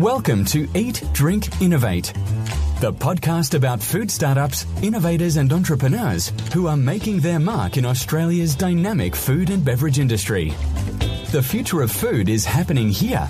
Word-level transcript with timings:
Welcome 0.00 0.46
to 0.46 0.66
Eat, 0.74 1.02
Drink, 1.12 1.60
Innovate, 1.60 2.14
the 2.80 2.90
podcast 2.90 3.52
about 3.52 3.82
food 3.82 4.10
startups, 4.10 4.64
innovators, 4.82 5.36
and 5.36 5.52
entrepreneurs 5.52 6.32
who 6.54 6.68
are 6.68 6.76
making 6.78 7.20
their 7.20 7.38
mark 7.38 7.76
in 7.76 7.84
Australia's 7.84 8.54
dynamic 8.54 9.14
food 9.14 9.50
and 9.50 9.62
beverage 9.62 9.98
industry. 9.98 10.54
The 11.32 11.42
future 11.42 11.82
of 11.82 11.90
food 11.90 12.30
is 12.30 12.46
happening 12.46 12.88
here. 12.88 13.28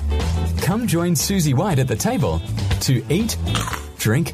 Come 0.59 0.87
join 0.87 1.17
Susie 1.17 1.55
White 1.55 1.81
at 1.81 1.89
the 1.89 1.97
table 1.97 2.41
to 2.83 3.05
eat, 3.09 3.37
drink, 3.99 4.33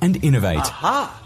and 0.00 0.22
innovate. 0.22 0.58
Aha! 0.58 1.22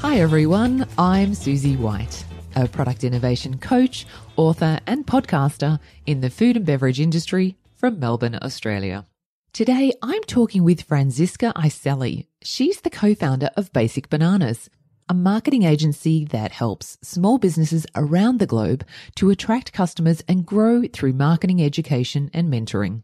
Hi 0.00 0.16
everyone, 0.16 0.86
I'm 0.96 1.34
Susie 1.34 1.76
White, 1.76 2.24
a 2.56 2.68
product 2.68 3.04
innovation 3.04 3.58
coach, 3.58 4.06
author, 4.36 4.80
and 4.86 5.06
podcaster 5.06 5.78
in 6.06 6.20
the 6.20 6.30
food 6.30 6.56
and 6.56 6.66
beverage 6.66 7.00
industry 7.00 7.56
from 7.74 7.98
Melbourne, 7.98 8.38
Australia. 8.40 9.06
Today 9.52 9.92
I'm 10.02 10.22
talking 10.22 10.64
with 10.64 10.82
Franziska 10.82 11.52
Iselli. 11.56 12.26
She's 12.42 12.80
the 12.80 12.90
co-founder 12.90 13.50
of 13.56 13.72
Basic 13.72 14.08
Bananas, 14.08 14.68
a 15.08 15.14
marketing 15.14 15.62
agency 15.62 16.24
that 16.24 16.52
helps 16.52 16.98
small 17.02 17.38
businesses 17.38 17.86
around 17.94 18.38
the 18.38 18.46
globe 18.46 18.84
to 19.16 19.30
attract 19.30 19.72
customers 19.72 20.22
and 20.26 20.46
grow 20.46 20.84
through 20.92 21.12
marketing 21.12 21.62
education 21.62 22.30
and 22.32 22.52
mentoring. 22.52 23.02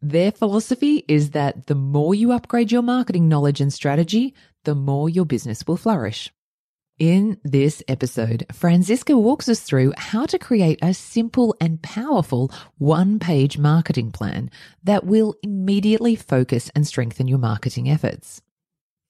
Their 0.00 0.30
philosophy 0.30 1.04
is 1.08 1.30
that 1.30 1.66
the 1.66 1.74
more 1.74 2.14
you 2.14 2.30
upgrade 2.30 2.70
your 2.70 2.82
marketing 2.82 3.28
knowledge 3.28 3.60
and 3.60 3.72
strategy, 3.72 4.34
the 4.64 4.76
more 4.76 5.08
your 5.08 5.24
business 5.24 5.66
will 5.66 5.76
flourish. 5.76 6.30
In 6.98 7.38
this 7.44 7.80
episode, 7.86 8.44
Franziska 8.52 9.16
walks 9.16 9.48
us 9.48 9.60
through 9.60 9.92
how 9.96 10.26
to 10.26 10.36
create 10.36 10.80
a 10.82 10.92
simple 10.92 11.54
and 11.60 11.80
powerful 11.80 12.50
one 12.78 13.20
page 13.20 13.56
marketing 13.56 14.10
plan 14.10 14.50
that 14.82 15.04
will 15.04 15.36
immediately 15.44 16.16
focus 16.16 16.72
and 16.74 16.84
strengthen 16.84 17.28
your 17.28 17.38
marketing 17.38 17.88
efforts. 17.88 18.42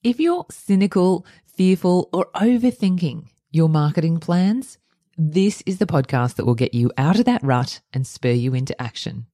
If 0.03 0.21
you're 0.21 0.45
cynical, 0.51 1.25
fearful, 1.47 2.11
or 2.13 2.27
overthinking 2.35 3.29
your 3.53 3.71
marketing 3.71 4.21
plans, 4.21 4.77
this 5.17 5.63
is 5.65 5.79
the 5.79 5.87
podcast 5.87 6.35
that 6.35 6.45
will 6.45 6.55
get 6.55 6.75
you 6.75 6.93
out 6.99 7.19
of 7.19 7.25
that 7.25 7.43
rut 7.43 7.81
and 7.95 8.07
spur 8.07 8.33
you 8.33 8.53
into 8.53 8.79
action. 8.81 9.25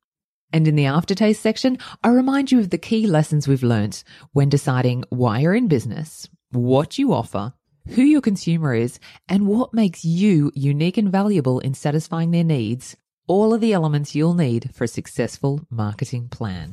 And 0.53 0.69
in 0.69 0.77
the 0.77 0.87
aftertaste 0.87 1.43
section, 1.43 1.77
I 2.05 2.11
remind 2.11 2.53
you 2.53 2.61
of 2.61 2.71
the 2.71 2.79
key 2.79 3.09
lessons 3.09 3.49
we've 3.49 3.65
learnt 3.65 4.05
when 4.33 4.49
deciding 4.49 5.03
why 5.09 5.41
you're 5.41 5.57
in 5.57 5.67
business, 5.67 6.29
what 6.53 6.99
you 6.99 7.13
offer, 7.13 7.53
who 7.91 8.03
your 8.03 8.21
consumer 8.21 8.75
is, 8.75 8.99
and 9.29 9.47
what 9.47 9.75
makes 9.75 10.05
you 10.05 10.51
unique 10.55 10.97
and 10.97 11.13
valuable 11.13 11.61
in 11.61 11.75
satisfying 11.75 12.31
their 12.31 12.45
needs. 12.45 12.97
All 13.27 13.55
are 13.55 13.59
the 13.59 13.73
elements 13.73 14.15
you'll 14.15 14.35
need 14.35 14.71
for 14.75 14.85
a 14.85 14.89
successful 14.89 15.61
marketing 15.71 16.29
plan. 16.29 16.73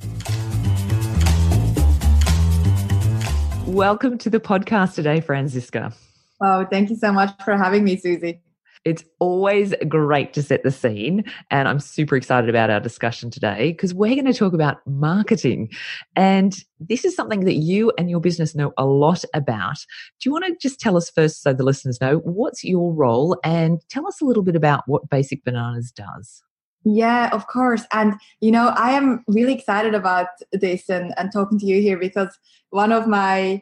Welcome 3.68 4.18
to 4.20 4.30
the 4.30 4.40
podcast 4.40 4.96
today, 4.96 5.22
Franziska. 5.22 5.94
Oh, 6.42 6.66
thank 6.66 6.90
you 6.90 6.96
so 6.96 7.12
much 7.12 7.32
for 7.44 7.56
having 7.56 7.84
me, 7.84 7.98
Susie. 7.98 8.42
It's 8.84 9.04
always 9.20 9.74
great 9.88 10.34
to 10.34 10.42
set 10.42 10.64
the 10.64 10.72
scene. 10.72 11.24
And 11.52 11.68
I'm 11.68 11.80
super 11.80 12.16
excited 12.16 12.50
about 12.50 12.70
our 12.70 12.80
discussion 12.80 13.30
today 13.30 13.72
because 13.72 13.94
we're 13.94 14.16
going 14.16 14.26
to 14.26 14.34
talk 14.34 14.54
about 14.54 14.78
marketing. 14.88 15.70
And 16.16 16.56
this 16.80 17.06
is 17.06 17.16
something 17.16 17.42
that 17.42 17.56
you 17.56 17.92
and 17.98 18.10
your 18.10 18.20
business 18.20 18.56
know 18.56 18.74
a 18.78 18.86
lot 18.86 19.24
about. 19.34 19.78
Do 20.20 20.30
you 20.30 20.32
want 20.32 20.46
to 20.46 20.56
just 20.60 20.80
tell 20.80 20.98
us 20.98 21.12
first, 21.12 21.44
so 21.44 21.54
the 21.54 21.64
listeners 21.64 22.02
know, 22.02 22.18
what's 22.18 22.64
your 22.64 22.92
role 22.92 23.38
and 23.44 23.80
tell 23.90 24.08
us 24.08 24.20
a 24.20 24.26
little 24.26 24.44
bit 24.44 24.56
about 24.56 24.84
what 24.88 25.10
Basic 25.10 25.44
Bananas 25.44 25.92
does? 25.92 26.44
Yeah, 26.84 27.30
of 27.32 27.46
course. 27.48 27.84
And, 27.94 28.16
you 28.40 28.52
know, 28.52 28.70
I 28.70 28.92
am 28.92 29.24
really 29.28 29.54
excited 29.54 29.94
about 29.94 30.28
this 30.52 30.90
and, 30.90 31.14
and 31.18 31.32
talking 31.32 31.60
to 31.60 31.66
you 31.66 31.82
here 31.82 31.98
because 31.98 32.36
one 32.72 32.92
of 32.92 33.08
my 33.08 33.62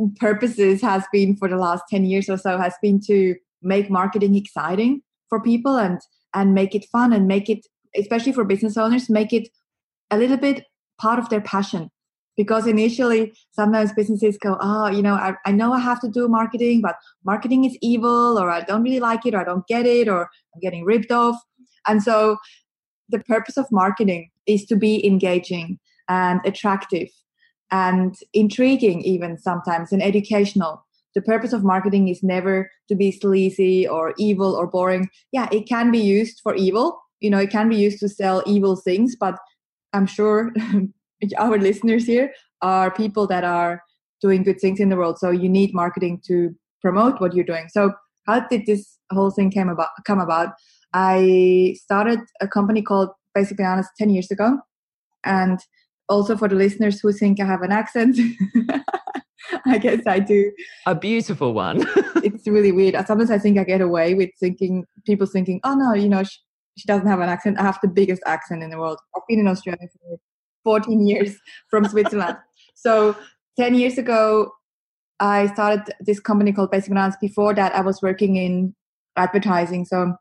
uh, 0.00 0.06
purposes 0.16 0.80
has 0.80 1.04
been 1.12 1.36
for 1.36 1.48
the 1.48 1.56
last 1.56 1.84
10 1.90 2.06
years 2.06 2.30
or 2.30 2.38
so 2.38 2.56
has 2.56 2.74
been 2.80 3.00
to 3.06 3.34
make 3.64 3.90
marketing 3.90 4.34
exciting 4.36 5.02
for 5.28 5.40
people 5.40 5.76
and 5.76 6.00
and 6.34 6.54
make 6.54 6.74
it 6.74 6.84
fun 6.92 7.12
and 7.12 7.26
make 7.26 7.48
it 7.48 7.66
especially 7.96 8.32
for 8.32 8.44
business 8.44 8.76
owners 8.76 9.08
make 9.08 9.32
it 9.32 9.48
a 10.10 10.18
little 10.18 10.36
bit 10.36 10.64
part 11.00 11.18
of 11.18 11.28
their 11.28 11.40
passion. 11.40 11.90
Because 12.36 12.66
initially 12.66 13.32
sometimes 13.52 13.92
businesses 13.92 14.36
go 14.36 14.56
oh 14.60 14.88
you 14.88 15.02
know 15.02 15.14
I, 15.14 15.34
I 15.46 15.52
know 15.52 15.72
i 15.72 15.78
have 15.78 16.00
to 16.00 16.08
do 16.08 16.26
marketing 16.26 16.80
but 16.80 16.96
marketing 17.24 17.64
is 17.64 17.78
evil 17.80 18.36
or 18.40 18.50
i 18.50 18.60
don't 18.60 18.82
really 18.82 18.98
like 18.98 19.24
it 19.24 19.34
or 19.34 19.40
i 19.40 19.44
don't 19.44 19.64
get 19.68 19.86
it 19.86 20.08
or 20.08 20.22
i'm 20.22 20.60
getting 20.60 20.84
ripped 20.84 21.12
off. 21.12 21.36
And 21.86 22.02
so 22.02 22.38
the 23.08 23.20
purpose 23.20 23.56
of 23.56 23.66
marketing 23.70 24.30
is 24.46 24.64
to 24.66 24.76
be 24.76 25.06
engaging 25.06 25.78
and 26.08 26.40
attractive 26.44 27.08
and 27.70 28.16
intriguing 28.32 29.02
even 29.02 29.38
sometimes 29.38 29.92
and 29.92 30.02
educational 30.02 30.84
the 31.14 31.22
purpose 31.22 31.52
of 31.52 31.64
marketing 31.64 32.08
is 32.08 32.22
never 32.22 32.70
to 32.88 32.94
be 32.94 33.12
sleazy 33.12 33.86
or 33.86 34.14
evil 34.18 34.54
or 34.54 34.66
boring. 34.66 35.08
Yeah, 35.32 35.48
it 35.52 35.68
can 35.68 35.90
be 35.90 35.98
used 35.98 36.40
for 36.42 36.54
evil. 36.54 37.00
You 37.20 37.30
know, 37.30 37.38
it 37.38 37.50
can 37.50 37.68
be 37.68 37.76
used 37.76 38.00
to 38.00 38.08
sell 38.08 38.42
evil 38.46 38.76
things, 38.76 39.16
but 39.18 39.36
I'm 39.92 40.06
sure 40.06 40.52
our 41.38 41.58
listeners 41.58 42.04
here 42.04 42.32
are 42.62 42.90
people 42.90 43.26
that 43.28 43.44
are 43.44 43.82
doing 44.20 44.42
good 44.42 44.60
things 44.60 44.80
in 44.80 44.88
the 44.88 44.96
world. 44.96 45.18
So 45.18 45.30
you 45.30 45.48
need 45.48 45.74
marketing 45.74 46.20
to 46.26 46.54
promote 46.82 47.20
what 47.20 47.34
you're 47.34 47.44
doing. 47.44 47.68
So 47.70 47.92
how 48.26 48.40
did 48.48 48.66
this 48.66 48.98
whole 49.12 49.30
thing 49.30 49.50
came 49.50 49.68
about 49.68 49.88
come 50.06 50.20
about? 50.20 50.54
I 50.92 51.76
started 51.78 52.20
a 52.40 52.48
company 52.48 52.82
called 52.82 53.10
Basic 53.34 53.56
Bananas 53.56 53.88
10 53.98 54.10
years 54.10 54.30
ago. 54.30 54.58
And 55.24 55.58
also 56.08 56.36
for 56.36 56.48
the 56.48 56.54
listeners 56.54 57.00
who 57.00 57.12
think 57.12 57.40
I 57.40 57.46
have 57.46 57.62
an 57.62 57.72
accent, 57.72 58.18
I 59.66 59.78
guess 59.78 60.06
I 60.06 60.18
do. 60.18 60.52
A 60.86 60.94
beautiful 60.94 61.52
one. 61.52 61.86
it's 62.16 62.46
really 62.46 62.72
weird. 62.72 62.94
Sometimes 63.06 63.30
I 63.30 63.38
think 63.38 63.58
I 63.58 63.64
get 63.64 63.80
away 63.80 64.14
with 64.14 64.30
thinking, 64.38 64.84
people 65.06 65.26
thinking, 65.26 65.60
oh 65.64 65.74
no, 65.74 65.94
you 65.94 66.08
know, 66.08 66.22
she, 66.22 66.38
she 66.76 66.86
doesn't 66.86 67.06
have 67.06 67.20
an 67.20 67.28
accent. 67.28 67.58
I 67.58 67.62
have 67.62 67.78
the 67.82 67.88
biggest 67.88 68.22
accent 68.26 68.62
in 68.62 68.70
the 68.70 68.78
world. 68.78 68.98
I've 69.16 69.22
been 69.28 69.40
in 69.40 69.48
Australia 69.48 69.88
for 69.92 70.18
14 70.64 71.06
years 71.06 71.36
from 71.68 71.84
Switzerland. 71.88 72.36
so 72.74 73.16
10 73.58 73.74
years 73.74 73.98
ago, 73.98 74.50
I 75.20 75.46
started 75.46 75.94
this 76.00 76.18
company 76.18 76.52
called 76.52 76.70
Basic 76.70 76.88
Bananas. 76.88 77.16
Before 77.20 77.54
that, 77.54 77.74
I 77.74 77.82
was 77.82 78.02
working 78.02 78.36
in 78.36 78.74
advertising. 79.16 79.84
So 79.84 80.16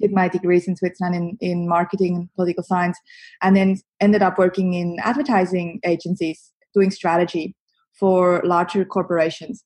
did 0.00 0.12
my 0.12 0.28
degrees 0.28 0.66
in 0.66 0.76
Switzerland 0.76 1.14
in, 1.14 1.36
in 1.40 1.68
marketing 1.68 2.16
and 2.16 2.34
political 2.34 2.64
science, 2.64 2.98
and 3.40 3.56
then 3.56 3.78
ended 4.00 4.22
up 4.22 4.38
working 4.38 4.74
in 4.74 4.98
advertising 5.02 5.80
agencies 5.84 6.52
doing 6.74 6.90
strategy 6.90 7.54
for 7.98 8.42
larger 8.44 8.84
corporations. 8.84 9.64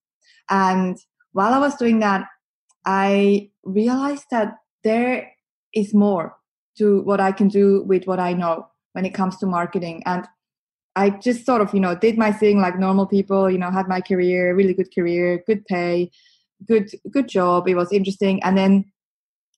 And 0.50 0.96
while 1.32 1.54
I 1.54 1.58
was 1.58 1.76
doing 1.76 2.00
that, 2.00 2.26
I 2.84 3.50
realized 3.64 4.26
that 4.30 4.54
there 4.84 5.32
is 5.74 5.94
more 5.94 6.36
to 6.78 7.00
what 7.02 7.20
I 7.20 7.32
can 7.32 7.48
do 7.48 7.82
with 7.82 8.06
what 8.06 8.20
I 8.20 8.32
know 8.32 8.66
when 8.92 9.04
it 9.04 9.14
comes 9.14 9.36
to 9.38 9.46
marketing. 9.46 10.02
And 10.06 10.26
I 10.94 11.10
just 11.10 11.44
sort 11.44 11.60
of, 11.60 11.74
you 11.74 11.80
know, 11.80 11.94
did 11.94 12.16
my 12.16 12.32
thing 12.32 12.60
like 12.60 12.78
normal 12.78 13.06
people, 13.06 13.50
you 13.50 13.58
know, 13.58 13.70
had 13.70 13.88
my 13.88 14.00
career, 14.00 14.54
really 14.54 14.74
good 14.74 14.94
career, 14.94 15.42
good 15.46 15.64
pay, 15.66 16.10
good 16.66 16.90
good 17.10 17.28
job. 17.28 17.68
It 17.68 17.74
was 17.74 17.92
interesting. 17.92 18.42
And 18.42 18.56
then 18.56 18.84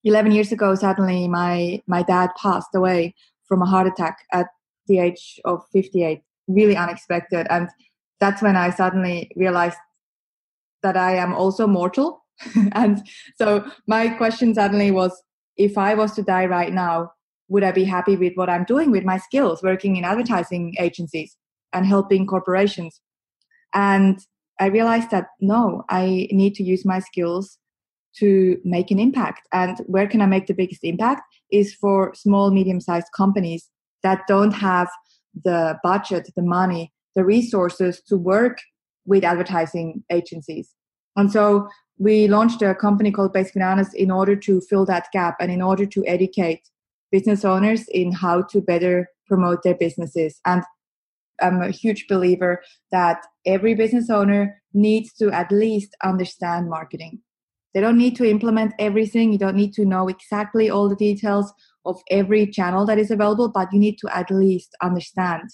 11 0.04 0.32
years 0.32 0.52
ago, 0.52 0.74
suddenly 0.74 1.28
my 1.28 1.82
my 1.86 2.02
dad 2.02 2.30
passed 2.40 2.74
away 2.74 3.14
from 3.46 3.62
a 3.62 3.66
heart 3.66 3.86
attack 3.86 4.18
at 4.32 4.46
the 4.86 4.98
age 4.98 5.40
of 5.44 5.62
58, 5.72 6.20
really 6.46 6.76
unexpected. 6.76 7.46
And 7.50 7.68
that's 8.20 8.42
when 8.42 8.56
I 8.56 8.70
suddenly 8.70 9.30
realized 9.36 9.78
that 10.82 10.96
I 10.96 11.16
am 11.16 11.34
also 11.34 11.66
mortal. 11.66 12.24
and 12.72 13.06
so 13.36 13.68
my 13.86 14.08
question 14.08 14.54
suddenly 14.54 14.90
was 14.90 15.22
if 15.56 15.76
I 15.76 15.94
was 15.94 16.12
to 16.14 16.22
die 16.22 16.46
right 16.46 16.72
now, 16.72 17.12
would 17.48 17.64
I 17.64 17.72
be 17.72 17.84
happy 17.84 18.16
with 18.16 18.34
what 18.34 18.50
I'm 18.50 18.64
doing 18.64 18.90
with 18.90 19.04
my 19.04 19.18
skills, 19.18 19.62
working 19.62 19.96
in 19.96 20.04
advertising 20.04 20.74
agencies 20.78 21.36
and 21.72 21.86
helping 21.86 22.26
corporations? 22.26 23.00
And 23.74 24.20
I 24.60 24.66
realized 24.66 25.10
that 25.10 25.28
no, 25.40 25.84
I 25.88 26.28
need 26.30 26.54
to 26.56 26.62
use 26.62 26.84
my 26.84 27.00
skills 27.00 27.58
to 28.18 28.60
make 28.64 28.90
an 28.90 28.98
impact. 28.98 29.46
And 29.52 29.78
where 29.86 30.06
can 30.06 30.20
I 30.20 30.26
make 30.26 30.46
the 30.46 30.54
biggest 30.54 30.84
impact 30.84 31.22
is 31.50 31.74
for 31.74 32.14
small, 32.14 32.50
medium 32.50 32.80
sized 32.80 33.08
companies 33.16 33.68
that 34.02 34.26
don't 34.26 34.52
have 34.52 34.88
the 35.44 35.78
budget, 35.82 36.30
the 36.36 36.42
money 36.42 36.92
the 37.18 37.24
resources 37.24 38.00
to 38.02 38.16
work 38.16 38.58
with 39.04 39.24
advertising 39.24 40.04
agencies. 40.10 40.72
And 41.16 41.32
so 41.32 41.68
we 41.98 42.28
launched 42.28 42.62
a 42.62 42.76
company 42.76 43.10
called 43.10 43.32
Basic 43.32 43.54
Bananas 43.54 43.92
in 43.92 44.12
order 44.12 44.36
to 44.36 44.60
fill 44.60 44.86
that 44.86 45.08
gap 45.12 45.34
and 45.40 45.50
in 45.50 45.60
order 45.60 45.84
to 45.84 46.06
educate 46.06 46.62
business 47.10 47.44
owners 47.44 47.88
in 47.88 48.12
how 48.12 48.42
to 48.42 48.60
better 48.60 49.08
promote 49.26 49.64
their 49.64 49.74
businesses. 49.74 50.40
And 50.44 50.62
I'm 51.42 51.60
a 51.60 51.70
huge 51.70 52.06
believer 52.06 52.62
that 52.92 53.26
every 53.44 53.74
business 53.74 54.10
owner 54.10 54.62
needs 54.72 55.12
to 55.14 55.32
at 55.32 55.50
least 55.50 55.96
understand 56.04 56.70
marketing. 56.70 57.20
They 57.78 57.82
don't 57.82 57.96
need 57.96 58.16
to 58.16 58.28
implement 58.28 58.74
everything. 58.80 59.30
You 59.30 59.38
don't 59.38 59.54
need 59.54 59.72
to 59.74 59.84
know 59.84 60.08
exactly 60.08 60.68
all 60.68 60.88
the 60.88 60.96
details 60.96 61.52
of 61.84 62.02
every 62.10 62.44
channel 62.48 62.84
that 62.86 62.98
is 62.98 63.12
available, 63.12 63.50
but 63.50 63.72
you 63.72 63.78
need 63.78 63.98
to 63.98 64.08
at 64.12 64.32
least 64.32 64.74
understand 64.82 65.44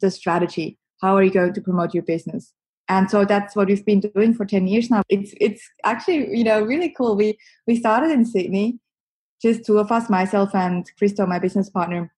the 0.00 0.10
strategy. 0.10 0.76
How 1.00 1.14
are 1.14 1.22
you 1.22 1.30
going 1.30 1.52
to 1.52 1.60
promote 1.60 1.94
your 1.94 2.02
business? 2.02 2.52
And 2.88 3.08
so 3.08 3.24
that's 3.24 3.54
what 3.54 3.68
we've 3.68 3.86
been 3.86 4.00
doing 4.00 4.34
for 4.34 4.44
10 4.44 4.66
years 4.66 4.90
now. 4.90 5.04
It's 5.08 5.34
it's 5.40 5.62
actually, 5.84 6.36
you 6.36 6.42
know, 6.42 6.62
really 6.62 6.92
cool. 6.98 7.14
We 7.14 7.38
we 7.68 7.76
started 7.76 8.10
in 8.10 8.26
Sydney, 8.26 8.80
just 9.40 9.64
two 9.64 9.78
of 9.78 9.92
us, 9.92 10.10
myself 10.10 10.56
and 10.56 10.84
Christo, 10.98 11.26
my 11.26 11.38
business 11.38 11.70
partner. 11.70 12.12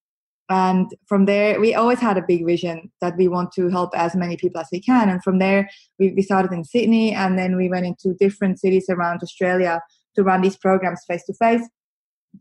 And 0.49 0.91
from 1.07 1.25
there, 1.25 1.59
we 1.59 1.73
always 1.73 1.99
had 1.99 2.17
a 2.17 2.25
big 2.27 2.45
vision 2.45 2.91
that 3.01 3.17
we 3.17 3.27
want 3.27 3.51
to 3.53 3.69
help 3.69 3.97
as 3.97 4.15
many 4.15 4.37
people 4.37 4.61
as 4.61 4.67
we 4.71 4.79
can. 4.79 5.09
And 5.09 5.23
from 5.23 5.39
there, 5.39 5.69
we, 5.97 6.11
we 6.11 6.21
started 6.21 6.51
in 6.51 6.63
Sydney 6.63 7.13
and 7.13 7.37
then 7.37 7.55
we 7.55 7.67
went 7.67 7.85
into 7.85 8.13
different 8.19 8.59
cities 8.59 8.85
around 8.89 9.21
Australia 9.23 9.81
to 10.15 10.23
run 10.23 10.41
these 10.41 10.57
programs 10.57 11.03
face 11.07 11.23
to 11.25 11.33
face. 11.33 11.67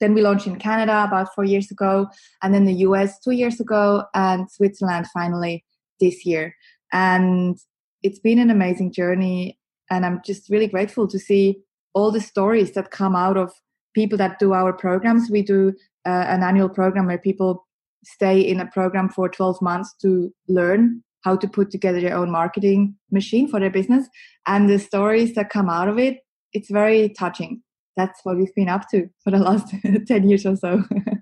Then 0.01 0.13
we 0.13 0.23
launched 0.23 0.47
in 0.47 0.57
Canada 0.57 1.05
about 1.05 1.35
four 1.35 1.45
years 1.45 1.71
ago, 1.71 2.09
and 2.43 2.53
then 2.53 2.65
the 2.65 2.75
US 2.89 3.19
two 3.21 3.31
years 3.31 3.61
ago, 3.61 4.05
and 4.13 4.51
Switzerland 4.51 5.07
finally 5.15 5.65
this 6.01 6.27
year. 6.27 6.55
And 6.93 7.57
it's 8.03 8.19
been 8.19 8.39
an 8.39 8.51
amazing 8.51 8.93
journey. 8.93 9.59
And 9.91 10.05
I'm 10.05 10.21
just 10.25 10.51
really 10.51 10.67
grateful 10.67 11.07
to 11.09 11.19
see 11.19 11.61
all 11.95 12.11
the 12.11 12.21
stories 12.21 12.73
that 12.73 12.91
come 12.91 13.15
out 13.15 13.37
of 13.37 13.53
people 13.95 14.19
that 14.19 14.39
do 14.39 14.53
our 14.53 14.73
programs. 14.73 15.31
We 15.31 15.43
do 15.43 15.75
uh, 16.07 16.27
an 16.29 16.43
annual 16.43 16.69
program 16.69 17.07
where 17.07 17.19
people 17.19 17.64
stay 18.05 18.41
in 18.41 18.61
a 18.61 18.67
program 18.67 19.09
for 19.09 19.29
12 19.29 19.61
months 19.63 19.95
to 20.03 20.33
learn 20.49 21.03
how 21.23 21.37
to 21.37 21.49
put 21.49 21.71
together 21.71 22.01
their 22.01 22.17
own 22.17 22.31
marketing 22.31 22.95
machine 23.11 23.49
for 23.49 23.59
their 23.59 23.71
business. 23.71 24.09
And 24.47 24.69
the 24.69 24.79
stories 24.79 25.35
that 25.35 25.51
come 25.51 25.71
out 25.71 25.89
of 25.89 25.99
it, 25.99 26.19
it's 26.53 26.71
very 26.71 27.09
touching. 27.09 27.63
That's 27.97 28.21
what 28.25 28.37
we've 28.37 28.55
been 28.55 28.69
up 28.69 28.89
to 28.91 29.09
for 29.23 29.31
the 29.31 29.39
last 29.39 29.75
10 30.07 30.29
years 30.29 30.45
or 30.45 30.57
so. 30.57 30.83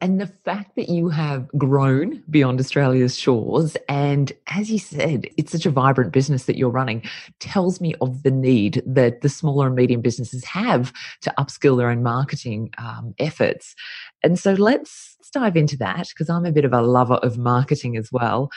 and 0.00 0.20
the 0.20 0.26
fact 0.26 0.76
that 0.76 0.88
you 0.88 1.08
have 1.08 1.48
grown 1.56 2.22
beyond 2.30 2.60
Australia's 2.60 3.16
shores, 3.18 3.76
and 3.88 4.32
as 4.48 4.70
you 4.70 4.78
said, 4.78 5.26
it's 5.36 5.52
such 5.52 5.66
a 5.66 5.70
vibrant 5.70 6.12
business 6.12 6.44
that 6.44 6.56
you're 6.56 6.70
running, 6.70 7.02
tells 7.40 7.80
me 7.80 7.94
of 8.00 8.22
the 8.22 8.30
need 8.30 8.82
that 8.86 9.20
the 9.20 9.28
smaller 9.28 9.66
and 9.66 9.76
medium 9.76 10.00
businesses 10.00 10.44
have 10.44 10.92
to 11.22 11.32
upskill 11.38 11.76
their 11.76 11.90
own 11.90 12.02
marketing 12.02 12.70
um, 12.78 13.14
efforts. 13.18 13.74
And 14.22 14.38
so 14.38 14.52
let's, 14.52 15.16
let's 15.20 15.30
dive 15.30 15.56
into 15.56 15.76
that 15.78 16.08
because 16.08 16.28
I'm 16.28 16.46
a 16.46 16.52
bit 16.52 16.64
of 16.64 16.72
a 16.72 16.82
lover 16.82 17.16
of 17.16 17.38
marketing 17.38 17.96
as 17.96 18.10
well. 18.12 18.50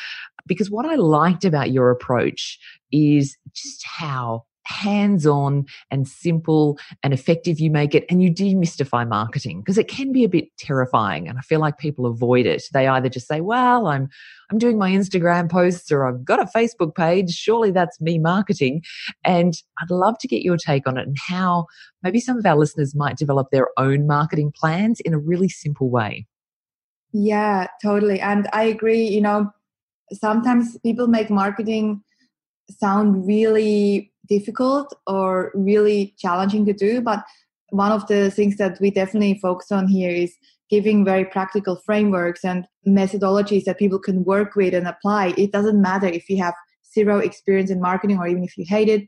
Because 0.47 0.71
what 0.71 0.85
I 0.85 0.95
liked 0.95 1.45
about 1.45 1.71
your 1.71 1.91
approach 1.91 2.59
is 2.91 3.37
just 3.53 3.85
how 3.85 4.45
hands 4.71 5.27
on 5.27 5.65
and 5.91 6.07
simple 6.07 6.79
and 7.03 7.13
effective 7.13 7.59
you 7.59 7.69
make 7.69 7.93
it 7.93 8.05
and 8.09 8.23
you 8.23 8.31
demystify 8.31 9.07
marketing 9.07 9.59
because 9.61 9.77
it 9.77 9.87
can 9.87 10.11
be 10.11 10.23
a 10.23 10.29
bit 10.29 10.45
terrifying 10.57 11.27
and 11.27 11.37
I 11.37 11.41
feel 11.41 11.59
like 11.59 11.77
people 11.77 12.05
avoid 12.05 12.45
it. 12.45 12.63
They 12.73 12.87
either 12.87 13.09
just 13.09 13.27
say, 13.27 13.41
well, 13.41 13.87
I'm, 13.87 14.09
I'm 14.49 14.57
doing 14.57 14.77
my 14.77 14.91
Instagram 14.91 15.49
posts 15.49 15.91
or 15.91 16.07
I've 16.07 16.25
got 16.25 16.39
a 16.39 16.45
Facebook 16.45 16.95
page. 16.95 17.31
Surely 17.31 17.71
that's 17.71 17.99
me 18.01 18.17
marketing. 18.17 18.81
And 19.23 19.53
I'd 19.81 19.91
love 19.91 20.17
to 20.19 20.27
get 20.27 20.41
your 20.41 20.57
take 20.57 20.87
on 20.87 20.97
it 20.97 21.07
and 21.07 21.17
how 21.19 21.67
maybe 22.01 22.19
some 22.19 22.37
of 22.37 22.45
our 22.45 22.57
listeners 22.57 22.95
might 22.95 23.17
develop 23.17 23.49
their 23.51 23.67
own 23.77 24.07
marketing 24.07 24.53
plans 24.55 24.99
in 25.01 25.13
a 25.13 25.19
really 25.19 25.49
simple 25.49 25.89
way. 25.89 26.25
Yeah, 27.13 27.67
totally. 27.81 28.19
And 28.21 28.47
I 28.53 28.63
agree, 28.63 29.03
you 29.03 29.21
know, 29.21 29.51
sometimes 30.13 30.77
people 30.79 31.07
make 31.07 31.29
marketing 31.29 32.03
sound 32.69 33.27
really 33.27 34.11
difficult 34.31 34.93
or 35.07 35.51
really 35.53 36.15
challenging 36.17 36.65
to 36.65 36.73
do. 36.73 37.01
But 37.01 37.23
one 37.69 37.91
of 37.91 38.07
the 38.07 38.31
things 38.31 38.55
that 38.57 38.79
we 38.79 38.89
definitely 38.91 39.39
focus 39.41 39.71
on 39.71 39.87
here 39.87 40.11
is 40.11 40.33
giving 40.69 41.03
very 41.03 41.25
practical 41.25 41.75
frameworks 41.85 42.43
and 42.45 42.65
methodologies 42.87 43.65
that 43.65 43.77
people 43.77 43.99
can 43.99 44.23
work 44.23 44.55
with 44.55 44.73
and 44.73 44.87
apply. 44.87 45.33
It 45.37 45.51
doesn't 45.51 45.81
matter 45.81 46.07
if 46.07 46.29
you 46.29 46.37
have 46.41 46.53
zero 46.93 47.17
experience 47.19 47.69
in 47.69 47.81
marketing 47.81 48.17
or 48.17 48.27
even 48.27 48.43
if 48.43 48.57
you 48.57 48.65
hate 48.67 48.87
it. 48.87 49.03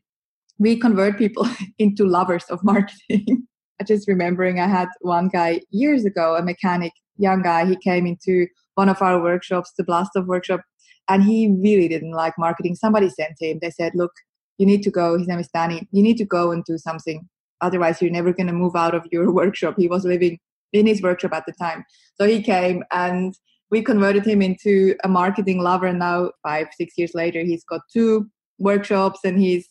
We 0.59 0.77
convert 0.77 1.17
people 1.17 1.47
into 1.79 2.05
lovers 2.05 2.45
of 2.49 2.63
marketing. 2.63 3.47
I 3.81 3.85
just 3.85 4.07
remembering 4.07 4.59
I 4.59 4.67
had 4.67 4.89
one 5.01 5.29
guy 5.29 5.61
years 5.71 6.05
ago, 6.05 6.35
a 6.35 6.43
mechanic, 6.43 6.91
young 7.17 7.41
guy, 7.41 7.65
he 7.65 7.75
came 7.77 8.05
into 8.05 8.47
one 8.75 8.89
of 8.89 9.01
our 9.01 9.21
workshops, 9.21 9.73
the 9.77 9.83
Blast 9.83 10.11
Off 10.15 10.25
workshop, 10.25 10.61
and 11.09 11.23
he 11.23 11.55
really 11.61 11.87
didn't 11.87 12.11
like 12.11 12.33
marketing. 12.37 12.75
Somebody 12.75 13.09
sent 13.09 13.35
him, 13.39 13.59
they 13.61 13.71
said, 13.71 13.93
Look, 13.95 14.11
you 14.57 14.65
need 14.65 14.83
to 14.83 14.91
go. 14.91 15.17
His 15.17 15.27
name 15.27 15.39
is 15.39 15.49
Danny. 15.53 15.87
You 15.91 16.03
need 16.03 16.17
to 16.17 16.25
go 16.25 16.51
and 16.51 16.63
do 16.65 16.77
something. 16.77 17.27
Otherwise, 17.61 18.01
you're 18.01 18.11
never 18.11 18.33
going 18.33 18.47
to 18.47 18.53
move 18.53 18.75
out 18.75 18.93
of 18.93 19.05
your 19.11 19.31
workshop. 19.39 19.75
He 19.77 19.87
was 19.87 20.05
living 20.05 20.39
in 20.73 20.87
his 20.87 21.01
workshop 21.01 21.33
at 21.33 21.45
the 21.45 21.53
time. 21.53 21.85
So 22.19 22.27
he 22.27 22.41
came 22.41 22.83
and 22.91 23.33
we 23.71 23.81
converted 23.81 24.25
him 24.25 24.41
into 24.41 24.95
a 25.03 25.07
marketing 25.07 25.59
lover. 25.59 25.87
And 25.87 25.99
now, 25.99 26.31
five, 26.43 26.67
six 26.77 26.93
years 26.97 27.11
later, 27.13 27.41
he's 27.41 27.63
got 27.63 27.81
two 27.91 28.29
workshops 28.59 29.21
and 29.23 29.39
he's 29.39 29.67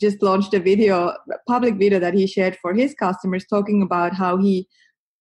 just 0.00 0.22
launched 0.22 0.54
a 0.54 0.58
video, 0.58 1.08
a 1.08 1.18
public 1.46 1.76
video 1.76 1.98
that 2.00 2.14
he 2.14 2.26
shared 2.26 2.56
for 2.60 2.74
his 2.74 2.94
customers 2.94 3.44
talking 3.48 3.82
about 3.82 4.12
how 4.14 4.36
he 4.36 4.66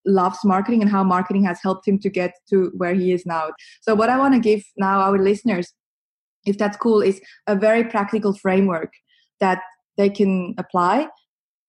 loves 0.05 0.39
marketing 0.43 0.81
and 0.81 0.91
how 0.91 1.03
marketing 1.03 1.43
has 1.45 1.59
helped 1.61 1.87
him 1.87 1.99
to 1.99 2.09
get 2.09 2.33
to 2.49 2.71
where 2.75 2.93
he 2.93 3.11
is 3.11 3.25
now. 3.25 3.51
So, 3.81 3.95
what 3.95 4.09
I 4.09 4.17
want 4.17 4.33
to 4.33 4.39
give 4.39 4.63
now 4.77 4.99
our 4.99 5.17
listeners, 5.17 5.73
if 6.45 6.57
that's 6.57 6.77
cool, 6.77 7.01
is 7.01 7.21
a 7.47 7.55
very 7.55 7.83
practical 7.83 8.33
framework 8.33 8.91
that 9.45 9.59
they 9.97 10.09
can 10.09 10.55
apply 10.57 11.07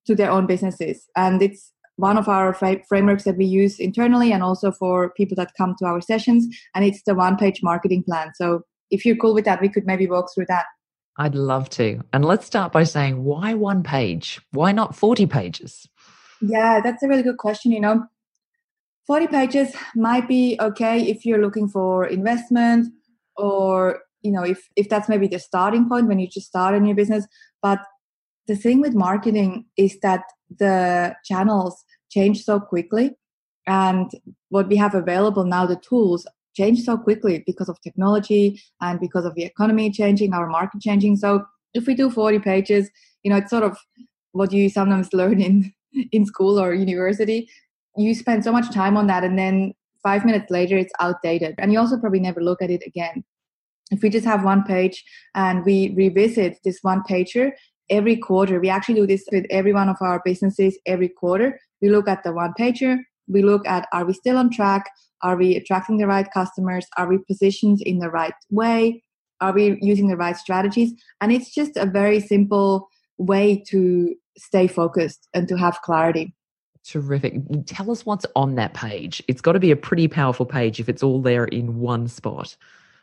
to 0.07 0.15
their 0.15 0.31
own 0.31 0.47
businesses. 0.47 0.97
And 1.17 1.43
it's 1.43 1.73
one 1.97 2.19
of 2.19 2.29
our 2.29 2.53
frameworks 2.89 3.25
that 3.25 3.37
we 3.37 3.45
use 3.45 3.79
internally 3.79 4.33
and 4.33 4.43
also 4.43 4.73
for 4.73 5.13
people 5.17 5.37
that 5.37 5.53
come 5.57 5.75
to 5.79 5.87
our 5.87 6.01
sessions. 6.01 6.47
And 6.75 6.85
it's 6.85 7.03
the 7.05 7.15
one 7.15 7.37
page 7.37 7.61
marketing 7.63 8.03
plan. 8.05 8.33
So 8.35 8.63
if 8.91 9.05
you're 9.05 9.17
cool 9.17 9.35
with 9.35 9.45
that, 9.45 9.61
we 9.61 9.69
could 9.69 9.87
maybe 9.87 10.07
walk 10.07 10.27
through 10.33 10.47
that. 10.49 10.67
I'd 11.17 11.35
love 11.35 11.71
to. 11.71 12.01
And 12.13 12.25
let's 12.25 12.47
start 12.47 12.73
by 12.73 12.85
saying, 12.85 13.23
why 13.23 13.55
one 13.55 13.83
page? 13.83 14.41
Why 14.51 14.73
not 14.73 14.97
40 14.97 15.27
pages? 15.27 15.89
Yeah, 16.41 16.81
that's 16.83 17.03
a 17.03 17.09
really 17.09 17.23
good 17.23 17.39
question. 17.39 17.71
You 17.73 17.81
know, 17.81 18.05
40 19.07 19.29
pages 19.29 19.75
might 19.95 20.27
be 20.29 20.59
okay 20.61 21.01
if 21.03 21.25
you're 21.25 21.43
looking 21.43 21.69
for 21.69 22.07
investment 22.07 22.93
or 23.37 24.01
you 24.25 24.33
know 24.33 24.43
if 24.43 24.69
if 24.75 24.89
that's 24.89 25.09
maybe 25.09 25.29
the 25.29 25.39
starting 25.39 25.89
point 25.89 26.09
when 26.09 26.19
you 26.19 26.27
just 26.27 26.49
start 26.49 26.75
a 26.75 26.81
new 26.81 26.95
business. 26.95 27.27
But 27.63 27.81
the 28.49 28.57
thing 28.57 28.81
with 28.81 28.95
marketing 28.95 29.67
is 29.77 29.99
that 30.01 30.25
the 30.59 31.15
channels 31.25 31.85
change 32.11 32.43
so 32.43 32.59
quickly 32.59 33.13
and 33.67 34.11
what 34.49 34.69
we 34.69 34.77
have 34.77 34.95
available 34.95 35.45
now 35.45 35.67
the 35.67 35.77
tools 35.77 36.27
change 36.55 36.83
so 36.83 36.97
quickly 36.97 37.43
because 37.47 37.69
of 37.69 37.81
technology 37.81 38.61
and 38.81 39.01
because 39.01 39.25
of 39.25 39.35
the 39.35 39.45
economy 39.45 39.91
changing 39.91 40.33
our 40.33 40.49
market 40.49 40.81
changing. 40.81 41.17
So 41.17 41.45
if 41.75 41.87
we 41.87 41.95
do 41.95 42.11
40 42.11 42.39
pages 42.41 42.91
you 43.23 43.31
know 43.31 43.37
it's 43.37 43.51
sort 43.51 43.63
of 43.63 43.77
what 44.33 44.53
you 44.53 44.69
sometimes 44.69 45.13
learn 45.13 45.41
in 45.41 45.73
in 46.13 46.27
school 46.27 46.59
or 46.59 46.75
university. 46.75 47.49
You 47.97 48.15
spend 48.15 48.43
so 48.43 48.51
much 48.51 48.73
time 48.75 48.97
on 48.97 49.07
that 49.07 49.23
and 49.23 49.39
then 49.39 49.75
five 50.03 50.25
minutes 50.25 50.51
later 50.51 50.77
it's 50.77 50.93
outdated. 50.99 51.55
And 51.59 51.73
you 51.73 51.79
also 51.79 51.99
probably 51.99 52.21
never 52.21 52.43
look 52.43 52.61
at 52.61 52.71
it 52.71 52.83
again 52.87 53.25
if 53.91 54.03
we 54.03 54.09
just 54.09 54.25
have 54.25 54.45
one 54.45 54.65
page 54.65 55.05
and 55.35 55.65
we 55.65 55.95
revisit 55.97 56.59
this 56.65 56.79
one 56.83 57.03
pager 57.09 57.53
every 57.91 58.17
quarter, 58.17 58.61
we 58.61 58.69
actually 58.69 58.95
do 58.95 59.07
this 59.07 59.25
with 59.31 59.45
every 59.51 59.73
one 59.73 59.89
of 59.89 59.97
our 60.01 60.23
businesses 60.25 60.79
every 60.87 61.09
quarter. 61.09 61.61
We 61.83 61.91
look 61.91 62.09
at 62.09 62.25
the 62.25 62.33
one 62.33 62.55
pager, 62.59 62.99
we 63.29 63.43
look 63.43 63.67
at 63.67 63.89
are 63.93 64.05
we 64.05 64.13
still 64.13 64.39
on 64.39 64.51
track? 64.51 64.91
Are 65.23 65.37
we 65.37 65.57
attracting 65.57 65.99
the 65.99 66.07
right 66.07 66.31
customers? 66.31 66.87
Are 66.97 67.09
we 67.09 67.19
positioned 67.19 67.81
in 67.83 67.99
the 67.99 68.11
right 68.11 68.35
way? 68.51 69.03
Are 69.41 69.53
we 69.53 69.79
using 69.81 70.09
the 70.09 70.17
right 70.17 70.37
strategies? 70.37 70.93
And 71.21 71.33
it's 71.33 71.53
just 71.53 71.77
a 71.77 71.87
very 71.87 72.21
simple 72.21 72.89
way 73.19 73.63
to 73.69 74.15
stay 74.37 74.67
focused 74.67 75.29
and 75.33 75.49
to 75.49 75.57
have 75.57 75.81
clarity. 75.83 76.35
Terrific. 76.87 77.41
Tell 77.67 77.91
us 77.91 78.05
what's 78.05 78.27
on 78.37 78.57
that 78.57 78.75
page. 78.75 79.23
It's 79.27 79.41
got 79.41 79.53
to 79.53 79.61
be 79.61 79.71
a 79.71 79.77
pretty 79.77 80.09
powerful 80.09 80.45
page 80.45 80.81
if 80.81 80.89
it's 80.89 81.03
all 81.03 81.23
there 81.23 81.47
in 81.47 81.79
one 81.79 82.09
spot. 82.09 82.57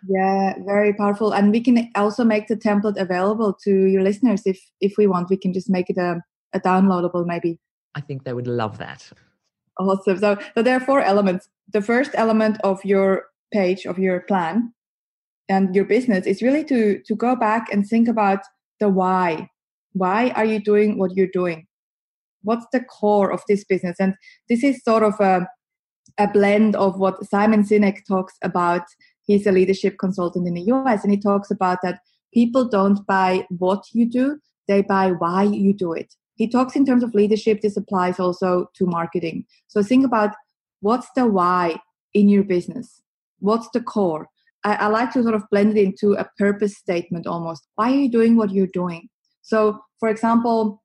Yeah, 0.08 0.54
very 0.66 0.94
powerful. 0.94 1.32
And 1.32 1.52
we 1.52 1.62
can 1.62 1.90
also 1.96 2.24
make 2.24 2.48
the 2.48 2.56
template 2.56 3.00
available 3.00 3.54
to 3.64 3.86
your 3.86 4.02
listeners 4.02 4.42
if 4.46 4.60
if 4.80 4.94
we 4.98 5.08
want. 5.08 5.30
We 5.30 5.38
can 5.38 5.54
just 5.54 5.70
make 5.70 5.90
it 5.90 5.98
a, 5.98 6.22
a 6.54 6.60
downloadable 6.60 7.26
maybe. 7.26 7.60
I 7.94 8.02
think 8.02 8.24
they 8.24 8.34
would 8.34 8.48
love 8.48 8.78
that. 8.80 9.12
Awesome. 9.78 10.18
So, 10.18 10.38
so 10.56 10.64
there 10.64 10.76
are 10.76 10.86
four 10.86 11.02
elements. 11.02 11.50
The 11.72 11.82
first 11.82 12.12
element 12.16 12.58
of 12.64 12.84
your 12.84 13.26
page 13.54 13.86
of 13.86 14.00
your 14.00 14.22
plan 14.22 14.74
and 15.50 15.76
your 15.76 15.86
business 15.86 16.26
is 16.26 16.42
really 16.42 16.64
to 16.66 17.02
to 17.06 17.16
go 17.16 17.36
back 17.36 17.72
and 17.72 17.88
think 17.88 18.08
about 18.08 18.40
the 18.80 18.90
why. 18.90 19.50
Why 19.94 20.30
are 20.32 20.46
you 20.46 20.60
doing 20.60 20.98
what 20.98 21.16
you're 21.16 21.28
doing? 21.34 21.68
What's 22.44 22.66
the 22.72 22.80
core 22.82 23.32
of 23.32 23.42
this 23.48 23.64
business? 23.64 23.98
And 24.00 24.16
this 24.50 24.64
is 24.64 24.84
sort 24.84 25.04
of 25.04 25.20
a 25.20 25.48
a 26.18 26.28
blend 26.28 26.76
of 26.76 27.00
what 27.00 27.24
Simon 27.26 27.64
Sinek 27.64 28.06
talks 28.08 28.34
about 28.44 28.84
he's 29.32 29.48
a 29.48 29.52
leadership 29.52 29.98
consultant 30.00 30.48
in 30.48 30.54
the 30.54 30.62
US, 30.74 31.04
and 31.04 31.12
he 31.12 31.20
talks 31.20 31.52
about 31.52 31.80
that 31.84 32.02
people 32.34 32.68
don't 32.68 33.06
buy 33.08 33.46
what 33.50 33.84
you 33.94 34.06
do, 34.06 34.40
they 34.68 34.82
buy 34.82 35.12
why 35.12 35.44
you 35.44 35.74
do 35.74 35.94
it. 35.94 36.14
He 36.36 36.48
talks 36.48 36.76
in 36.76 36.86
terms 36.86 37.04
of 37.04 37.14
leadership, 37.14 37.62
this 37.62 37.78
applies 37.78 38.20
also 38.20 38.70
to 38.76 38.86
marketing. 38.86 39.46
So 39.68 39.84
think 39.84 40.06
about 40.06 40.32
what's 40.80 41.08
the 41.16 41.26
why 41.26 41.78
in 42.14 42.30
your 42.30 42.44
business? 42.44 43.02
What's 43.40 43.70
the 43.70 43.82
core? 43.82 44.28
I, 44.64 44.76
I 44.76 44.88
like 44.88 45.12
to 45.14 45.24
sort 45.24 45.36
of 45.36 45.44
blend 45.50 45.78
it 45.78 45.84
into 45.84 46.14
a 46.14 46.30
purpose 46.38 46.78
statement 46.78 47.28
almost. 47.28 47.68
Why 47.76 47.92
are 47.92 47.96
you 47.96 48.10
doing 48.10 48.36
what 48.38 48.52
you're 48.52 48.68
doing? 48.68 49.10
So, 49.42 49.80
for 50.00 50.10
example, 50.10 50.82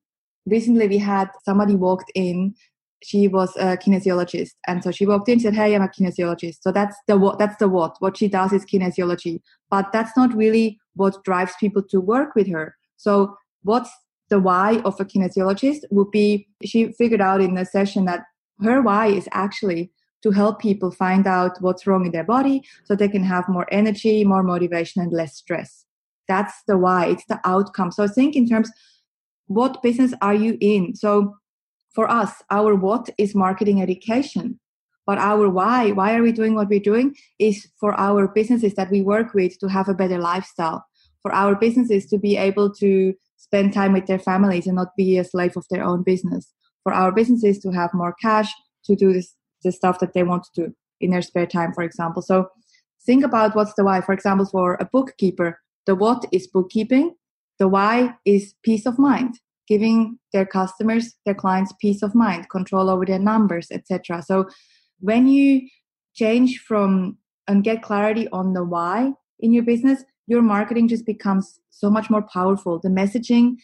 recently 0.46 0.88
we 0.88 0.98
had 0.98 1.30
somebody 1.44 1.74
walked 1.74 2.10
in 2.14 2.54
she 3.02 3.28
was 3.28 3.54
a 3.56 3.76
kinesiologist. 3.76 4.52
And 4.66 4.82
so 4.82 4.90
she 4.90 5.06
walked 5.06 5.28
in 5.28 5.34
and 5.34 5.42
said 5.42 5.54
hey 5.54 5.74
i'm 5.74 5.82
a 5.82 5.88
kinesiologist. 5.88 6.58
So 6.60 6.72
that's 6.72 6.96
the 7.06 7.16
what 7.18 7.38
that's 7.38 7.56
the 7.56 7.68
what. 7.68 7.96
What 8.00 8.16
she 8.16 8.28
does 8.28 8.52
is 8.52 8.64
kinesiology. 8.64 9.40
But 9.70 9.92
that's 9.92 10.16
not 10.16 10.34
really 10.34 10.78
what 10.94 11.22
drives 11.24 11.54
people 11.60 11.82
to 11.90 12.00
work 12.00 12.34
with 12.34 12.48
her. 12.48 12.76
So 12.96 13.36
what's 13.62 13.90
the 14.28 14.40
why 14.40 14.80
of 14.84 14.98
a 15.00 15.04
kinesiologist 15.04 15.80
would 15.90 16.10
be 16.10 16.48
she 16.64 16.92
figured 16.92 17.20
out 17.20 17.40
in 17.40 17.54
the 17.54 17.64
session 17.64 18.06
that 18.06 18.24
her 18.62 18.80
why 18.80 19.06
is 19.06 19.28
actually 19.32 19.92
to 20.22 20.30
help 20.30 20.60
people 20.60 20.90
find 20.90 21.26
out 21.26 21.60
what's 21.60 21.86
wrong 21.86 22.06
in 22.06 22.12
their 22.12 22.24
body 22.24 22.64
so 22.84 22.96
they 22.96 23.08
can 23.08 23.22
have 23.22 23.48
more 23.48 23.66
energy 23.70 24.24
more 24.24 24.42
motivation 24.42 25.02
and 25.02 25.12
less 25.12 25.36
stress. 25.36 25.84
That's 26.26 26.54
the 26.66 26.76
why. 26.76 27.06
It's 27.06 27.26
the 27.26 27.40
outcome. 27.44 27.92
So 27.92 28.08
think 28.08 28.34
in 28.34 28.48
terms 28.48 28.70
what 29.46 29.82
business 29.82 30.12
are 30.20 30.34
you 30.34 30.56
in? 30.60 30.96
So 30.96 31.36
for 31.96 32.08
us 32.08 32.32
our 32.50 32.74
what 32.74 33.10
is 33.18 33.34
marketing 33.34 33.82
education 33.82 34.60
but 35.06 35.18
our 35.18 35.48
why 35.48 35.92
why 35.92 36.14
are 36.16 36.22
we 36.22 36.32
doing 36.32 36.54
what 36.54 36.68
we're 36.68 36.80
doing 36.80 37.14
is 37.38 37.68
for 37.80 37.94
our 37.94 38.26
businesses 38.26 38.74
that 38.74 38.90
we 38.90 39.00
work 39.02 39.34
with 39.34 39.58
to 39.60 39.68
have 39.68 39.88
a 39.88 39.94
better 39.94 40.18
lifestyle. 40.18 40.84
For 41.22 41.32
our 41.32 41.54
businesses 41.54 42.06
to 42.06 42.18
be 42.18 42.36
able 42.36 42.72
to 42.74 43.14
spend 43.36 43.72
time 43.72 43.92
with 43.92 44.06
their 44.06 44.18
families 44.18 44.66
and 44.66 44.76
not 44.76 44.96
be 44.96 45.16
a 45.16 45.24
slave 45.24 45.56
of 45.56 45.66
their 45.70 45.84
own 45.84 46.02
business. 46.02 46.52
For 46.82 46.92
our 46.92 47.12
businesses 47.12 47.58
to 47.60 47.70
have 47.70 47.94
more 47.94 48.14
cash 48.20 48.52
to 48.84 48.96
do 48.96 49.12
this 49.12 49.34
the 49.62 49.72
stuff 49.72 49.98
that 50.00 50.12
they 50.12 50.22
want 50.22 50.44
to 50.44 50.66
do 50.66 50.74
in 51.00 51.10
their 51.10 51.22
spare 51.22 51.46
time 51.46 51.72
for 51.72 51.84
example. 51.84 52.22
So 52.22 52.48
think 53.04 53.24
about 53.24 53.54
what's 53.54 53.74
the 53.74 53.84
why. 53.84 54.00
For 54.00 54.12
example 54.12 54.46
for 54.46 54.74
a 54.74 54.88
bookkeeper 54.92 55.60
the 55.86 55.94
what 55.94 56.26
is 56.32 56.48
bookkeeping 56.48 57.14
the 57.58 57.68
why 57.68 58.16
is 58.24 58.54
peace 58.64 58.86
of 58.86 58.98
mind, 58.98 59.38
giving 59.68 60.18
their 60.32 60.46
customers, 60.46 61.14
their 61.24 61.34
clients 61.34 61.72
peace 61.80 62.02
of 62.02 62.14
mind, 62.14 62.48
control 62.48 62.90
over 62.90 63.04
their 63.04 63.18
numbers, 63.18 63.68
etc. 63.70 64.22
So 64.22 64.48
when 65.00 65.26
you 65.26 65.68
change 66.14 66.58
from 66.60 67.18
and 67.48 67.64
get 67.64 67.82
clarity 67.82 68.28
on 68.28 68.52
the 68.54 68.64
why 68.64 69.12
in 69.40 69.52
your 69.52 69.62
business, 69.62 70.04
your 70.26 70.42
marketing 70.42 70.88
just 70.88 71.06
becomes 71.06 71.60
so 71.70 71.90
much 71.90 72.10
more 72.10 72.22
powerful. 72.22 72.80
The 72.80 72.88
messaging 72.88 73.56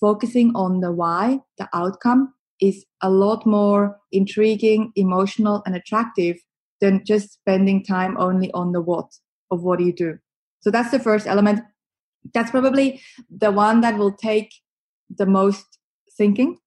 focusing 0.00 0.52
on 0.54 0.80
the 0.80 0.92
why, 0.92 1.40
the 1.58 1.68
outcome, 1.72 2.34
is 2.60 2.84
a 3.02 3.10
lot 3.10 3.46
more 3.46 3.98
intriguing, 4.12 4.92
emotional, 4.94 5.62
and 5.66 5.74
attractive 5.74 6.36
than 6.80 7.04
just 7.04 7.32
spending 7.32 7.82
time 7.82 8.16
only 8.18 8.50
on 8.52 8.72
the 8.72 8.80
what 8.80 9.10
of 9.50 9.62
what 9.62 9.80
you 9.80 9.92
do. 9.92 10.18
So 10.60 10.70
that's 10.70 10.90
the 10.90 10.98
first 10.98 11.26
element 11.26 11.60
that's 12.34 12.50
probably 12.50 13.00
the 13.30 13.52
one 13.52 13.80
that 13.80 13.98
will 13.98 14.12
take 14.12 14.52
the 15.08 15.26
most 15.26 15.78
thinking 16.16 16.58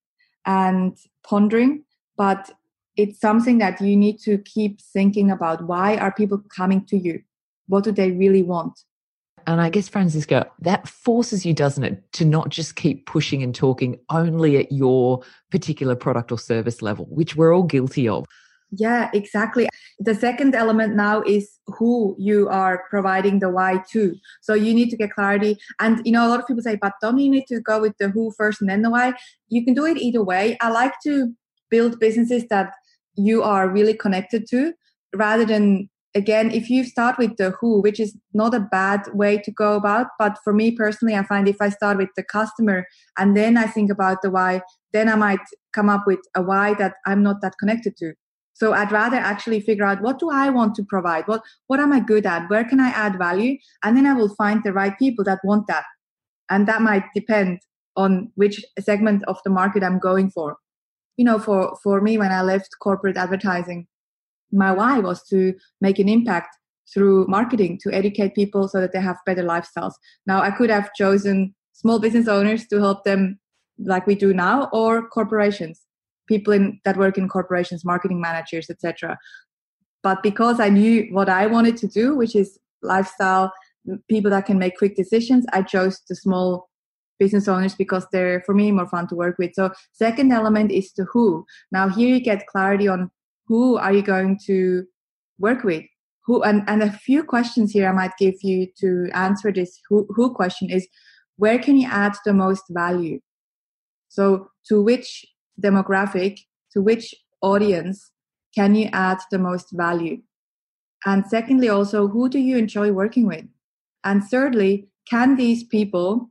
and 0.46 0.98
pondering 1.24 1.84
but 2.20 2.52
it's 2.98 3.22
something 3.22 3.60
that 3.60 3.80
you 3.80 3.96
need 3.96 4.20
to 4.20 4.38
keep 4.40 4.82
thinking 4.82 5.32
about. 5.32 5.64
Why 5.64 5.96
are 5.96 6.12
people 6.12 6.44
coming 6.54 6.84
to 6.88 6.98
you? 6.98 7.22
What 7.68 7.86
do 7.86 7.94
they 7.94 8.12
really 8.12 8.44
want? 8.44 8.78
And 9.48 9.62
I 9.62 9.70
guess, 9.70 9.88
Franziska, 9.88 10.52
that 10.60 10.86
forces 10.86 11.46
you, 11.46 11.54
doesn't 11.54 11.84
it, 11.86 12.12
to 12.12 12.26
not 12.26 12.50
just 12.50 12.76
keep 12.76 13.06
pushing 13.06 13.42
and 13.42 13.56
talking 13.56 13.98
only 14.10 14.58
at 14.58 14.70
your 14.74 15.24
particular 15.50 15.96
product 15.96 16.30
or 16.34 16.38
service 16.38 16.82
level, 16.82 17.06
which 17.06 17.38
we're 17.38 17.56
all 17.56 17.64
guilty 17.64 18.10
of. 18.10 18.26
Yeah, 18.72 19.10
exactly. 19.14 19.68
The 20.00 20.14
second 20.14 20.54
element 20.54 20.96
now 20.96 21.24
is 21.24 21.50
who 21.66 22.16
you 22.20 22.48
are 22.50 22.84
providing 22.90 23.40
the 23.40 23.50
why 23.50 23.84
to. 23.92 24.16
So 24.42 24.54
you 24.54 24.74
need 24.74 24.90
to 24.92 24.98
get 24.98 25.14
clarity. 25.14 25.58
And 25.80 26.06
you 26.06 26.12
know, 26.12 26.28
a 26.28 26.30
lot 26.30 26.40
of 26.40 26.46
people 26.46 26.62
say, 26.62 26.78
but 26.80 26.94
don't 27.02 27.18
you 27.18 27.30
need 27.30 27.46
to 27.48 27.60
go 27.62 27.82
with 27.82 27.98
the 28.00 28.10
who 28.10 28.32
first 28.38 28.62
and 28.62 28.70
then 28.70 28.84
the 28.84 28.92
why? 28.92 29.14
You 29.48 29.66
can 29.66 29.74
do 29.74 29.86
it 29.86 29.98
either 29.98 30.24
way. 30.24 30.58
I 30.62 30.70
like 30.70 30.94
to 31.06 31.34
build 31.72 32.00
businesses 32.00 32.46
that 32.50 32.74
you 33.16 33.42
are 33.44 33.68
really 33.68 33.94
connected 33.94 34.48
to 34.50 34.74
rather 35.16 35.46
than 35.46 35.90
again 36.16 36.52
if 36.52 36.70
you 36.70 36.84
start 36.84 37.18
with 37.18 37.38
the 37.38 37.52
who 37.60 37.82
which 37.82 38.00
is 38.00 38.18
not 38.34 38.54
a 38.54 38.60
bad 38.60 39.02
way 39.14 39.38
to 39.38 39.52
go 39.52 39.76
about 39.76 40.08
but 40.18 40.38
for 40.44 40.54
me 40.54 40.72
personally 40.72 41.16
i 41.16 41.24
find 41.24 41.48
if 41.48 41.58
i 41.62 41.70
start 41.70 41.98
with 41.98 42.10
the 42.16 42.24
customer 42.24 42.86
and 43.18 43.38
then 43.38 43.58
i 43.58 43.66
think 43.66 43.92
about 43.92 44.22
the 44.22 44.30
why 44.30 44.62
then 44.94 45.08
i 45.10 45.16
might 45.16 45.40
come 45.74 45.90
up 45.90 46.04
with 46.08 46.20
a 46.36 46.42
why 46.42 46.74
that 46.76 46.94
i'm 47.06 47.22
not 47.22 47.42
that 47.42 47.54
connected 47.60 47.96
to 47.98 48.14
so 48.60 48.74
I'd 48.74 48.92
rather 48.92 49.16
actually 49.16 49.62
figure 49.62 49.86
out 49.86 50.02
what 50.02 50.20
do 50.20 50.30
I 50.30 50.50
want 50.50 50.76
to 50.76 50.84
provide? 50.84 51.26
What 51.30 51.44
what 51.68 51.80
am 51.80 51.94
I 51.94 52.02
good 52.02 52.26
at? 52.26 52.50
Where 52.50 52.66
can 52.66 52.82
I 52.82 52.90
add 52.90 53.18
value? 53.18 53.58
And 53.84 53.96
then 53.96 54.06
I 54.06 54.14
will 54.14 54.36
find 54.36 54.62
the 54.62 54.74
right 54.74 55.00
people 55.00 55.24
that 55.26 55.40
want 55.46 55.68
that. 55.68 55.86
And 56.50 56.68
that 56.68 56.82
might 56.82 57.06
depend 57.16 57.60
on 57.96 58.32
which 58.36 58.66
segment 58.78 59.24
of 59.30 59.40
the 59.46 59.50
market 59.50 59.82
I'm 59.82 59.98
going 59.98 60.30
for. 60.30 60.58
You 61.16 61.24
know, 61.24 61.40
for, 61.40 61.78
for 61.84 62.02
me 62.02 62.18
when 62.18 62.34
I 62.34 62.42
left 62.42 62.70
corporate 62.82 63.16
advertising, 63.16 63.88
my 64.52 64.74
why 64.74 65.00
was 65.00 65.24
to 65.30 65.54
make 65.80 65.98
an 66.00 66.10
impact 66.10 66.58
through 66.94 67.28
marketing 67.28 67.80
to 67.84 67.94
educate 67.94 68.36
people 68.36 68.68
so 68.68 68.82
that 68.82 68.92
they 68.92 69.00
have 69.00 69.18
better 69.26 69.44
lifestyles. 69.44 69.94
Now 70.26 70.42
I 70.42 70.52
could 70.52 70.70
have 70.70 70.94
chosen 70.96 71.56
small 71.72 72.00
business 72.00 72.28
owners 72.28 72.68
to 72.68 72.80
help 72.80 73.06
them 73.06 73.40
like 73.78 74.06
we 74.06 74.16
do 74.16 74.34
now 74.34 74.70
or 74.74 75.08
corporations 75.08 75.86
people 76.30 76.54
in 76.54 76.80
that 76.86 76.98
work 76.98 77.18
in 77.18 77.28
corporations 77.28 77.84
marketing 77.84 78.22
managers 78.22 78.70
etc 78.70 79.18
but 80.04 80.24
because 80.24 80.60
i 80.60 80.70
knew 80.70 81.08
what 81.12 81.28
i 81.28 81.46
wanted 81.46 81.76
to 81.76 81.88
do 81.88 82.16
which 82.16 82.36
is 82.36 82.58
lifestyle 82.82 83.52
people 84.10 84.32
that 84.32 84.46
can 84.46 84.58
make 84.58 84.78
quick 84.78 84.96
decisions 84.96 85.46
i 85.52 85.62
chose 85.62 86.02
the 86.08 86.16
small 86.16 86.70
business 87.20 87.48
owners 87.48 87.76
because 87.76 88.08
they're 88.12 88.42
for 88.46 88.56
me 88.56 88.72
more 88.72 88.88
fun 88.88 89.08
to 89.08 89.16
work 89.16 89.38
with. 89.38 89.52
So 89.54 89.72
second 89.92 90.32
element 90.32 90.72
is 90.72 90.92
the 90.94 91.06
who. 91.12 91.46
Now 91.72 91.90
here 91.90 92.16
you 92.16 92.22
get 92.22 92.48
clarity 92.48 92.88
on 92.88 93.12
who 93.46 93.78
are 93.78 93.94
you 93.94 94.02
going 94.02 94.40
to 94.46 94.86
work 95.38 95.64
with? 95.64 95.84
Who 96.26 96.42
and, 96.44 96.64
and 96.68 96.82
a 96.82 96.92
few 96.92 97.24
questions 97.24 97.72
here 97.72 97.90
i 97.90 97.92
might 97.92 98.12
give 98.20 98.36
you 98.44 98.68
to 98.80 99.10
answer 99.14 99.52
this 99.52 99.80
who, 99.90 100.08
who 100.10 100.34
question 100.34 100.70
is 100.70 100.88
where 101.38 101.58
can 101.58 101.78
you 101.78 101.88
add 101.90 102.16
the 102.26 102.34
most 102.34 102.64
value? 102.70 103.20
So 104.10 104.50
to 104.68 104.82
which 104.82 105.26
demographic, 105.60 106.40
to 106.74 106.82
which 106.82 107.14
audience 107.42 108.12
can 108.56 108.76
you 108.76 108.90
add 108.92 109.20
the 109.32 109.40
most 109.40 109.68
value? 109.72 110.22
And 111.06 111.26
secondly, 111.28 111.70
also, 111.70 112.08
who 112.08 112.30
do 112.30 112.40
you 112.40 112.58
enjoy 112.58 112.92
working 112.92 113.26
with? 113.26 113.46
And 114.04 114.24
thirdly, 114.24 114.90
can 115.10 115.36
these 115.36 115.64
people 115.64 116.30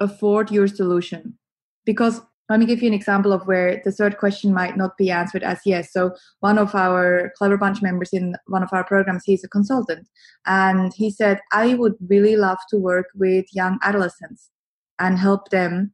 afford 0.00 0.50
your 0.50 0.68
solution? 0.68 1.38
Because 1.84 2.20
let 2.48 2.60
me 2.60 2.66
give 2.66 2.80
you 2.80 2.88
an 2.88 2.94
example 2.94 3.32
of 3.32 3.46
where 3.46 3.82
the 3.84 3.90
third 3.90 4.18
question 4.18 4.54
might 4.54 4.76
not 4.76 4.96
be 4.96 5.10
answered 5.10 5.42
as 5.42 5.60
yes. 5.64 5.92
So 5.92 6.14
one 6.40 6.58
of 6.58 6.74
our 6.74 7.32
Clever 7.36 7.58
Bunch 7.58 7.82
members 7.82 8.10
in 8.12 8.36
one 8.46 8.62
of 8.62 8.68
our 8.72 8.84
programs, 8.84 9.24
he's 9.24 9.42
a 9.42 9.48
consultant. 9.48 10.06
And 10.46 10.92
he 10.94 11.10
said, 11.10 11.40
I 11.52 11.74
would 11.74 11.94
really 12.08 12.36
love 12.36 12.58
to 12.70 12.78
work 12.78 13.06
with 13.14 13.46
young 13.52 13.78
adolescents 13.82 14.50
and 14.98 15.18
help 15.18 15.50
them 15.50 15.92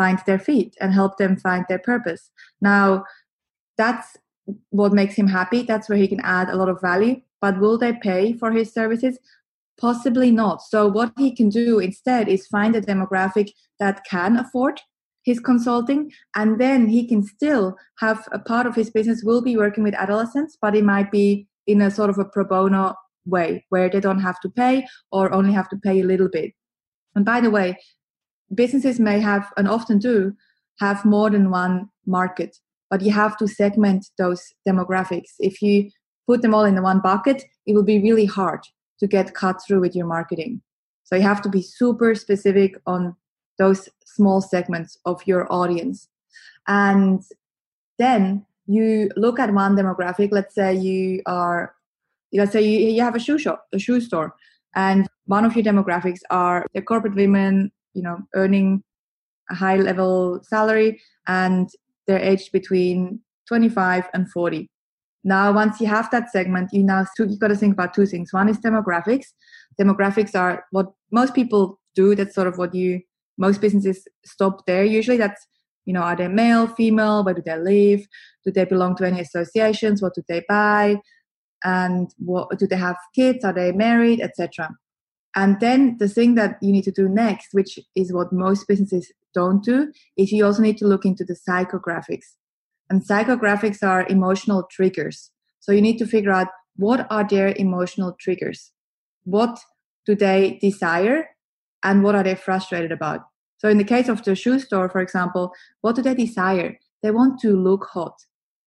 find 0.00 0.18
their 0.26 0.42
feet 0.48 0.72
and 0.80 0.98
help 1.00 1.12
them 1.18 1.36
find 1.36 1.64
their 1.68 1.82
purpose. 1.92 2.22
Now, 2.60 3.04
that's 3.76 4.08
what 4.70 4.98
makes 5.00 5.14
him 5.20 5.28
happy. 5.38 5.62
That's 5.62 5.88
where 5.88 6.02
he 6.02 6.08
can 6.12 6.22
add 6.38 6.48
a 6.48 6.56
lot 6.60 6.70
of 6.70 6.80
value. 6.90 7.16
But 7.44 7.60
will 7.60 7.78
they 7.78 7.92
pay 8.10 8.22
for 8.40 8.50
his 8.58 8.72
services? 8.78 9.18
Possibly 9.86 10.30
not. 10.42 10.62
So, 10.72 10.80
what 10.98 11.12
he 11.22 11.34
can 11.40 11.48
do 11.48 11.78
instead 11.88 12.28
is 12.28 12.46
find 12.46 12.74
a 12.76 12.86
demographic 12.92 13.48
that 13.82 14.04
can 14.14 14.36
afford 14.44 14.80
his 15.30 15.40
consulting, 15.50 16.00
and 16.34 16.58
then 16.64 16.88
he 16.88 17.06
can 17.06 17.22
still 17.22 17.76
have 18.04 18.26
a 18.32 18.38
part 18.38 18.66
of 18.66 18.74
his 18.74 18.90
business 18.90 19.22
will 19.22 19.42
be 19.42 19.56
working 19.56 19.84
with 19.84 20.02
adolescents, 20.04 20.56
but 20.62 20.74
it 20.74 20.84
might 20.84 21.10
be 21.10 21.46
in 21.66 21.82
a 21.82 21.90
sort 21.90 22.10
of 22.10 22.18
a 22.18 22.24
pro 22.24 22.44
bono 22.44 22.94
way 23.26 23.64
where 23.68 23.88
they 23.90 24.00
don't 24.00 24.26
have 24.28 24.40
to 24.40 24.48
pay 24.48 24.86
or 25.12 25.32
only 25.38 25.52
have 25.52 25.68
to 25.68 25.76
pay 25.76 26.00
a 26.00 26.08
little 26.12 26.30
bit. 26.38 26.52
And 27.14 27.24
by 27.24 27.40
the 27.40 27.50
way, 27.50 27.76
businesses 28.54 28.98
may 28.98 29.20
have 29.20 29.52
and 29.56 29.68
often 29.68 29.98
do 29.98 30.34
have 30.78 31.04
more 31.04 31.30
than 31.30 31.50
one 31.50 31.88
market 32.06 32.56
but 32.90 33.02
you 33.02 33.12
have 33.12 33.36
to 33.36 33.46
segment 33.46 34.10
those 34.18 34.52
demographics. 34.68 35.34
If 35.38 35.62
you 35.62 35.90
put 36.26 36.42
them 36.42 36.54
all 36.54 36.64
in 36.64 36.74
the 36.74 36.82
one 36.82 37.00
bucket 37.00 37.44
it 37.66 37.74
will 37.74 37.84
be 37.84 38.00
really 38.00 38.26
hard 38.26 38.60
to 38.98 39.06
get 39.06 39.34
cut 39.34 39.62
through 39.62 39.80
with 39.80 39.94
your 39.94 40.06
marketing. 40.06 40.60
So 41.04 41.16
you 41.16 41.22
have 41.22 41.42
to 41.42 41.48
be 41.48 41.62
super 41.62 42.14
specific 42.14 42.76
on 42.86 43.16
those 43.58 43.88
small 44.04 44.40
segments 44.40 44.98
of 45.04 45.26
your 45.26 45.50
audience. 45.52 46.08
And 46.66 47.22
then 47.98 48.46
you 48.66 49.10
look 49.16 49.38
at 49.38 49.52
one 49.52 49.76
demographic 49.76 50.30
let's 50.30 50.54
say 50.54 50.74
you 50.74 51.22
are 51.26 51.74
let's 52.32 52.52
say 52.52 52.62
you, 52.62 52.90
you 52.90 53.02
have 53.02 53.16
a 53.16 53.18
shoe 53.18 53.38
shop 53.38 53.66
a 53.72 53.78
shoe 53.78 54.00
store 54.00 54.34
and 54.76 55.08
one 55.26 55.44
of 55.44 55.56
your 55.56 55.64
demographics 55.64 56.20
are 56.30 56.66
the 56.74 56.80
corporate 56.80 57.16
women 57.16 57.72
you 57.94 58.02
know 58.02 58.18
earning 58.34 58.82
a 59.50 59.54
high 59.54 59.76
level 59.76 60.40
salary 60.42 61.00
and 61.26 61.68
they're 62.06 62.20
aged 62.20 62.52
between 62.52 63.20
25 63.48 64.08
and 64.14 64.30
40 64.30 64.68
Now, 65.22 65.52
once 65.52 65.80
you 65.80 65.86
have 65.86 66.10
that 66.12 66.30
segment, 66.30 66.70
you 66.72 66.82
now 66.82 67.04
you 67.18 67.36
got 67.36 67.48
to 67.48 67.56
think 67.56 67.74
about 67.74 67.92
two 67.92 68.06
things. 68.06 68.32
One 68.32 68.48
is 68.48 68.58
demographics. 68.58 69.26
Demographics 69.80 70.34
are 70.34 70.64
what 70.70 70.86
most 71.12 71.34
people 71.34 71.78
do. 71.94 72.14
That's 72.14 72.34
sort 72.34 72.48
of 72.48 72.56
what 72.58 72.74
you 72.74 73.00
most 73.36 73.60
businesses 73.60 74.06
stop 74.24 74.64
there. 74.66 74.84
Usually, 74.84 75.18
that's 75.18 75.46
you 75.84 75.92
know, 75.94 76.02
are 76.02 76.16
they 76.16 76.28
male, 76.28 76.66
female? 76.68 77.24
Where 77.24 77.34
do 77.34 77.42
they 77.44 77.58
live? 77.58 78.06
Do 78.44 78.52
they 78.52 78.64
belong 78.64 78.96
to 78.96 79.06
any 79.06 79.20
associations? 79.20 80.00
What 80.00 80.14
do 80.14 80.22
they 80.28 80.42
buy? 80.48 80.96
And 81.64 82.10
what 82.18 82.58
do 82.58 82.66
they 82.66 82.76
have 82.76 82.96
kids? 83.14 83.44
Are 83.44 83.52
they 83.52 83.72
married, 83.72 84.20
etc. 84.20 84.70
And 85.36 85.60
then 85.60 85.96
the 85.98 86.08
thing 86.08 86.34
that 86.34 86.58
you 86.60 86.72
need 86.72 86.84
to 86.84 86.90
do 86.90 87.08
next, 87.08 87.48
which 87.52 87.78
is 87.94 88.12
what 88.12 88.32
most 88.32 88.66
businesses 88.66 89.12
don't 89.32 89.62
do, 89.62 89.92
is 90.16 90.32
you 90.32 90.44
also 90.44 90.62
need 90.62 90.78
to 90.78 90.86
look 90.86 91.04
into 91.04 91.24
the 91.24 91.36
psychographics. 91.48 92.34
And 92.88 93.06
psychographics 93.06 93.82
are 93.82 94.06
emotional 94.08 94.64
triggers. 94.70 95.30
So 95.60 95.72
you 95.72 95.80
need 95.80 95.98
to 95.98 96.06
figure 96.06 96.32
out 96.32 96.48
what 96.76 97.06
are 97.10 97.26
their 97.26 97.54
emotional 97.56 98.16
triggers? 98.18 98.72
What 99.24 99.60
do 100.06 100.14
they 100.16 100.58
desire? 100.60 101.28
And 101.82 102.02
what 102.02 102.14
are 102.14 102.24
they 102.24 102.34
frustrated 102.34 102.90
about? 102.90 103.20
So 103.58 103.68
in 103.68 103.78
the 103.78 103.84
case 103.84 104.08
of 104.08 104.24
the 104.24 104.34
shoe 104.34 104.58
store, 104.58 104.88
for 104.88 105.00
example, 105.00 105.52
what 105.82 105.94
do 105.94 106.02
they 106.02 106.14
desire? 106.14 106.78
They 107.02 107.10
want 107.10 107.38
to 107.40 107.56
look 107.56 107.86
hot. 107.92 108.14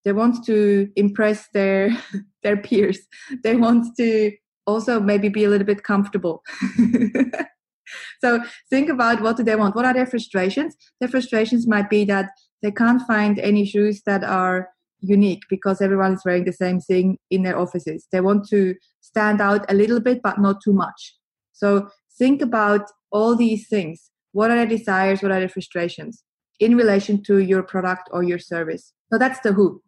They 0.05 0.13
want 0.13 0.45
to 0.45 0.89
impress 0.95 1.47
their 1.53 1.89
their 2.43 2.57
peers. 2.57 2.99
They 3.43 3.55
want 3.55 3.95
to 3.97 4.31
also 4.65 4.99
maybe 4.99 5.29
be 5.29 5.43
a 5.43 5.49
little 5.49 5.67
bit 5.67 5.83
comfortable. 5.83 6.43
so 8.21 8.43
think 8.69 8.89
about 8.89 9.21
what 9.21 9.37
do 9.37 9.43
they 9.43 9.55
want? 9.55 9.75
What 9.75 9.85
are 9.85 9.93
their 9.93 10.05
frustrations? 10.05 10.75
Their 10.99 11.09
frustrations 11.09 11.67
might 11.67 11.89
be 11.89 12.05
that 12.05 12.29
they 12.61 12.71
can't 12.71 13.01
find 13.01 13.39
any 13.39 13.65
shoes 13.65 14.01
that 14.05 14.23
are 14.23 14.69
unique 15.03 15.43
because 15.49 15.81
everyone 15.81 16.13
is 16.13 16.23
wearing 16.25 16.45
the 16.45 16.53
same 16.53 16.79
thing 16.79 17.17
in 17.29 17.43
their 17.43 17.57
offices. 17.59 18.07
They 18.11 18.21
want 18.21 18.47
to 18.49 18.75
stand 19.01 19.41
out 19.41 19.69
a 19.69 19.73
little 19.73 19.99
bit, 19.99 20.21
but 20.23 20.39
not 20.39 20.61
too 20.63 20.73
much. 20.73 21.15
So 21.51 21.89
think 22.17 22.41
about 22.41 22.89
all 23.11 23.35
these 23.35 23.67
things. 23.67 24.09
What 24.31 24.49
are 24.49 24.55
their 24.55 24.65
desires? 24.65 25.21
What 25.21 25.31
are 25.31 25.39
their 25.39 25.49
frustrations 25.49 26.23
in 26.59 26.75
relation 26.75 27.21
to 27.23 27.39
your 27.39 27.63
product 27.63 28.09
or 28.11 28.23
your 28.23 28.39
service? 28.39 28.93
So 29.11 29.19
that's 29.19 29.41
the 29.41 29.51
who 29.53 29.82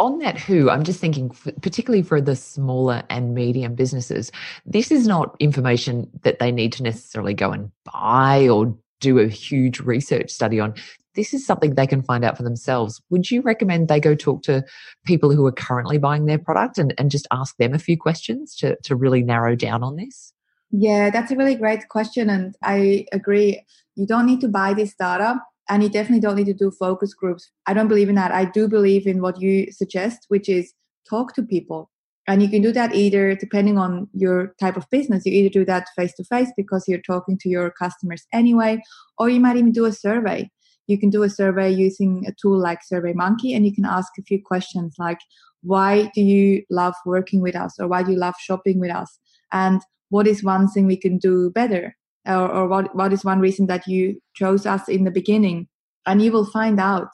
on 0.00 0.18
that 0.18 0.38
who 0.38 0.68
i'm 0.68 0.82
just 0.82 0.98
thinking 0.98 1.30
particularly 1.60 2.02
for 2.02 2.20
the 2.20 2.34
smaller 2.34 3.02
and 3.08 3.34
medium 3.34 3.74
businesses 3.76 4.32
this 4.66 4.90
is 4.90 5.06
not 5.06 5.36
information 5.38 6.10
that 6.22 6.40
they 6.40 6.50
need 6.50 6.72
to 6.72 6.82
necessarily 6.82 7.34
go 7.34 7.52
and 7.52 7.70
buy 7.84 8.48
or 8.48 8.76
do 9.00 9.18
a 9.18 9.28
huge 9.28 9.80
research 9.80 10.30
study 10.30 10.60
on. 10.60 10.74
This 11.16 11.34
is 11.34 11.44
something 11.44 11.74
they 11.74 11.86
can 11.86 12.02
find 12.02 12.24
out 12.24 12.36
for 12.36 12.44
themselves. 12.44 13.02
Would 13.10 13.30
you 13.30 13.42
recommend 13.42 13.88
they 13.88 13.98
go 13.98 14.14
talk 14.14 14.42
to 14.44 14.64
people 15.04 15.34
who 15.34 15.44
are 15.46 15.52
currently 15.52 15.98
buying 15.98 16.26
their 16.26 16.38
product 16.38 16.78
and, 16.78 16.94
and 16.98 17.10
just 17.10 17.26
ask 17.32 17.56
them 17.56 17.74
a 17.74 17.78
few 17.78 17.96
questions 17.96 18.54
to, 18.56 18.76
to 18.84 18.94
really 18.94 19.22
narrow 19.22 19.56
down 19.56 19.82
on 19.82 19.96
this? 19.96 20.32
Yeah 20.70 21.10
that's 21.10 21.32
a 21.32 21.36
really 21.36 21.56
great 21.56 21.88
question 21.88 22.30
and 22.30 22.54
i 22.62 23.04
agree. 23.10 23.64
You 23.96 24.06
don't 24.06 24.26
need 24.26 24.40
to 24.42 24.48
buy 24.48 24.72
this 24.72 24.94
data 24.94 25.40
and 25.70 25.84
you 25.84 25.88
definitely 25.88 26.20
don't 26.20 26.34
need 26.34 26.46
to 26.46 26.52
do 26.52 26.72
focus 26.72 27.14
groups. 27.14 27.48
I 27.66 27.74
don't 27.74 27.88
believe 27.88 28.08
in 28.08 28.16
that. 28.16 28.32
I 28.32 28.44
do 28.44 28.68
believe 28.68 29.06
in 29.06 29.22
what 29.22 29.40
you 29.40 29.70
suggest, 29.70 30.26
which 30.28 30.48
is 30.48 30.74
talk 31.08 31.32
to 31.34 31.42
people. 31.42 31.90
And 32.26 32.42
you 32.42 32.48
can 32.48 32.60
do 32.60 32.72
that 32.72 32.94
either 32.94 33.34
depending 33.36 33.78
on 33.78 34.08
your 34.12 34.54
type 34.60 34.76
of 34.76 34.90
business. 34.90 35.24
You 35.24 35.32
either 35.32 35.48
do 35.48 35.64
that 35.64 35.86
face 35.96 36.12
to 36.14 36.24
face 36.24 36.50
because 36.56 36.84
you're 36.86 37.00
talking 37.00 37.38
to 37.38 37.48
your 37.48 37.70
customers 37.70 38.24
anyway, 38.32 38.82
or 39.16 39.30
you 39.30 39.40
might 39.40 39.56
even 39.56 39.72
do 39.72 39.84
a 39.84 39.92
survey. 39.92 40.50
You 40.88 40.98
can 40.98 41.08
do 41.08 41.22
a 41.22 41.30
survey 41.30 41.70
using 41.70 42.24
a 42.26 42.32
tool 42.40 42.58
like 42.58 42.80
SurveyMonkey 42.92 43.54
and 43.54 43.64
you 43.64 43.72
can 43.72 43.84
ask 43.84 44.12
a 44.18 44.22
few 44.22 44.42
questions 44.44 44.96
like, 44.98 45.20
why 45.62 46.10
do 46.14 46.20
you 46.20 46.64
love 46.68 46.94
working 47.06 47.40
with 47.40 47.54
us? 47.54 47.78
Or 47.78 47.86
why 47.86 48.02
do 48.02 48.10
you 48.10 48.18
love 48.18 48.34
shopping 48.40 48.80
with 48.80 48.90
us? 48.90 49.18
And 49.52 49.80
what 50.08 50.26
is 50.26 50.42
one 50.42 50.66
thing 50.68 50.86
we 50.86 50.96
can 50.96 51.18
do 51.18 51.50
better? 51.50 51.96
Or, 52.36 52.48
or 52.48 52.68
what, 52.68 52.94
what 52.94 53.12
is 53.12 53.24
one 53.24 53.40
reason 53.40 53.66
that 53.66 53.86
you 53.86 54.20
chose 54.34 54.66
us 54.66 54.88
in 54.88 55.04
the 55.04 55.10
beginning? 55.10 55.68
And 56.06 56.22
you 56.22 56.32
will 56.32 56.46
find 56.46 56.80
out 56.80 57.08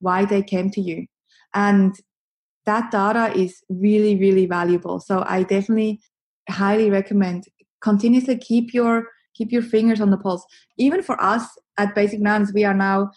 why 0.00 0.24
they 0.24 0.42
came 0.42 0.70
to 0.70 0.80
you. 0.80 1.06
And 1.54 1.94
that 2.68 2.90
data 2.90 3.32
is 3.36 3.62
really 3.70 4.14
really 4.16 4.46
valuable. 4.46 5.00
So 5.00 5.24
i 5.26 5.42
definitely 5.42 6.00
highly 6.50 6.90
recommend 6.90 7.44
continuously 7.80 8.36
keep 8.36 8.74
your 8.74 9.06
keep 9.36 9.50
your 9.50 9.62
fingers 9.62 10.00
on 10.00 10.10
the 10.10 10.18
pulse. 10.18 10.44
Even 10.76 11.02
for 11.02 11.16
us 11.22 11.44
at 11.78 11.94
Basic 11.94 12.18
Bananas 12.20 12.52
we 12.52 12.64
are 12.64 12.74
now 12.74 13.10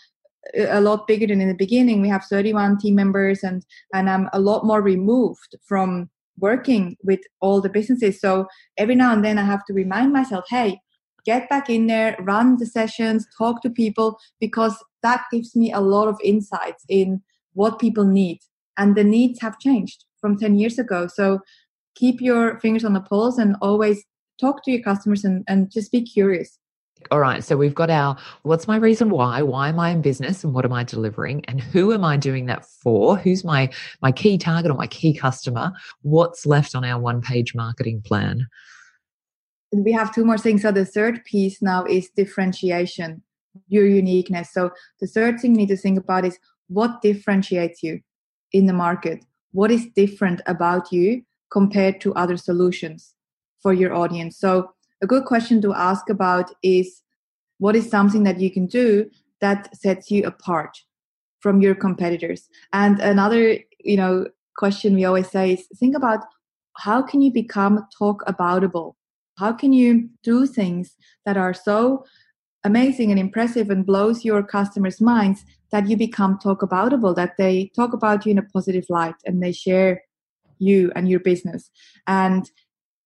a 0.57 0.81
lot 0.81 1.05
bigger 1.05 1.27
than 1.27 1.41
in 1.41 1.49
the 1.49 1.63
beginning. 1.65 2.01
We 2.01 2.09
have 2.09 2.23
31 2.25 2.77
team 2.79 2.95
members 2.95 3.43
and 3.43 3.65
and 3.93 4.09
i'm 4.09 4.29
a 4.31 4.39
lot 4.39 4.65
more 4.65 4.81
removed 4.81 5.55
from 5.67 6.09
working 6.39 6.95
with 7.03 7.19
all 7.41 7.59
the 7.61 7.75
businesses. 7.77 8.21
So 8.21 8.47
every 8.77 8.95
now 8.95 9.11
and 9.13 9.23
then 9.25 9.37
i 9.37 9.43
have 9.43 9.65
to 9.65 9.73
remind 9.73 10.13
myself 10.13 10.45
hey 10.49 10.79
get 11.25 11.49
back 11.49 11.69
in 11.69 11.87
there, 11.87 12.15
run 12.19 12.57
the 12.57 12.65
sessions, 12.65 13.27
talk 13.37 13.61
to 13.61 13.69
people, 13.69 14.19
because 14.39 14.75
that 15.03 15.23
gives 15.31 15.55
me 15.55 15.71
a 15.71 15.79
lot 15.79 16.07
of 16.07 16.19
insights 16.23 16.83
in 16.89 17.21
what 17.53 17.79
people 17.79 18.05
need. 18.05 18.39
And 18.77 18.95
the 18.95 19.03
needs 19.03 19.41
have 19.41 19.59
changed 19.59 20.05
from 20.19 20.37
10 20.37 20.57
years 20.57 20.79
ago. 20.79 21.07
So 21.07 21.39
keep 21.95 22.21
your 22.21 22.59
fingers 22.59 22.85
on 22.85 22.93
the 22.93 23.01
pulse 23.01 23.37
and 23.37 23.55
always 23.61 24.03
talk 24.39 24.63
to 24.63 24.71
your 24.71 24.81
customers 24.81 25.23
and, 25.23 25.43
and 25.47 25.71
just 25.71 25.91
be 25.91 26.01
curious. 26.01 26.57
All 27.09 27.19
right. 27.19 27.43
So 27.43 27.57
we've 27.57 27.73
got 27.73 27.89
our 27.89 28.15
what's 28.43 28.67
my 28.67 28.75
reason 28.75 29.09
why? 29.09 29.41
Why 29.41 29.69
am 29.69 29.79
I 29.79 29.89
in 29.89 30.01
business 30.01 30.43
and 30.43 30.53
what 30.53 30.65
am 30.65 30.73
I 30.73 30.83
delivering? 30.83 31.43
And 31.45 31.59
who 31.59 31.93
am 31.93 32.03
I 32.03 32.15
doing 32.15 32.45
that 32.45 32.65
for? 32.65 33.17
Who's 33.17 33.43
my 33.43 33.71
my 34.03 34.11
key 34.11 34.37
target 34.37 34.69
or 34.69 34.75
my 34.75 34.87
key 34.87 35.13
customer? 35.13 35.71
What's 36.03 36.45
left 36.45 36.75
on 36.75 36.85
our 36.85 36.99
one 36.99 37.21
page 37.21 37.55
marketing 37.55 38.03
plan? 38.05 38.47
We 39.71 39.91
have 39.91 40.13
two 40.13 40.25
more 40.25 40.37
things. 40.37 40.61
So 40.61 40.71
the 40.71 40.85
third 40.85 41.23
piece 41.25 41.61
now 41.61 41.85
is 41.85 42.09
differentiation, 42.09 43.21
your 43.67 43.85
uniqueness. 43.85 44.51
So 44.51 44.71
the 44.99 45.07
third 45.07 45.39
thing 45.39 45.51
you 45.51 45.57
need 45.57 45.69
to 45.69 45.77
think 45.77 45.97
about 45.97 46.25
is 46.25 46.37
what 46.67 47.01
differentiates 47.01 47.83
you 47.83 48.01
in 48.51 48.65
the 48.65 48.73
market? 48.73 49.25
What 49.51 49.71
is 49.71 49.87
different 49.95 50.41
about 50.45 50.91
you 50.91 51.23
compared 51.49 52.01
to 52.01 52.13
other 52.15 52.37
solutions 52.37 53.13
for 53.61 53.73
your 53.73 53.93
audience? 53.93 54.37
So 54.37 54.71
a 55.01 55.07
good 55.07 55.25
question 55.25 55.61
to 55.61 55.73
ask 55.73 56.09
about 56.09 56.51
is 56.63 57.01
what 57.59 57.75
is 57.75 57.89
something 57.89 58.23
that 58.23 58.39
you 58.39 58.51
can 58.51 58.65
do 58.65 59.09
that 59.39 59.75
sets 59.75 60.11
you 60.11 60.23
apart 60.25 60.77
from 61.39 61.61
your 61.61 61.75
competitors? 61.75 62.47
And 62.73 62.99
another, 62.99 63.57
you 63.79 63.97
know, 63.97 64.27
question 64.57 64.95
we 64.95 65.05
always 65.05 65.29
say 65.29 65.53
is 65.53 65.67
think 65.77 65.95
about 65.95 66.19
how 66.77 67.01
can 67.01 67.21
you 67.21 67.31
become 67.31 67.85
talk 67.97 68.23
aboutable 68.25 68.95
how 69.41 69.51
can 69.51 69.73
you 69.73 70.07
do 70.23 70.45
things 70.45 70.95
that 71.25 71.35
are 71.35 71.53
so 71.53 72.05
amazing 72.63 73.09
and 73.09 73.19
impressive 73.19 73.71
and 73.71 73.87
blows 73.87 74.23
your 74.23 74.43
customers' 74.43 75.01
minds 75.01 75.43
that 75.71 75.89
you 75.89 75.97
become 75.97 76.37
talk 76.37 76.61
aboutable, 76.61 77.15
that 77.15 77.33
they 77.37 77.71
talk 77.75 77.91
about 77.91 78.23
you 78.23 78.31
in 78.33 78.37
a 78.37 78.49
positive 78.55 78.85
light 78.87 79.15
and 79.25 79.41
they 79.41 79.51
share 79.51 80.03
you 80.59 80.91
and 80.95 81.09
your 81.09 81.19
business. 81.19 81.71
And 82.05 82.51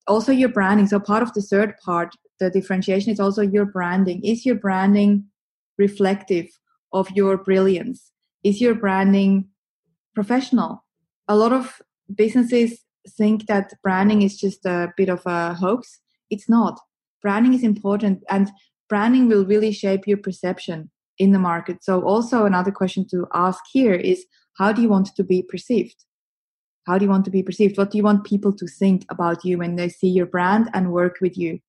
also 0.08 0.32
your 0.34 0.50
branding. 0.50 0.88
So 0.88 1.00
part 1.00 1.24
of 1.24 1.34
the 1.34 1.41
third 1.41 1.76
part, 1.86 2.13
the 2.41 2.50
differentiation 2.50 3.13
is 3.13 3.19
also 3.19 3.41
your 3.41 3.65
branding. 3.65 4.21
Is 4.24 4.45
your 4.45 4.56
branding 4.56 5.26
reflective 5.78 6.48
of 6.91 7.10
your 7.12 7.38
brilliance? 7.38 8.12
Is 8.43 8.60
your 8.60 8.76
branding 8.76 9.48
professional? 10.13 10.84
A 11.30 11.36
lot 11.36 11.54
of 11.54 11.82
businesses 12.13 12.84
think 13.17 13.45
that 13.48 13.74
branding 13.82 14.21
is 14.21 14.38
just 14.38 14.65
a 14.65 14.91
bit 14.98 15.10
of 15.10 15.21
a 15.26 15.54
hoax 15.54 16.02
it's 16.29 16.49
not. 16.49 16.79
Branding 17.21 17.53
is 17.53 17.63
important 17.63 18.23
and 18.29 18.51
branding 18.89 19.27
will 19.27 19.45
really 19.45 19.71
shape 19.71 20.07
your 20.07 20.17
perception 20.17 20.91
in 21.17 21.31
the 21.31 21.39
market. 21.39 21.83
So, 21.83 22.01
also 22.01 22.45
another 22.45 22.71
question 22.71 23.07
to 23.09 23.27
ask 23.33 23.63
here 23.71 23.93
is 23.93 24.25
how 24.57 24.71
do 24.71 24.81
you 24.81 24.89
want 24.89 25.15
to 25.15 25.23
be 25.23 25.41
perceived? 25.41 25.95
How 26.85 26.97
do 26.97 27.05
you 27.05 27.09
want 27.09 27.25
to 27.25 27.31
be 27.31 27.41
perceived? 27.41 27.77
What 27.77 27.91
do 27.91 27.97
you 27.97 28.03
want 28.03 28.25
people 28.25 28.53
to 28.53 28.67
think 28.67 29.05
about 29.09 29.43
you 29.43 29.57
when 29.57 29.75
they 29.75 29.89
see 29.89 30.07
your 30.07 30.27
brand 30.27 30.69
and 30.73 30.91
work 30.91 31.17
with 31.19 31.38
you? 31.38 31.59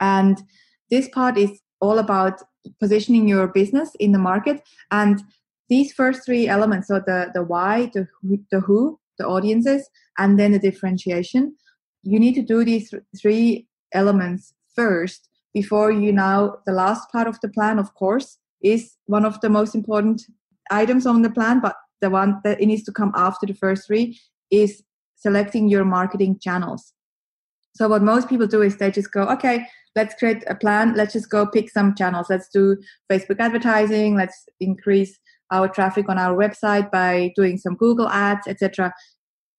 And 0.00 0.42
this 0.90 1.08
part 1.08 1.38
is 1.38 1.60
all 1.80 1.98
about 1.98 2.42
positioning 2.80 3.28
your 3.28 3.46
business 3.46 3.90
in 4.00 4.12
the 4.12 4.18
market. 4.18 4.62
And 4.90 5.22
these 5.68 5.92
first 5.92 6.24
three 6.24 6.48
elements 6.48 6.88
so 6.88 6.94
the, 6.98 7.30
the 7.34 7.42
why, 7.42 7.90
the 7.94 8.08
who, 8.20 8.40
the 8.50 8.60
who, 8.60 8.98
the 9.18 9.26
audiences, 9.26 9.88
and 10.18 10.38
then 10.38 10.52
the 10.52 10.58
differentiation 10.58 11.54
you 12.02 12.18
need 12.18 12.34
to 12.34 12.42
do 12.42 12.64
these 12.64 12.92
three 13.20 13.67
elements 13.92 14.54
first 14.74 15.28
before 15.54 15.90
you 15.90 16.12
now 16.12 16.56
the 16.66 16.72
last 16.72 17.10
part 17.10 17.26
of 17.26 17.40
the 17.40 17.48
plan 17.48 17.78
of 17.78 17.94
course 17.94 18.38
is 18.62 18.96
one 19.06 19.24
of 19.24 19.40
the 19.40 19.48
most 19.48 19.74
important 19.74 20.22
items 20.70 21.06
on 21.06 21.22
the 21.22 21.30
plan 21.30 21.60
but 21.60 21.76
the 22.00 22.10
one 22.10 22.40
that 22.44 22.60
it 22.60 22.66
needs 22.66 22.84
to 22.84 22.92
come 22.92 23.12
after 23.14 23.46
the 23.46 23.54
first 23.54 23.86
three 23.86 24.18
is 24.50 24.82
selecting 25.16 25.68
your 25.68 25.84
marketing 25.84 26.38
channels. 26.40 26.92
So 27.74 27.88
what 27.88 28.02
most 28.02 28.28
people 28.28 28.46
do 28.46 28.62
is 28.62 28.76
they 28.76 28.90
just 28.90 29.12
go 29.12 29.22
okay 29.22 29.66
let's 29.96 30.14
create 30.14 30.44
a 30.48 30.54
plan. 30.54 30.94
Let's 30.94 31.14
just 31.14 31.28
go 31.28 31.44
pick 31.46 31.68
some 31.70 31.94
channels. 31.94 32.28
Let's 32.30 32.48
do 32.48 32.76
facebook 33.10 33.40
advertising. 33.40 34.16
Let's 34.16 34.44
increase 34.60 35.18
our 35.50 35.66
traffic 35.66 36.08
on 36.08 36.18
our 36.18 36.36
website 36.36 36.90
by 36.90 37.32
doing 37.34 37.56
some 37.56 37.74
google 37.74 38.08
ads 38.08 38.46
etc 38.46 38.92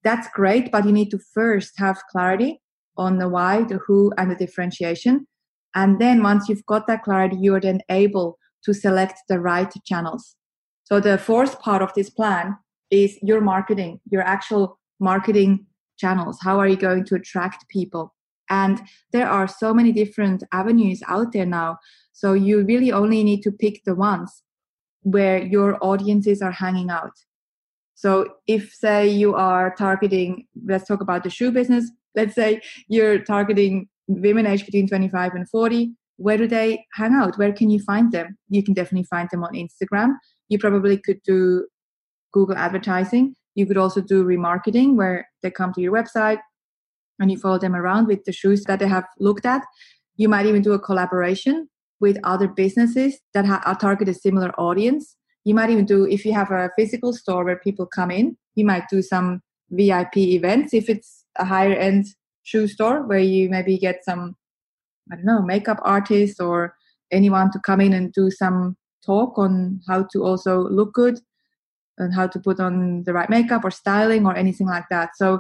that's 0.04 0.28
great, 0.34 0.72
but 0.72 0.86
you 0.86 0.92
need 0.92 1.12
to 1.12 1.20
first 1.20 1.74
have 1.78 2.02
clarity 2.12 2.62
on 3.00 3.18
the 3.18 3.30
why, 3.30 3.64
the 3.64 3.80
who, 3.88 4.12
and 4.18 4.30
the 4.30 4.36
differentiation. 4.36 5.26
And 5.74 6.00
then 6.00 6.22
once 6.22 6.50
you've 6.50 6.66
got 6.66 6.86
that 6.88 7.04
clarity, 7.04 7.38
you're 7.40 7.62
then 7.62 7.82
able 7.90 8.38
to 8.66 8.74
select 8.74 9.20
the 9.30 9.40
right 9.40 9.72
channels. 9.86 10.36
So 10.84 11.00
the 11.00 11.18
fourth 11.18 11.60
part 11.60 11.82
of 11.82 11.94
this 11.94 12.10
plan 12.10 12.58
is 12.92 13.18
your 13.22 13.42
marketing, 13.42 14.02
your 14.12 14.24
actual 14.24 14.80
marketing 15.00 15.66
channels. 15.98 16.38
How 16.42 16.60
are 16.60 16.68
you 16.68 16.76
going 16.76 17.06
to 17.06 17.16
attract 17.16 17.70
people? 17.70 18.14
And 18.50 18.82
there 19.14 19.30
are 19.30 19.48
so 19.48 19.74
many 19.74 19.92
different 19.92 20.44
avenues 20.52 21.02
out 21.08 21.32
there 21.32 21.46
now. 21.46 21.78
So 22.14 22.34
you 22.34 22.64
really 22.66 22.92
only 22.92 23.24
need 23.24 23.42
to 23.44 23.52
pick 23.52 23.84
the 23.86 23.96
ones 23.96 24.44
where 25.04 25.42
your 25.42 25.78
audiences 25.82 26.42
are 26.42 26.52
hanging 26.52 26.90
out. 26.90 27.14
So 27.94 28.34
if 28.48 28.74
say 28.74 29.08
you 29.08 29.36
are 29.36 29.76
targeting, 29.76 30.48
let's 30.66 30.88
talk 30.88 31.02
about 31.02 31.24
the 31.24 31.30
shoe 31.30 31.52
business. 31.52 31.92
Let's 32.15 32.36
say 32.36 32.62
you're 32.88 33.19
targeting 33.19 33.88
women 34.08 34.45
aged 34.45 34.65
between 34.65 34.88
25 34.88 35.34
and 35.36 35.50
40. 35.50 35.91
Where 36.17 36.38
do 36.38 36.48
they 36.48 36.86
hang 36.93 37.13
out? 37.13 37.38
Where 37.38 37.54
can 37.54 37.69
you 37.69 37.80
find 37.80 38.12
them? 38.12 38.38
You 38.50 38.63
can 38.63 38.74
definitely 38.74 39.06
find 39.10 39.30
them 39.32 39.43
on 39.43 39.54
Instagram. 39.54 40.15
You 40.50 40.60
probably 40.60 40.98
could 40.98 41.22
do 41.24 41.67
Google 42.34 42.58
advertising. 42.58 43.36
You 43.56 43.65
could 43.65 43.78
also 43.78 44.02
do 44.02 44.24
remarketing 44.24 44.95
where 44.95 45.28
they 45.41 45.52
come 45.52 45.74
to 45.74 45.82
your 45.82 45.93
website 45.93 46.39
and 47.19 47.32
you 47.32 47.38
follow 47.38 47.60
them 47.60 47.76
around 47.76 48.08
with 48.08 48.24
the 48.26 48.32
shoes 48.32 48.63
that 48.65 48.80
they 48.80 48.88
have 48.88 49.06
looked 49.19 49.45
at. 49.45 49.63
You 50.15 50.30
might 50.30 50.45
even 50.45 50.62
do 50.62 50.74
a 50.74 50.80
collaboration 50.80 51.69
with 52.00 52.17
other 52.24 52.48
businesses 52.48 53.19
that 53.34 53.45
ha- 53.45 53.78
target 53.80 54.10
a 54.10 54.13
similar 54.13 54.52
audience. 54.60 55.15
You 55.43 55.54
might 55.54 55.69
even 55.69 55.86
do, 55.86 56.06
if 56.06 56.26
you 56.26 56.34
have 56.34 56.52
a 56.52 56.69
physical 56.78 57.13
store 57.13 57.43
where 57.43 57.60
people 57.60 57.86
come 57.86 58.12
in, 58.12 58.38
you 58.56 58.65
might 58.65 58.84
do 58.89 59.02
some 59.02 59.41
VIP 59.72 60.17
events 60.17 60.74
if 60.74 60.89
it's 60.89 61.18
a 61.39 61.45
higher 61.45 61.73
end 61.73 62.06
shoe 62.43 62.67
store 62.67 63.04
where 63.04 63.19
you 63.19 63.49
maybe 63.49 63.78
get 63.78 64.04
some, 64.04 64.36
I 65.12 65.15
don't 65.15 65.25
know, 65.25 65.41
makeup 65.41 65.80
artist 65.84 66.41
or 66.41 66.75
anyone 67.12 67.52
to 67.52 67.60
come 67.60 67.82
in 67.82 67.93
and 67.93 68.13
do 68.13 68.30
some 68.30 68.78
talk 69.06 69.38
on 69.38 69.82
how 69.88 70.04
to 70.12 70.23
also 70.23 70.67
look 70.69 70.93
good 70.93 71.19
and 71.97 72.13
how 72.13 72.28
to 72.28 72.39
put 72.39 72.60
on 72.60 73.04
the 73.04 73.13
right 73.13 73.30
makeup 73.30 73.63
or 73.63 73.71
styling 73.71 74.25
or 74.25 74.36
anything 74.36 74.67
like 74.67 74.86
that. 74.89 75.12
So, 75.15 75.39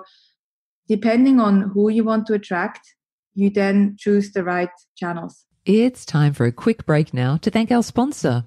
depending 0.87 1.39
on 1.39 1.69
who 1.73 1.89
you 1.89 2.03
want 2.03 2.25
to 2.27 2.33
attract, 2.33 2.81
you 3.33 3.49
then 3.49 3.95
choose 3.97 4.31
the 4.31 4.43
right 4.43 4.71
channels. 4.95 5.45
It's 5.65 6.05
time 6.05 6.33
for 6.33 6.45
a 6.45 6.51
quick 6.51 6.85
break 6.85 7.13
now 7.13 7.37
to 7.37 7.51
thank 7.51 7.71
our 7.71 7.83
sponsor. 7.83 8.45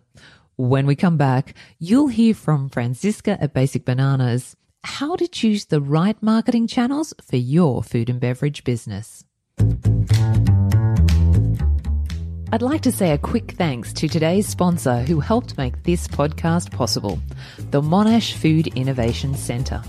When 0.57 0.87
we 0.87 0.97
come 0.97 1.17
back, 1.17 1.55
you'll 1.79 2.09
hear 2.09 2.35
from 2.35 2.69
Franziska 2.69 3.41
at 3.41 3.55
Basic 3.55 3.85
Bananas 3.85 4.57
how 4.85 5.17
to 5.17 5.29
choose 5.29 5.67
the 5.67 5.81
right 5.81 6.21
marketing 6.23 6.67
channels 6.67 7.15
for 7.23 7.37
your 7.37 7.83
food 7.83 8.11
and 8.11 8.21
beverage 8.21 8.65
business. 8.65 9.25
I'd 12.55 12.61
like 12.61 12.83
to 12.83 12.93
say 12.93 13.13
a 13.13 13.19
quick 13.19 13.53
thanks 13.53 13.93
to 13.95 14.09
today's 14.09 14.47
sponsor 14.47 15.01
who 15.03 15.21
helped 15.21 15.57
make 15.57 15.85
this 15.85 16.07
podcast 16.07 16.71
possible 16.71 17.19
the 17.71 17.81
Monash 17.81 18.35
Food 18.35 18.67
Innovation 18.77 19.35
Centre. 19.35 19.83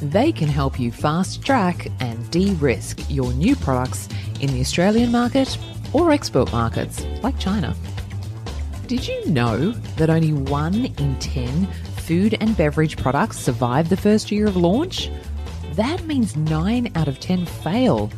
They 0.00 0.32
can 0.32 0.48
help 0.48 0.80
you 0.80 0.90
fast 0.90 1.44
track 1.44 1.88
and 2.00 2.30
de 2.30 2.54
risk 2.54 2.98
your 3.10 3.32
new 3.34 3.54
products 3.56 4.08
in 4.40 4.52
the 4.52 4.60
Australian 4.60 5.12
market 5.12 5.58
or 5.92 6.12
export 6.12 6.50
markets 6.50 7.04
like 7.22 7.38
China. 7.38 7.76
Did 8.86 9.06
you 9.06 9.26
know 9.26 9.72
that 9.96 10.10
only 10.10 10.32
one 10.32 10.86
in 10.86 11.18
10 11.18 11.68
food 12.02 12.36
and 12.40 12.56
beverage 12.56 12.96
products 12.96 13.38
survive 13.38 13.88
the 13.88 13.96
first 13.96 14.32
year 14.32 14.46
of 14.46 14.56
launch? 14.56 15.10
That 15.74 16.04
means 16.04 16.36
9 16.36 16.90
out 16.96 17.08
of 17.08 17.20
10 17.20 17.46
fail. 17.46 18.10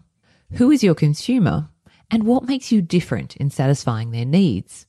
who 0.53 0.71
is 0.71 0.83
your 0.83 0.95
consumer, 0.95 1.69
and 2.11 2.23
what 2.23 2.47
makes 2.47 2.71
you 2.71 2.81
different 2.81 3.35
in 3.37 3.49
satisfying 3.49 4.11
their 4.11 4.25
needs. 4.25 4.85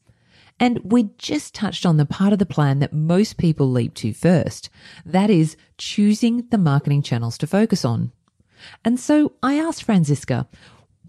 And 0.60 0.78
we 0.84 1.10
just 1.18 1.54
touched 1.54 1.84
on 1.84 1.96
the 1.96 2.06
part 2.06 2.32
of 2.32 2.38
the 2.38 2.46
plan 2.46 2.78
that 2.78 2.92
most 2.92 3.38
people 3.38 3.70
leap 3.70 3.94
to 3.94 4.12
first. 4.12 4.70
That 5.04 5.30
is 5.30 5.56
choosing 5.78 6.46
the 6.50 6.58
marketing 6.58 7.02
channels 7.02 7.36
to 7.38 7.46
focus 7.46 7.84
on. 7.84 8.12
And 8.84 8.98
so 8.98 9.32
I 9.42 9.58
asked 9.58 9.82
Franziska, 9.82 10.46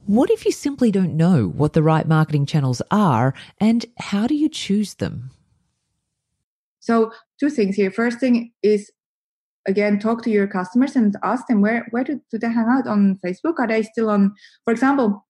what 0.06 0.30
if 0.30 0.46
you 0.46 0.52
simply 0.52 0.92
don't 0.92 1.18
know 1.18 1.48
what 1.48 1.74
the 1.74 1.84
right 1.84 2.08
marketing 2.08 2.46
channels 2.46 2.82
are 2.92 3.34
and 3.60 3.86
how 3.98 4.28
do 4.28 4.36
you 4.36 4.50
choose 4.50 4.96
them? 4.96 5.32
So, 6.80 7.12
two 7.40 7.50
things 7.50 7.76
here. 7.76 7.90
First 7.90 8.20
thing 8.20 8.52
is 8.62 8.92
again 9.68 9.98
talk 9.98 10.22
to 10.24 10.30
your 10.30 10.46
customers 10.46 10.96
and 10.96 11.16
ask 11.24 11.48
them 11.48 11.62
where 11.62 11.88
where 11.90 12.04
do, 12.04 12.22
do 12.30 12.38
they 12.38 12.48
hang 12.48 12.68
out 12.70 12.86
on 12.86 13.20
Facebook? 13.26 13.56
Are 13.58 13.68
they 13.68 13.82
still 13.82 14.12
on 14.12 14.36
for 14.64 14.72
example, 14.72 15.26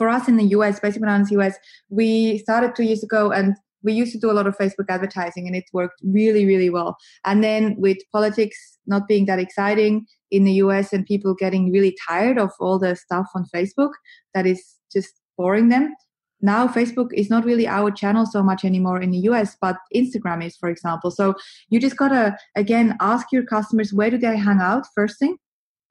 for 0.00 0.08
us 0.08 0.28
in 0.28 0.38
the 0.38 0.44
US, 0.56 0.80
Basic 0.80 1.02
Bananas 1.02 1.30
US, 1.32 1.56
we 1.90 2.38
started 2.38 2.74
two 2.74 2.84
years 2.84 3.02
ago 3.02 3.30
and 3.30 3.54
we 3.82 3.92
used 3.92 4.12
to 4.12 4.18
do 4.18 4.30
a 4.30 4.32
lot 4.38 4.46
of 4.46 4.56
Facebook 4.56 4.86
advertising 4.88 5.46
and 5.46 5.54
it 5.54 5.64
worked 5.74 6.00
really, 6.02 6.46
really 6.46 6.70
well. 6.70 6.96
And 7.26 7.44
then 7.44 7.76
with 7.78 7.98
politics 8.10 8.56
not 8.86 9.06
being 9.06 9.26
that 9.26 9.38
exciting 9.38 10.06
in 10.30 10.44
the 10.44 10.54
US 10.64 10.94
and 10.94 11.04
people 11.04 11.34
getting 11.34 11.70
really 11.70 11.94
tired 12.08 12.38
of 12.38 12.50
all 12.60 12.78
the 12.78 12.96
stuff 12.96 13.26
on 13.34 13.44
Facebook 13.54 13.90
that 14.32 14.46
is 14.46 14.62
just 14.90 15.20
boring 15.36 15.68
them. 15.68 15.94
Now 16.40 16.66
Facebook 16.66 17.12
is 17.12 17.28
not 17.28 17.44
really 17.44 17.68
our 17.68 17.90
channel 17.90 18.24
so 18.24 18.42
much 18.42 18.64
anymore 18.64 19.02
in 19.02 19.10
the 19.10 19.28
US, 19.30 19.54
but 19.60 19.76
Instagram 19.94 20.42
is, 20.42 20.56
for 20.56 20.70
example. 20.70 21.10
So 21.10 21.34
you 21.68 21.78
just 21.78 21.98
gotta 21.98 22.38
again 22.56 22.96
ask 23.00 23.26
your 23.32 23.44
customers 23.44 23.92
where 23.92 24.10
do 24.10 24.16
they 24.16 24.34
hang 24.38 24.60
out, 24.60 24.86
first 24.94 25.18
thing. 25.18 25.36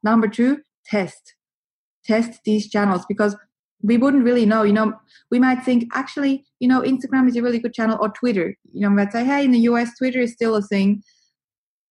Number 0.02 0.28
two, 0.28 0.62
test. 0.84 1.36
Test 2.04 2.40
these 2.44 2.68
channels 2.68 3.06
because 3.08 3.36
we 3.82 3.98
wouldn't 3.98 4.24
really 4.24 4.46
know. 4.46 4.64
You 4.64 4.74
know, 4.74 4.94
we 5.32 5.40
might 5.40 5.64
think 5.64 5.86
actually, 5.94 6.46
you 6.60 6.68
know, 6.68 6.82
Instagram 6.82 7.28
is 7.28 7.36
a 7.36 7.42
really 7.42 7.60
good 7.60 7.74
channel 7.74 7.98
or 8.02 8.10
Twitter. 8.10 8.56
You 8.72 8.82
know, 8.82 8.90
might 8.90 9.12
say, 9.12 9.24
hey, 9.24 9.46
in 9.46 9.52
the 9.52 9.60
US, 9.60 9.98
Twitter 9.98 10.20
is 10.20 10.34
still 10.34 10.56
a 10.56 10.62
thing. 10.62 11.04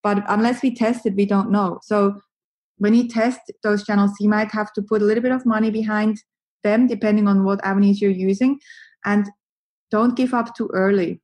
But 0.02 0.24
unless 0.28 0.62
we 0.62 0.74
test 0.74 1.06
it, 1.06 1.14
we 1.14 1.26
don't 1.26 1.50
know. 1.50 1.78
So 1.82 2.20
when 2.76 2.94
you 2.94 3.08
test 3.08 3.40
those 3.62 3.84
channels, 3.84 4.12
you 4.20 4.28
might 4.28 4.52
have 4.52 4.72
to 4.74 4.82
put 4.82 5.02
a 5.02 5.04
little 5.04 5.22
bit 5.22 5.32
of 5.32 5.46
money 5.46 5.70
behind 5.70 6.22
them, 6.62 6.86
depending 6.86 7.26
on 7.26 7.44
what 7.44 7.64
avenues 7.64 8.00
you're 8.00 8.10
using. 8.10 8.58
And 9.04 9.28
don't 9.90 10.16
give 10.16 10.34
up 10.34 10.54
too 10.54 10.70
early 10.72 11.20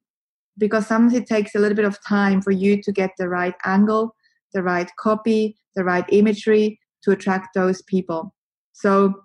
because 0.56 0.86
sometimes 0.86 1.14
it 1.14 1.26
takes 1.26 1.54
a 1.54 1.58
little 1.58 1.76
bit 1.76 1.84
of 1.84 1.98
time 2.06 2.40
for 2.40 2.50
you 2.50 2.80
to 2.82 2.92
get 2.92 3.10
the 3.18 3.28
right 3.28 3.54
angle, 3.64 4.14
the 4.52 4.62
right 4.62 4.90
copy, 4.98 5.56
the 5.74 5.84
right 5.84 6.04
imagery 6.10 6.78
to 7.02 7.10
attract 7.10 7.48
those 7.54 7.82
people. 7.82 8.34
So 8.72 9.23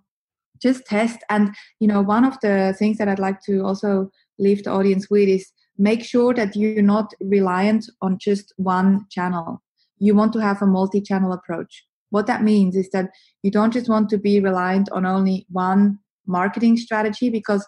just 0.61 0.85
test. 0.85 1.19
And 1.29 1.53
you 1.79 1.87
know 1.87 2.01
one 2.01 2.25
of 2.25 2.39
the 2.41 2.75
things 2.77 2.97
that 2.97 3.07
i'd 3.07 3.19
like 3.19 3.41
to 3.41 3.61
also 3.61 4.11
leave 4.37 4.63
the 4.63 4.71
audience 4.71 5.09
with 5.09 5.27
is 5.29 5.51
make 5.77 6.03
sure 6.03 6.33
that 6.33 6.55
you're 6.55 6.81
not 6.81 7.13
reliant 7.21 7.89
on 8.01 8.17
just 8.19 8.53
one 8.57 9.05
channel. 9.09 9.61
You 9.97 10.13
want 10.13 10.33
to 10.33 10.39
have 10.39 10.61
a 10.61 10.67
multi-channel 10.67 11.31
approach. 11.31 11.85
What 12.09 12.27
that 12.27 12.43
means 12.43 12.75
is 12.75 12.89
that 12.91 13.11
you 13.43 13.51
don't 13.51 13.71
just 13.71 13.89
want 13.89 14.09
to 14.09 14.17
be 14.17 14.39
reliant 14.39 14.89
on 14.91 15.05
only 15.05 15.45
one 15.49 15.99
marketing 16.25 16.77
strategy 16.77 17.29
because 17.29 17.65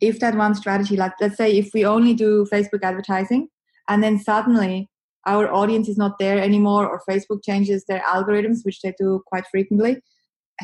if 0.00 0.18
that 0.20 0.34
one 0.34 0.54
strategy 0.54 0.96
like 0.96 1.12
let's 1.20 1.36
say 1.36 1.56
if 1.56 1.70
we 1.72 1.84
only 1.84 2.12
do 2.12 2.46
facebook 2.52 2.82
advertising 2.82 3.48
and 3.88 4.02
then 4.02 4.18
suddenly 4.18 4.90
our 5.26 5.52
audience 5.52 5.88
is 5.88 5.96
not 5.96 6.18
there 6.18 6.40
anymore 6.40 6.88
or 6.88 7.02
facebook 7.08 7.40
changes 7.44 7.84
their 7.86 8.00
algorithms 8.00 8.58
which 8.64 8.80
they 8.80 8.92
do 8.98 9.22
quite 9.26 9.44
frequently 9.50 10.00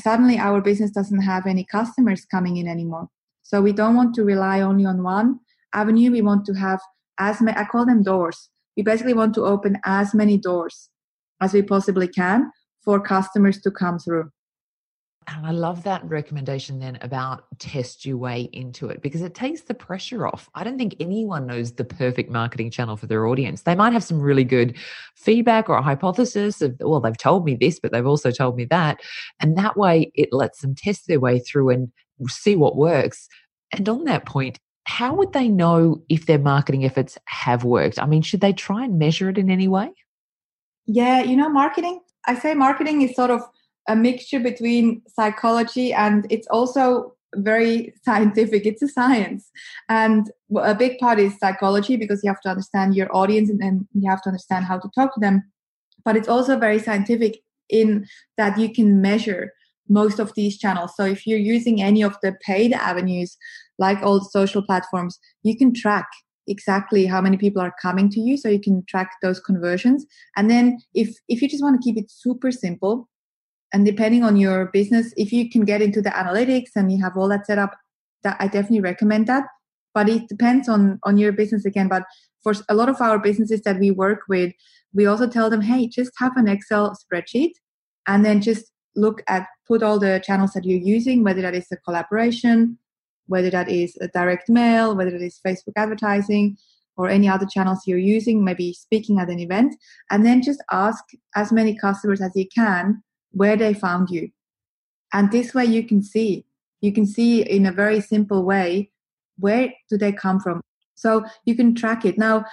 suddenly 0.03 0.39
our 0.39 0.61
business 0.61 0.91
doesn't 0.91 1.23
have 1.23 1.47
any 1.47 1.65
customers 1.65 2.25
coming 2.25 2.57
in 2.57 2.69
anymore. 2.69 3.09
So 3.43 3.61
we 3.61 3.73
don't 3.73 3.97
want 3.97 4.15
to 4.17 4.25
rely 4.25 4.61
only 4.61 4.85
on 4.85 5.03
one 5.03 5.41
avenue. 5.73 6.11
We 6.11 6.23
want 6.23 6.45
to 6.47 6.55
have 6.55 6.81
as 7.19 7.41
I 7.43 7.65
call 7.65 7.87
them 7.87 8.03
doors. 8.03 8.51
we 8.77 8.83
basically 8.83 9.15
want 9.15 9.35
to 9.35 9.45
open 9.45 9.79
as 9.85 10.15
many 10.15 10.37
doors 10.37 10.91
as 11.41 11.53
we 11.55 11.63
possibly 11.63 12.09
can 12.09 12.51
for 12.85 13.01
customers 13.01 13.61
to 13.63 13.71
come 13.71 13.99
through. 13.99 14.31
And 15.29 15.45
I 15.45 15.51
love 15.51 15.83
that 15.83 16.05
recommendation 16.05 16.79
then 16.79 16.99
about 17.03 17.45
test 17.59 18.07
your 18.07 18.17
way 18.17 18.49
into 18.53 18.89
it 18.89 19.03
because 19.03 19.23
it 19.23 19.35
takes 19.35 19.63
the 19.63 19.75
pressure 19.75 20.27
off. 20.27 20.49
I 20.55 20.63
don't 20.63 20.79
think 20.79 20.95
anyone 21.01 21.47
knows 21.47 21.73
the 21.73 21.85
perfect 21.85 22.31
marketing 22.31 22.71
channel 22.71 22.97
for 22.97 23.07
their 23.07 23.27
audience. 23.27 23.63
They 23.63 23.75
might 23.75 23.93
have 23.93 24.05
some 24.05 24.21
really 24.21 24.45
good 24.45 24.77
feedback 25.17 25.69
or 25.69 25.77
a 25.77 25.83
hypothesis 25.83 26.63
of, 26.63 26.77
well, 26.79 27.01
they've 27.01 27.19
told 27.19 27.45
me 27.45 27.57
this, 27.57 27.81
but 27.81 27.91
they've 27.91 28.07
also 28.07 28.31
told 28.31 28.57
me 28.57 28.67
that. 28.67 29.01
And 29.41 29.59
that 29.59 29.77
way 29.77 30.13
it 30.15 30.29
lets 30.33 30.61
them 30.61 30.77
test 30.77 31.09
their 31.09 31.21
way 31.21 31.41
through 31.41 31.71
and 31.71 31.91
see 32.29 32.55
what 32.55 32.77
works. 32.77 33.29
And 33.73 33.89
on 33.89 34.05
that 34.05 34.27
point, 34.27 34.61
how 34.85 35.13
would 35.15 35.33
they 35.33 35.49
know 35.49 36.03
if 36.09 36.27
their 36.27 36.39
marketing 36.39 36.85
efforts 36.85 37.19
have 37.25 37.65
worked? 37.65 37.99
I 37.99 38.07
mean, 38.07 38.23
should 38.23 38.41
they 38.41 38.53
try 38.53 38.85
and 38.85 38.97
measure 38.97 39.29
it 39.29 39.39
in 39.39 39.51
any 39.51 39.67
way? 39.67 39.91
Yeah, 40.87 41.21
you 41.23 41.37
know, 41.37 41.49
marketing, 41.49 42.01
I 42.27 42.37
say 42.37 42.55
marketing 42.55 43.03
is 43.03 43.17
sort 43.17 43.31
of 43.31 43.43
a 43.89 43.97
mixture 43.97 44.41
between 44.41 45.03
psychology 45.09 45.93
and 45.93 46.27
it's 46.31 46.47
also 46.49 47.15
very 47.35 47.93
scientific. 48.05 48.67
It's 48.67 48.83
a 48.83 48.89
science. 48.89 49.51
And 49.89 50.31
a 50.57 50.75
big 50.75 50.99
part 50.99 51.19
is 51.19 51.39
psychology 51.39 51.97
because 51.97 52.23
you 52.23 52.31
have 52.31 52.41
to 52.43 52.49
understand 52.49 52.95
your 52.95 53.15
audience 53.15 53.51
and 53.51 53.61
then 53.61 53.87
you 53.93 54.09
have 54.11 54.23
to 54.23 54.29
understand 54.31 54.65
how 54.65 54.79
to 54.79 54.89
talk 54.95 55.15
to 55.15 55.21
them. 55.21 55.43
But 56.05 56.17
it's 56.17 56.29
also 56.29 56.59
very 56.59 56.79
scientific 56.79 57.39
in 57.69 58.07
that 58.37 58.59
you 58.59 58.73
can 58.73 59.01
measure 59.01 59.53
most 59.89 60.19
of 60.19 60.33
these 60.35 60.59
channels. 60.59 60.93
So 60.97 61.05
if 61.05 61.27
you're 61.27 61.39
using 61.39 61.83
any 61.83 62.03
of 62.03 62.17
the 62.23 62.35
paid 62.45 62.73
avenues 62.73 63.37
like 63.79 64.03
all 64.03 64.21
social 64.21 64.63
platforms 64.63 65.19
you 65.43 65.57
can 65.57 65.75
track 65.75 66.07
exactly 66.49 67.07
how 67.07 67.21
many 67.21 67.37
people 67.37 67.61
are 67.61 67.75
coming 67.83 68.09
to 68.11 68.21
you. 68.21 68.37
So 68.37 68.49
you 68.49 68.61
can 68.61 68.85
track 68.89 69.11
those 69.23 69.41
conversions. 69.41 70.07
And 70.37 70.51
then 70.51 70.79
if 70.95 71.17
if 71.29 71.43
you 71.43 71.49
just 71.49 71.63
want 71.63 71.81
to 71.81 71.85
keep 71.85 71.99
it 71.99 72.11
super 72.11 72.51
simple 72.51 73.09
and 73.73 73.85
depending 73.85 74.23
on 74.23 74.37
your 74.37 74.67
business 74.67 75.13
if 75.17 75.33
you 75.33 75.51
can 75.51 75.65
get 75.65 75.83
into 75.83 76.01
the 76.01 76.11
analytics 76.11 76.71
and 76.77 76.93
you 76.93 77.03
have 77.03 77.17
all 77.17 77.29
that 77.29 77.47
set 77.47 77.59
up 77.59 77.77
that 78.23 78.37
i 78.41 78.47
definitely 78.47 78.81
recommend 78.81 79.27
that. 79.27 79.45
But 79.95 80.09
it 80.11 80.29
depends 80.29 80.69
on 80.69 80.99
on 81.05 81.17
your 81.17 81.33
business 81.33 81.65
again. 81.65 81.89
But 81.89 82.03
for 82.47 82.55
a 82.69 82.75
lot 82.75 82.89
of 82.89 83.01
our 83.01 83.19
businesses 83.19 83.63
that 83.63 83.81
we 83.81 83.91
work 83.91 84.21
with 84.29 84.53
we 84.95 85.07
also 85.07 85.29
tell 85.29 85.51
them 85.51 85.61
hey 85.61 85.89
just 85.89 86.13
have 86.19 86.37
an 86.37 86.49
excel 86.49 86.97
spreadsheet 87.03 87.55
and 88.07 88.25
then 88.25 88.41
just 88.41 88.73
look 88.95 89.23
at 89.27 89.47
put 89.67 89.83
all 89.83 89.99
the 89.99 90.23
channels 90.25 90.53
that 90.53 90.65
you're 90.65 90.89
using 90.97 91.25
whether 91.25 91.43
that 91.43 91.55
is 91.55 91.67
a 91.73 91.77
collaboration 91.77 92.79
whether 93.27 93.51
that 93.51 93.69
is 93.69 93.97
a 94.01 94.09
direct 94.09 94.49
mail 94.49 94.97
whether 94.97 95.15
it 95.15 95.23
is 95.23 95.41
facebook 95.47 95.77
advertising 95.77 96.57
or 96.97 97.09
any 97.09 97.29
other 97.29 97.47
channels 97.47 97.83
you're 97.87 97.99
using 97.99 98.45
maybe 98.45 98.73
speaking 98.73 99.19
at 99.19 99.29
an 99.29 99.41
event 99.41 99.75
and 100.11 100.25
then 100.25 100.41
just 100.41 100.63
ask 100.71 101.05
as 101.35 101.53
many 101.53 101.77
customers 101.77 102.21
as 102.21 102.31
you 102.37 102.47
can 102.55 103.03
where 103.37 103.57
they 103.57 103.75
found 103.75 104.09
you. 104.09 104.31
And 105.13 105.31
this 105.31 105.55
way 105.55 105.67
you 105.67 105.87
can 105.87 106.03
see, 106.03 106.47
you 106.81 106.93
can 106.93 107.07
see 107.07 107.43
in 107.43 107.67
a 107.67 107.73
very 107.73 108.01
simple 108.01 108.45
way, 108.45 108.91
where 109.39 109.73
do 109.91 109.99
they 109.99 110.13
come 110.13 110.41
from? 110.41 110.63
So 110.95 111.25
you 111.45 111.55
can 111.55 111.75
track 111.75 112.05
it. 112.07 112.17
Now, 112.17 112.47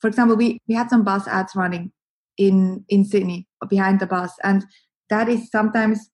for 0.00 0.08
example, 0.08 0.36
we, 0.36 0.58
we 0.66 0.74
had 0.74 0.88
some 0.88 1.04
bus 1.04 1.28
ads 1.28 1.54
running 1.54 1.92
in, 2.38 2.84
in 2.88 3.04
Sydney 3.04 3.46
behind 3.68 4.00
the 4.00 4.06
bus. 4.06 4.32
And 4.42 4.64
that 5.10 5.28
is 5.28 5.50
sometimes 5.50 6.10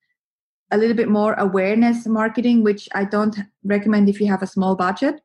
a 0.72 0.76
little 0.76 0.96
bit 0.96 1.08
more 1.08 1.34
awareness 1.34 2.06
marketing, 2.06 2.64
which 2.64 2.88
I 2.92 3.04
don't 3.04 3.36
recommend 3.64 4.08
if 4.08 4.20
you 4.20 4.26
have 4.26 4.42
a 4.42 4.48
small 4.48 4.74
budget. 4.74 5.20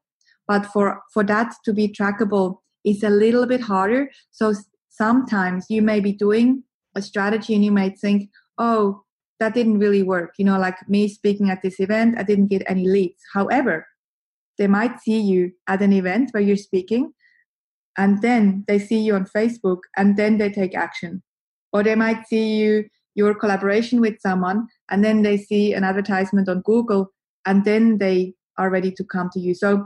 But 0.48 0.68
for, 0.68 1.02
for 1.12 1.24
that 1.24 1.56
to 1.66 1.74
be 1.74 1.88
trackable 1.88 2.58
is 2.84 3.02
a 3.02 3.10
little 3.10 3.48
bit 3.48 3.62
harder. 3.62 4.12
So 4.30 4.54
sometimes 4.90 5.66
you 5.70 5.82
may 5.82 6.00
be 6.00 6.12
doing 6.12 6.64
a 6.96 7.02
strategy 7.02 7.54
and 7.54 7.64
you 7.64 7.72
might 7.72 8.00
think, 8.00 8.30
oh, 8.58 9.04
that 9.40 9.54
didn't 9.54 9.80
really 9.80 10.04
work. 10.04 10.34
You 10.38 10.46
know, 10.46 10.58
like 10.58 10.78
me 10.88 11.08
speaking 11.08 11.50
at 11.50 11.62
this 11.62 11.80
event, 11.80 12.16
I 12.18 12.24
didn't 12.24 12.48
get 12.48 12.64
any 12.68 12.88
leads. 12.88 13.22
However, 13.34 13.86
they 14.58 14.68
might 14.68 15.00
see 15.02 15.20
you 15.20 15.52
at 15.68 15.82
an 15.82 15.92
event 15.92 16.30
where 16.32 16.44
you're 16.44 16.56
speaking 16.56 17.14
and 17.98 18.22
then 18.22 18.64
they 18.68 18.80
see 18.80 19.00
you 19.00 19.16
on 19.16 19.26
Facebook 19.26 19.80
and 19.98 20.18
then 20.18 20.38
they 20.38 20.50
take 20.50 20.76
action. 20.76 21.22
Or 21.74 21.84
they 21.84 21.96
might 21.96 22.28
see 22.28 22.56
you, 22.56 22.86
your 23.16 23.36
collaboration 23.36 24.00
with 24.00 24.20
someone, 24.22 24.68
and 24.90 25.04
then 25.04 25.24
they 25.24 25.38
see 25.38 25.74
an 25.74 25.84
advertisement 25.84 26.48
on 26.48 26.62
Google 26.62 27.12
and 27.46 27.66
then 27.66 27.98
they 27.98 28.34
are 28.58 28.70
ready 28.70 28.92
to 28.92 29.04
come 29.04 29.30
to 29.34 29.40
you. 29.40 29.54
So 29.54 29.86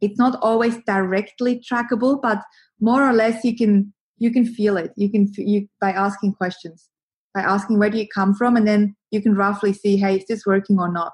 it's 0.00 0.18
not 0.18 0.38
always 0.42 0.78
directly 0.86 1.60
trackable, 1.60 2.20
but 2.20 2.38
more 2.80 3.02
or 3.02 3.12
less 3.12 3.44
you 3.44 3.56
can 3.56 3.92
you 4.18 4.30
can 4.30 4.44
feel 4.44 4.76
it. 4.76 4.92
You 4.96 5.10
can 5.10 5.30
you 5.36 5.68
by 5.80 5.92
asking 5.92 6.34
questions. 6.34 6.88
By 7.34 7.40
asking 7.40 7.78
where 7.78 7.90
do 7.90 7.98
you 7.98 8.06
come 8.12 8.34
from? 8.34 8.56
And 8.56 8.66
then 8.66 8.96
you 9.10 9.22
can 9.22 9.34
roughly 9.34 9.72
see 9.72 9.96
hey 9.96 10.16
is 10.16 10.26
this 10.28 10.46
working 10.46 10.78
or 10.78 10.90
not? 10.90 11.12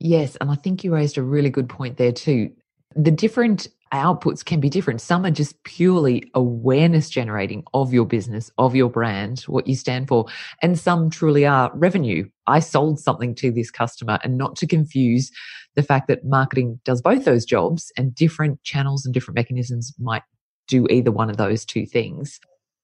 Yes 0.00 0.36
and 0.40 0.50
i 0.50 0.54
think 0.54 0.84
you 0.84 0.94
raised 0.94 1.18
a 1.18 1.22
really 1.22 1.50
good 1.50 1.68
point 1.68 1.96
there 1.96 2.12
too. 2.12 2.50
The 2.96 3.10
different 3.10 3.68
outputs 3.92 4.44
can 4.44 4.60
be 4.60 4.68
different. 4.68 5.00
Some 5.00 5.24
are 5.24 5.30
just 5.30 5.62
purely 5.64 6.30
awareness 6.34 7.08
generating 7.08 7.64
of 7.72 7.92
your 7.92 8.04
business 8.04 8.50
of 8.58 8.74
your 8.74 8.90
brand 8.90 9.40
what 9.40 9.66
you 9.66 9.74
stand 9.74 10.08
for 10.08 10.26
and 10.62 10.78
some 10.78 11.10
truly 11.10 11.46
are 11.46 11.70
revenue. 11.74 12.28
I 12.46 12.60
sold 12.60 13.00
something 13.00 13.34
to 13.36 13.50
this 13.50 13.70
customer 13.70 14.18
and 14.22 14.36
not 14.36 14.56
to 14.56 14.66
confuse 14.66 15.30
the 15.74 15.82
fact 15.82 16.08
that 16.08 16.24
marketing 16.24 16.80
does 16.84 17.00
both 17.00 17.24
those 17.24 17.44
jobs 17.44 17.92
and 17.96 18.14
different 18.14 18.62
channels 18.62 19.04
and 19.04 19.14
different 19.14 19.36
mechanisms 19.36 19.94
might 19.98 20.22
do 20.68 20.86
either 20.88 21.10
one 21.10 21.30
of 21.30 21.36
those 21.36 21.64
two 21.64 21.86
things. 21.86 22.38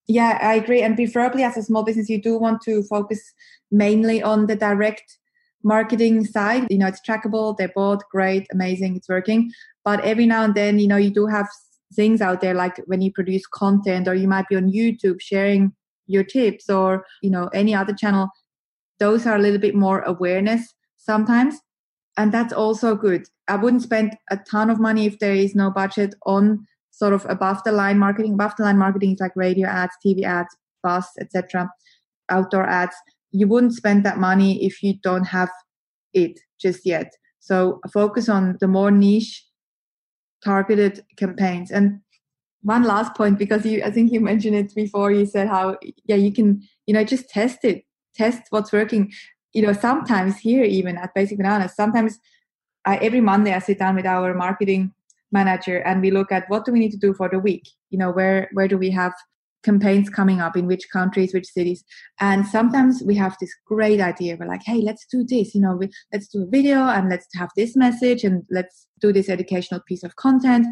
Yeah, 0.06 0.38
I 0.42 0.54
agree. 0.54 0.82
And 0.82 0.96
preferably 0.96 1.44
as 1.44 1.56
a 1.56 1.62
small 1.62 1.82
business, 1.82 2.10
you 2.10 2.20
do 2.20 2.38
want 2.38 2.60
to 2.62 2.82
focus 2.82 3.20
mainly 3.70 4.22
on 4.22 4.46
the 4.46 4.56
direct 4.56 5.18
marketing 5.62 6.24
side. 6.24 6.66
You 6.68 6.78
know, 6.78 6.86
it's 6.86 7.00
trackable, 7.06 7.56
they're 7.56 7.72
both 7.74 8.00
great, 8.10 8.46
amazing, 8.52 8.96
it's 8.96 9.08
working. 9.08 9.50
But 9.84 10.04
every 10.04 10.26
now 10.26 10.44
and 10.44 10.54
then, 10.54 10.78
you 10.78 10.88
know, 10.88 10.96
you 10.96 11.10
do 11.10 11.26
have 11.26 11.48
things 11.94 12.20
out 12.20 12.40
there 12.40 12.54
like 12.54 12.78
when 12.86 13.00
you 13.00 13.12
produce 13.12 13.46
content 13.46 14.08
or 14.08 14.14
you 14.14 14.28
might 14.28 14.48
be 14.48 14.56
on 14.56 14.72
YouTube 14.72 15.20
sharing 15.20 15.72
your 16.06 16.24
tips 16.24 16.68
or, 16.68 17.06
you 17.22 17.30
know, 17.30 17.48
any 17.54 17.74
other 17.74 17.94
channel. 17.94 18.28
Those 18.98 19.26
are 19.26 19.36
a 19.36 19.40
little 19.40 19.58
bit 19.58 19.74
more 19.74 20.00
awareness 20.02 20.74
sometimes. 20.98 21.56
And 22.16 22.30
that's 22.32 22.52
also 22.52 22.94
good. 22.94 23.26
I 23.48 23.56
wouldn't 23.56 23.82
spend 23.82 24.16
a 24.30 24.36
ton 24.36 24.70
of 24.70 24.80
money 24.80 25.06
if 25.06 25.18
there 25.18 25.34
is 25.34 25.54
no 25.54 25.70
budget 25.70 26.14
on 26.26 26.66
sort 26.94 27.12
of 27.12 27.26
above 27.28 27.62
the 27.64 27.72
line 27.72 27.98
marketing. 27.98 28.34
Above 28.34 28.54
the 28.56 28.62
line 28.62 28.78
marketing 28.78 29.12
is 29.12 29.20
like 29.20 29.32
radio 29.34 29.66
ads, 29.66 29.94
TV 30.04 30.22
ads, 30.22 30.56
bus, 30.82 31.06
etc., 31.20 31.68
outdoor 32.30 32.66
ads. 32.68 32.94
You 33.32 33.48
wouldn't 33.48 33.74
spend 33.74 34.04
that 34.04 34.18
money 34.18 34.64
if 34.64 34.82
you 34.82 34.94
don't 35.02 35.24
have 35.24 35.50
it 36.12 36.38
just 36.60 36.86
yet. 36.86 37.12
So 37.40 37.80
focus 37.92 38.28
on 38.28 38.56
the 38.60 38.68
more 38.68 38.90
niche 38.90 39.44
targeted 40.44 41.04
campaigns. 41.16 41.70
And 41.70 42.00
one 42.62 42.84
last 42.84 43.14
point, 43.14 43.38
because 43.38 43.66
you, 43.66 43.82
I 43.82 43.90
think 43.90 44.12
you 44.12 44.20
mentioned 44.20 44.56
it 44.56 44.74
before. 44.74 45.10
You 45.10 45.26
said 45.26 45.48
how, 45.48 45.76
yeah, 46.04 46.16
you 46.16 46.32
can, 46.32 46.62
you 46.86 46.94
know, 46.94 47.04
just 47.04 47.28
test 47.28 47.64
it, 47.64 47.84
test 48.14 48.42
what's 48.50 48.72
working. 48.72 49.12
You 49.52 49.62
know, 49.62 49.72
sometimes 49.72 50.38
here, 50.38 50.64
even 50.64 50.96
at 50.96 51.14
Basic 51.14 51.36
Bananas, 51.36 51.74
sometimes 51.74 52.18
I, 52.84 52.96
every 52.96 53.20
Monday 53.20 53.52
I 53.52 53.58
sit 53.58 53.78
down 53.78 53.96
with 53.96 54.06
our 54.06 54.32
marketing 54.34 54.92
manager 55.32 55.78
and 55.78 56.00
we 56.00 56.10
look 56.10 56.30
at 56.32 56.44
what 56.48 56.64
do 56.64 56.72
we 56.72 56.78
need 56.78 56.92
to 56.92 56.96
do 56.96 57.14
for 57.14 57.28
the 57.28 57.38
week? 57.38 57.68
You 57.90 57.98
know 57.98 58.10
where 58.10 58.48
where 58.52 58.68
do 58.68 58.78
we 58.78 58.90
have 58.90 59.12
campaigns 59.62 60.10
coming 60.10 60.40
up 60.40 60.56
in 60.56 60.66
which 60.66 60.88
countries 60.92 61.32
which 61.32 61.46
cities? 61.46 61.84
And 62.20 62.46
sometimes 62.46 63.02
we 63.04 63.14
have 63.16 63.36
this 63.40 63.54
great 63.66 64.00
idea. 64.00 64.36
We're 64.38 64.48
like 64.48 64.62
hey 64.64 64.80
let's 64.80 65.06
do 65.06 65.24
this 65.24 65.54
you 65.54 65.60
know 65.60 65.76
we, 65.76 65.90
let's 66.12 66.28
do 66.28 66.42
a 66.42 66.46
video 66.46 66.86
and 66.86 67.08
let's 67.08 67.26
have 67.34 67.50
this 67.56 67.76
message 67.76 68.24
and 68.24 68.42
let's 68.50 68.86
do 69.00 69.12
this 69.12 69.28
educational 69.28 69.80
piece 69.88 70.04
of 70.04 70.16
content. 70.16 70.66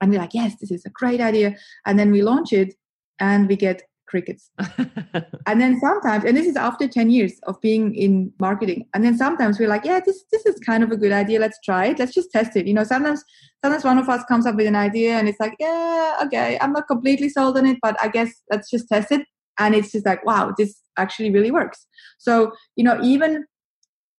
And 0.00 0.10
we're 0.10 0.20
like 0.20 0.34
yes 0.34 0.54
this 0.60 0.70
is 0.70 0.84
a 0.84 0.90
great 0.90 1.20
idea. 1.20 1.56
And 1.86 1.98
then 1.98 2.10
we 2.12 2.22
launch 2.22 2.52
it 2.52 2.74
and 3.18 3.48
we 3.48 3.56
get 3.56 3.82
crickets. 4.06 4.50
and 5.46 5.60
then 5.60 5.78
sometimes, 5.80 6.24
and 6.24 6.36
this 6.36 6.46
is 6.46 6.56
after 6.56 6.88
10 6.88 7.10
years 7.10 7.34
of 7.44 7.60
being 7.60 7.94
in 7.94 8.32
marketing. 8.40 8.86
And 8.94 9.04
then 9.04 9.16
sometimes 9.16 9.58
we're 9.58 9.68
like, 9.68 9.84
yeah, 9.84 10.00
this, 10.04 10.24
this 10.32 10.46
is 10.46 10.58
kind 10.60 10.82
of 10.82 10.90
a 10.90 10.96
good 10.96 11.12
idea. 11.12 11.40
Let's 11.40 11.58
try 11.64 11.86
it. 11.86 11.98
Let's 11.98 12.14
just 12.14 12.30
test 12.30 12.56
it. 12.56 12.66
You 12.66 12.74
know, 12.74 12.84
sometimes, 12.84 13.22
sometimes 13.62 13.84
one 13.84 13.98
of 13.98 14.08
us 14.08 14.24
comes 14.24 14.46
up 14.46 14.56
with 14.56 14.66
an 14.66 14.76
idea 14.76 15.18
and 15.18 15.28
it's 15.28 15.40
like, 15.40 15.54
yeah, 15.58 16.16
okay, 16.24 16.58
I'm 16.60 16.72
not 16.72 16.88
completely 16.88 17.28
sold 17.28 17.58
on 17.58 17.66
it, 17.66 17.78
but 17.82 17.96
I 18.02 18.08
guess 18.08 18.32
let's 18.50 18.70
just 18.70 18.88
test 18.88 19.12
it. 19.12 19.26
And 19.58 19.74
it's 19.74 19.92
just 19.92 20.06
like, 20.06 20.24
wow, 20.24 20.52
this 20.56 20.80
actually 20.98 21.30
really 21.30 21.50
works. 21.50 21.86
So, 22.18 22.52
you 22.76 22.84
know, 22.84 23.00
even 23.02 23.44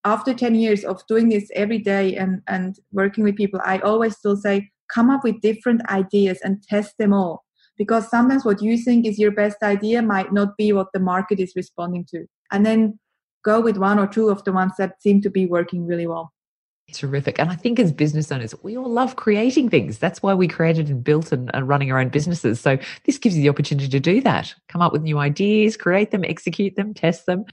after 0.03 0.33
10 0.33 0.55
years 0.55 0.83
of 0.83 1.01
doing 1.07 1.29
this 1.29 1.49
every 1.53 1.79
day 1.79 2.15
and, 2.15 2.41
and 2.47 2.75
working 2.91 3.23
with 3.23 3.35
people, 3.35 3.59
I 3.63 3.79
always 3.79 4.15
still 4.17 4.37
say, 4.37 4.69
come 4.93 5.09
up 5.09 5.23
with 5.23 5.41
different 5.41 5.87
ideas 5.89 6.39
and 6.43 6.63
test 6.63 6.95
them 6.97 7.13
all 7.13 7.43
because 7.77 8.09
sometimes 8.09 8.43
what 8.43 8.61
you 8.61 8.77
think 8.77 9.05
is 9.05 9.19
your 9.19 9.31
best 9.31 9.61
idea 9.63 10.01
might 10.01 10.33
not 10.33 10.57
be 10.57 10.71
what 10.71 10.87
the 10.93 10.99
market 10.99 11.39
is 11.39 11.53
responding 11.55 12.05
to 12.05 12.25
and 12.51 12.65
then 12.65 12.99
go 13.43 13.61
with 13.61 13.77
one 13.77 13.99
or 13.99 14.07
two 14.07 14.29
of 14.29 14.43
the 14.43 14.51
ones 14.51 14.73
that 14.77 15.01
seem 15.01 15.21
to 15.21 15.29
be 15.29 15.45
working 15.45 15.85
really 15.85 16.07
well 16.07 16.33
Terrific. 16.93 17.37
And 17.37 17.49
I 17.49 17.55
think 17.55 17.79
as 17.79 17.91
business 17.91 18.31
owners, 18.31 18.55
we 18.63 18.77
all 18.77 18.89
love 18.89 19.17
creating 19.17 19.69
things. 19.69 19.97
That's 19.97 20.23
why 20.23 20.33
we 20.33 20.47
created 20.47 20.87
and 20.87 21.03
built 21.03 21.33
and, 21.33 21.53
and, 21.53 21.67
running 21.67 21.91
our 21.91 21.99
own 21.99 22.07
businesses. 22.07 22.61
So 22.61 22.77
this 23.03 23.17
gives 23.17 23.35
you 23.35 23.41
the 23.41 23.49
opportunity 23.49 23.89
to 23.89 23.99
do 23.99 24.21
that. 24.21 24.55
Come 24.69 24.81
up 24.81 24.93
with 24.93 25.01
new 25.01 25.17
ideas, 25.17 25.75
create 25.75 26.11
them, 26.11 26.23
execute 26.23 26.77
them, 26.77 26.93
test 26.93 27.25
them. 27.25 27.43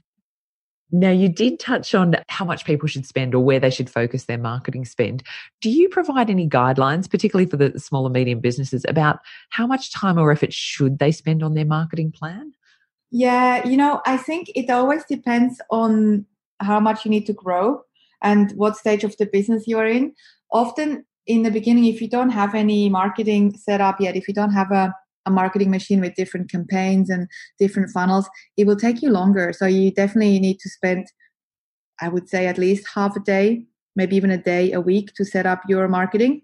Now, 0.91 1.09
you 1.09 1.29
did 1.29 1.59
touch 1.59 1.95
on 1.95 2.15
how 2.29 2.45
much 2.45 2.63
people 2.63 2.87
should 2.87 3.05
spend 3.05 3.33
or 3.33 3.43
where 3.43 3.59
they 3.59 3.69
should 3.69 3.89
focus 3.89 4.25
their 4.25 4.37
marketing 4.37 4.85
spend. 4.85 5.23
Do 5.61 5.69
you 5.69 5.89
provide 5.89 6.29
any 6.29 6.47
guidelines, 6.47 7.09
particularly 7.09 7.49
for 7.49 7.57
the 7.57 7.79
small 7.79 8.05
and 8.05 8.13
medium 8.13 8.39
businesses, 8.39 8.85
about 8.87 9.19
how 9.49 9.65
much 9.65 9.91
time 9.91 10.17
or 10.17 10.31
effort 10.31 10.53
should 10.53 10.99
they 10.99 11.11
spend 11.11 11.41
on 11.41 11.55
their 11.55 11.65
marketing 11.65 12.11
plan? 12.11 12.53
Yeah, 13.11 13.67
you 13.67 13.77
know, 13.77 14.01
I 14.05 14.17
think 14.17 14.51
it 14.55 14.69
always 14.69 15.03
depends 15.05 15.59
on 15.71 16.25
how 16.59 16.79
much 16.79 17.03
you 17.03 17.11
need 17.11 17.25
to 17.27 17.33
grow 17.33 17.81
and 18.21 18.51
what 18.53 18.77
stage 18.77 19.03
of 19.03 19.17
the 19.17 19.25
business 19.25 19.67
you're 19.67 19.87
in. 19.87 20.13
Often 20.51 21.05
in 21.27 21.43
the 21.43 21.51
beginning, 21.51 21.85
if 21.85 22.01
you 22.01 22.09
don't 22.09 22.29
have 22.29 22.53
any 22.53 22.89
marketing 22.89 23.57
set 23.57 23.81
up 23.81 23.99
yet, 23.99 24.15
if 24.15 24.27
you 24.27 24.33
don't 24.33 24.51
have 24.51 24.71
a, 24.71 24.93
a 25.25 25.31
marketing 25.31 25.71
machine 25.71 26.01
with 26.01 26.15
different 26.15 26.51
campaigns 26.51 27.09
and 27.09 27.27
different 27.59 27.89
funnels, 27.91 28.29
it 28.57 28.67
will 28.67 28.75
take 28.75 29.01
you 29.01 29.09
longer. 29.09 29.53
So 29.53 29.65
you 29.65 29.91
definitely 29.91 30.39
need 30.39 30.59
to 30.59 30.69
spend, 30.69 31.07
I 32.01 32.09
would 32.09 32.29
say, 32.29 32.47
at 32.47 32.57
least 32.57 32.87
half 32.93 33.15
a 33.15 33.19
day, 33.19 33.65
maybe 33.95 34.15
even 34.15 34.31
a 34.31 34.37
day 34.37 34.71
a 34.71 34.81
week 34.81 35.13
to 35.15 35.25
set 35.25 35.45
up 35.45 35.61
your 35.67 35.87
marketing. 35.87 36.41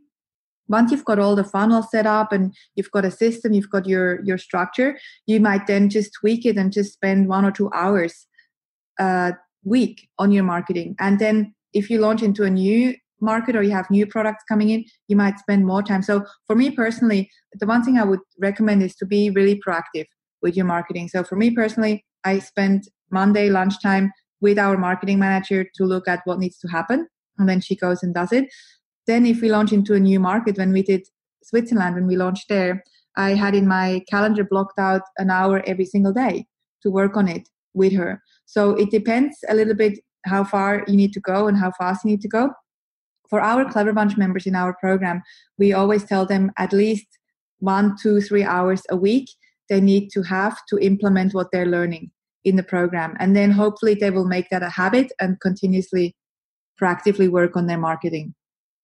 Once 0.67 0.91
you've 0.91 1.05
got 1.05 1.19
all 1.19 1.35
the 1.35 1.43
funnels 1.43 1.91
set 1.91 2.05
up 2.05 2.31
and 2.31 2.53
you've 2.75 2.91
got 2.91 3.03
a 3.05 3.11
system, 3.11 3.51
you've 3.51 3.69
got 3.69 3.85
your 3.85 4.23
your 4.23 4.37
structure, 4.37 4.97
you 5.27 5.39
might 5.39 5.67
then 5.67 5.89
just 5.89 6.13
tweak 6.13 6.45
it 6.45 6.57
and 6.57 6.71
just 6.71 6.93
spend 6.93 7.27
one 7.27 7.43
or 7.43 7.51
two 7.51 7.69
hours 7.73 8.25
a 8.99 9.33
week 9.63 10.07
on 10.17 10.31
your 10.31 10.43
marketing. 10.43 10.95
And 10.99 11.19
then 11.19 11.53
if 11.73 11.89
you 11.89 11.99
launch 11.99 12.21
into 12.21 12.43
a 12.43 12.49
new 12.49 12.95
market 13.21 13.55
or 13.55 13.63
you 13.63 13.71
have 13.71 13.89
new 13.89 14.05
products 14.05 14.43
coming 14.49 14.69
in, 14.69 14.83
you 15.07 15.15
might 15.15 15.39
spend 15.39 15.65
more 15.65 15.83
time. 15.83 16.01
So 16.01 16.25
for 16.47 16.55
me 16.55 16.71
personally, 16.71 17.29
the 17.53 17.65
one 17.65 17.83
thing 17.83 17.97
I 17.97 18.03
would 18.03 18.19
recommend 18.39 18.83
is 18.83 18.95
to 18.97 19.05
be 19.05 19.29
really 19.29 19.61
proactive 19.65 20.05
with 20.41 20.55
your 20.55 20.65
marketing. 20.65 21.07
So 21.09 21.23
for 21.23 21.35
me 21.35 21.51
personally, 21.51 22.05
I 22.23 22.39
spend 22.39 22.83
Monday 23.11 23.49
lunchtime 23.49 24.11
with 24.41 24.57
our 24.57 24.77
marketing 24.77 25.19
manager 25.19 25.65
to 25.75 25.83
look 25.85 26.07
at 26.07 26.21
what 26.25 26.39
needs 26.39 26.57
to 26.59 26.67
happen. 26.67 27.07
And 27.37 27.47
then 27.47 27.61
she 27.61 27.75
goes 27.75 28.03
and 28.03 28.13
does 28.13 28.31
it. 28.31 28.45
Then 29.07 29.25
if 29.25 29.41
we 29.41 29.49
launch 29.49 29.71
into 29.71 29.93
a 29.93 29.99
new 29.99 30.19
market, 30.19 30.57
when 30.57 30.71
we 30.71 30.83
did 30.83 31.03
Switzerland, 31.43 31.95
when 31.95 32.07
we 32.07 32.15
launched 32.15 32.49
there, 32.49 32.83
I 33.17 33.31
had 33.31 33.55
in 33.55 33.67
my 33.67 34.03
calendar 34.09 34.43
blocked 34.43 34.79
out 34.79 35.01
an 35.17 35.29
hour 35.29 35.61
every 35.65 35.85
single 35.85 36.13
day 36.13 36.45
to 36.83 36.89
work 36.89 37.17
on 37.17 37.27
it 37.27 37.47
with 37.73 37.93
her. 37.93 38.21
So 38.45 38.71
it 38.71 38.89
depends 38.89 39.37
a 39.49 39.55
little 39.55 39.73
bit 39.75 39.99
how 40.25 40.43
far 40.43 40.83
you 40.87 40.95
need 40.95 41.13
to 41.13 41.19
go 41.19 41.47
and 41.47 41.57
how 41.57 41.71
fast 41.77 42.05
you 42.05 42.11
need 42.11 42.21
to 42.21 42.27
go. 42.27 42.49
For 43.31 43.41
our 43.41 43.65
Clever 43.65 43.93
Bunch 43.93 44.17
members 44.17 44.45
in 44.45 44.55
our 44.55 44.75
program, 44.79 45.23
we 45.57 45.73
always 45.73 46.03
tell 46.03 46.27
them 46.27 46.51
at 46.57 46.73
least 46.73 47.07
one, 47.59 47.95
two, 47.99 48.21
three 48.21 48.43
hours 48.43 48.83
a 48.91 48.95
week 48.95 49.29
they 49.69 49.79
need 49.79 50.09
to 50.11 50.21
have 50.23 50.57
to 50.67 50.77
implement 50.79 51.33
what 51.33 51.47
they're 51.51 51.65
learning 51.65 52.11
in 52.43 52.57
the 52.57 52.63
program. 52.63 53.15
And 53.19 53.37
then 53.37 53.51
hopefully 53.51 53.95
they 53.95 54.09
will 54.09 54.27
make 54.27 54.49
that 54.49 54.61
a 54.61 54.69
habit 54.69 55.13
and 55.21 55.39
continuously 55.39 56.13
proactively 56.79 57.29
work 57.29 57.55
on 57.55 57.67
their 57.67 57.77
marketing. 57.77 58.35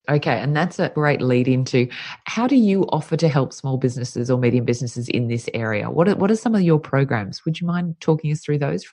Okay, 0.10 0.40
and 0.40 0.56
that's 0.56 0.80
a 0.80 0.88
great 0.88 1.22
lead 1.22 1.50
into 1.50 1.90
how 2.24 2.48
do 2.48 2.56
you 2.56 2.84
offer 2.84 3.18
to 3.18 3.28
help 3.28 3.52
small 3.52 3.76
businesses 3.76 4.32
or 4.32 4.38
medium 4.40 4.64
businesses 4.64 5.10
in 5.10 5.28
this 5.28 5.50
area? 5.54 5.92
What 5.92 6.08
are, 6.08 6.16
what 6.16 6.32
are 6.32 6.38
some 6.38 6.56
of 6.56 6.62
your 6.62 6.80
programs? 6.80 7.44
Would 7.44 7.60
you 7.60 7.68
mind 7.68 7.98
talking 8.00 8.32
us 8.32 8.40
through 8.40 8.60
those? 8.60 8.86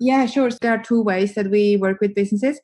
Yeah, 0.00 0.24
sure. 0.24 0.50
So 0.50 0.56
there 0.62 0.72
are 0.72 0.82
two 0.82 1.02
ways 1.02 1.34
that 1.34 1.50
we 1.50 1.76
work 1.76 2.00
with 2.00 2.14
businesses. 2.14 2.58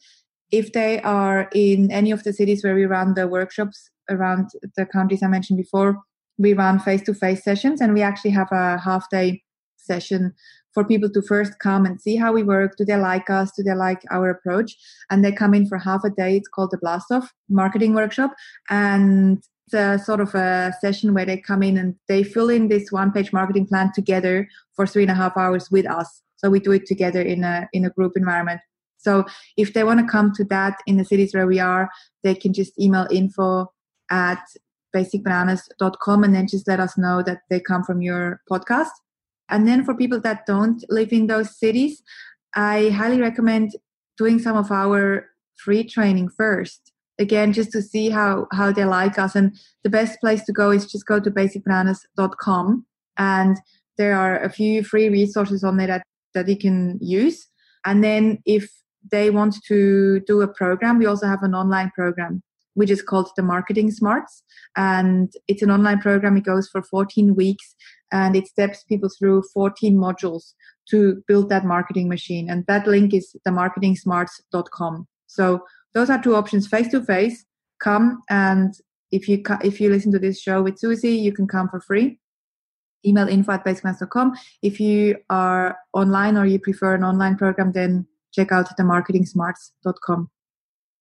If 0.50 0.72
they 0.72 1.00
are 1.02 1.48
in 1.54 1.90
any 1.90 2.10
of 2.10 2.24
the 2.24 2.32
cities 2.32 2.64
where 2.64 2.74
we 2.74 2.86
run 2.86 3.14
the 3.14 3.28
workshops 3.28 3.90
around 4.08 4.48
the 4.76 4.86
countries 4.86 5.22
I 5.22 5.28
mentioned 5.28 5.58
before, 5.58 5.98
we 6.38 6.54
run 6.54 6.78
face 6.78 7.02
to 7.02 7.14
face 7.14 7.44
sessions 7.44 7.80
and 7.80 7.92
we 7.94 8.02
actually 8.02 8.30
have 8.30 8.48
a 8.52 8.78
half 8.78 9.10
day 9.10 9.42
session 9.76 10.34
for 10.72 10.84
people 10.84 11.10
to 11.10 11.22
first 11.22 11.58
come 11.58 11.84
and 11.84 12.00
see 12.00 12.16
how 12.16 12.32
we 12.32 12.42
work. 12.42 12.76
Do 12.76 12.84
they 12.84 12.96
like 12.96 13.28
us? 13.30 13.50
Do 13.56 13.62
they 13.62 13.74
like 13.74 14.02
our 14.10 14.30
approach? 14.30 14.76
And 15.10 15.24
they 15.24 15.32
come 15.32 15.54
in 15.54 15.66
for 15.66 15.78
half 15.78 16.04
a 16.04 16.10
day. 16.10 16.36
It's 16.36 16.48
called 16.48 16.70
the 16.70 16.78
Blast 16.78 17.10
Off 17.10 17.32
Marketing 17.48 17.94
Workshop. 17.94 18.32
And 18.70 19.42
it's 19.66 19.74
a 19.74 19.98
sort 20.02 20.20
of 20.20 20.34
a 20.34 20.72
session 20.80 21.14
where 21.14 21.26
they 21.26 21.36
come 21.36 21.62
in 21.62 21.76
and 21.76 21.94
they 22.06 22.22
fill 22.22 22.48
in 22.48 22.68
this 22.68 22.92
one 22.92 23.12
page 23.12 23.32
marketing 23.32 23.66
plan 23.66 23.90
together 23.94 24.48
for 24.76 24.86
three 24.86 25.02
and 25.02 25.10
a 25.10 25.14
half 25.14 25.36
hours 25.36 25.70
with 25.70 25.86
us. 25.90 26.22
So 26.36 26.48
we 26.48 26.60
do 26.60 26.72
it 26.72 26.86
together 26.86 27.20
in 27.20 27.44
a 27.44 27.68
in 27.72 27.84
a 27.84 27.90
group 27.90 28.12
environment. 28.16 28.60
So 28.98 29.24
if 29.56 29.72
they 29.72 29.84
want 29.84 30.00
to 30.00 30.06
come 30.06 30.32
to 30.34 30.44
that 30.44 30.78
in 30.86 30.96
the 30.96 31.04
cities 31.04 31.34
where 31.34 31.46
we 31.46 31.58
are, 31.58 31.88
they 32.22 32.34
can 32.34 32.52
just 32.52 32.78
email 32.78 33.06
info 33.10 33.72
at 34.10 34.42
basicbananas.com 34.94 36.24
and 36.24 36.34
then 36.34 36.46
just 36.48 36.68
let 36.68 36.80
us 36.80 36.98
know 36.98 37.22
that 37.22 37.40
they 37.50 37.60
come 37.60 37.84
from 37.84 38.02
your 38.02 38.40
podcast. 38.50 38.90
And 39.48 39.66
then 39.66 39.84
for 39.84 39.94
people 39.94 40.20
that 40.20 40.46
don't 40.46 40.84
live 40.88 41.12
in 41.12 41.26
those 41.26 41.58
cities, 41.58 42.02
I 42.54 42.90
highly 42.90 43.20
recommend 43.20 43.72
doing 44.16 44.38
some 44.38 44.56
of 44.56 44.70
our 44.70 45.26
free 45.56 45.84
training 45.84 46.30
first. 46.30 46.92
Again, 47.18 47.52
just 47.52 47.72
to 47.72 47.82
see 47.82 48.10
how, 48.10 48.46
how 48.52 48.72
they 48.72 48.84
like 48.84 49.18
us. 49.18 49.34
And 49.34 49.56
the 49.82 49.90
best 49.90 50.20
place 50.20 50.44
to 50.44 50.52
go 50.52 50.70
is 50.70 50.90
just 50.90 51.06
go 51.06 51.18
to 51.18 51.30
basicbananas.com. 51.30 52.86
And 53.16 53.56
there 53.96 54.14
are 54.14 54.38
a 54.38 54.50
few 54.50 54.84
free 54.84 55.08
resources 55.08 55.64
on 55.64 55.76
there 55.76 55.88
that 55.88 56.02
that 56.34 56.46
they 56.46 56.56
can 56.56 56.98
use. 57.00 57.48
And 57.84 58.02
then 58.02 58.38
if 58.44 58.70
they 59.10 59.30
want 59.30 59.56
to 59.66 60.20
do 60.20 60.40
a 60.42 60.48
program, 60.48 60.98
we 60.98 61.06
also 61.06 61.26
have 61.26 61.42
an 61.42 61.54
online 61.54 61.90
program 61.94 62.42
which 62.78 62.90
is 62.90 63.02
called 63.02 63.28
the 63.36 63.42
Marketing 63.42 63.90
Smarts. 63.90 64.44
And 64.76 65.32
it's 65.48 65.62
an 65.62 65.70
online 65.70 65.98
program. 65.98 66.36
It 66.36 66.44
goes 66.44 66.68
for 66.68 66.80
14 66.80 67.34
weeks 67.34 67.74
and 68.12 68.36
it 68.36 68.46
steps 68.46 68.84
people 68.84 69.08
through 69.18 69.42
14 69.52 69.96
modules 69.96 70.52
to 70.90 71.20
build 71.26 71.48
that 71.48 71.64
marketing 71.64 72.08
machine. 72.08 72.48
And 72.48 72.64
that 72.68 72.86
link 72.86 73.14
is 73.14 73.34
themarketingsmarts.com. 73.44 75.08
So 75.26 75.64
those 75.92 76.08
are 76.08 76.22
two 76.22 76.36
options 76.36 76.68
face 76.68 76.86
to 76.92 77.04
face. 77.04 77.44
Come 77.80 78.22
and 78.30 78.72
if 79.10 79.28
you 79.28 79.42
if 79.64 79.80
you 79.80 79.90
listen 79.90 80.12
to 80.12 80.20
this 80.20 80.40
show 80.40 80.62
with 80.62 80.78
Susie, 80.78 81.16
you 81.16 81.32
can 81.32 81.48
come 81.48 81.68
for 81.68 81.80
free 81.80 82.20
email 83.04 83.28
info 83.28 83.52
at 83.52 83.64
basicbananas.com. 83.64 84.34
If 84.62 84.80
you 84.80 85.16
are 85.30 85.78
online 85.92 86.36
or 86.36 86.46
you 86.46 86.58
prefer 86.58 86.94
an 86.94 87.04
online 87.04 87.36
program, 87.36 87.72
then 87.72 88.06
check 88.32 88.52
out 88.52 88.68
the 88.76 88.82
marketingsmarts.com. 88.82 90.30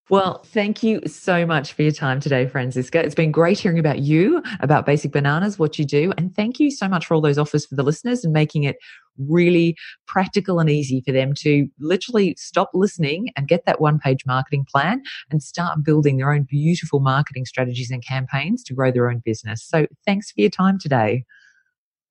Well, 0.09 0.41
thank 0.45 0.83
you 0.83 1.01
so 1.05 1.45
much 1.45 1.73
for 1.73 1.81
your 1.81 1.91
time 1.91 2.21
today, 2.21 2.47
Franziska. 2.47 3.03
It's 3.03 3.13
been 3.13 3.31
great 3.31 3.59
hearing 3.59 3.77
about 3.77 3.99
you, 3.99 4.41
about 4.61 4.85
Basic 4.85 5.11
Bananas, 5.11 5.59
what 5.59 5.77
you 5.77 5.83
do. 5.83 6.13
And 6.17 6.33
thank 6.33 6.61
you 6.61 6.71
so 6.71 6.87
much 6.87 7.05
for 7.05 7.13
all 7.13 7.19
those 7.19 7.37
offers 7.37 7.65
for 7.65 7.75
the 7.75 7.83
listeners 7.83 8.23
and 8.23 8.31
making 8.31 8.63
it 8.63 8.77
really 9.17 9.75
practical 10.05 10.61
and 10.61 10.69
easy 10.69 11.01
for 11.05 11.11
them 11.11 11.33
to 11.39 11.67
literally 11.79 12.35
stop 12.37 12.69
listening 12.73 13.31
and 13.35 13.49
get 13.49 13.65
that 13.65 13.81
one 13.81 13.99
page 13.99 14.25
marketing 14.25 14.65
plan 14.71 15.01
and 15.29 15.43
start 15.43 15.83
building 15.83 16.15
their 16.15 16.31
own 16.31 16.43
beautiful 16.43 17.01
marketing 17.01 17.43
strategies 17.45 17.91
and 17.91 18.05
campaigns 18.05 18.63
to 18.63 18.73
grow 18.73 18.93
their 18.93 19.09
own 19.09 19.21
business. 19.25 19.61
So 19.61 19.87
thanks 20.05 20.31
for 20.31 20.39
your 20.39 20.51
time 20.51 20.79
today. 20.79 21.25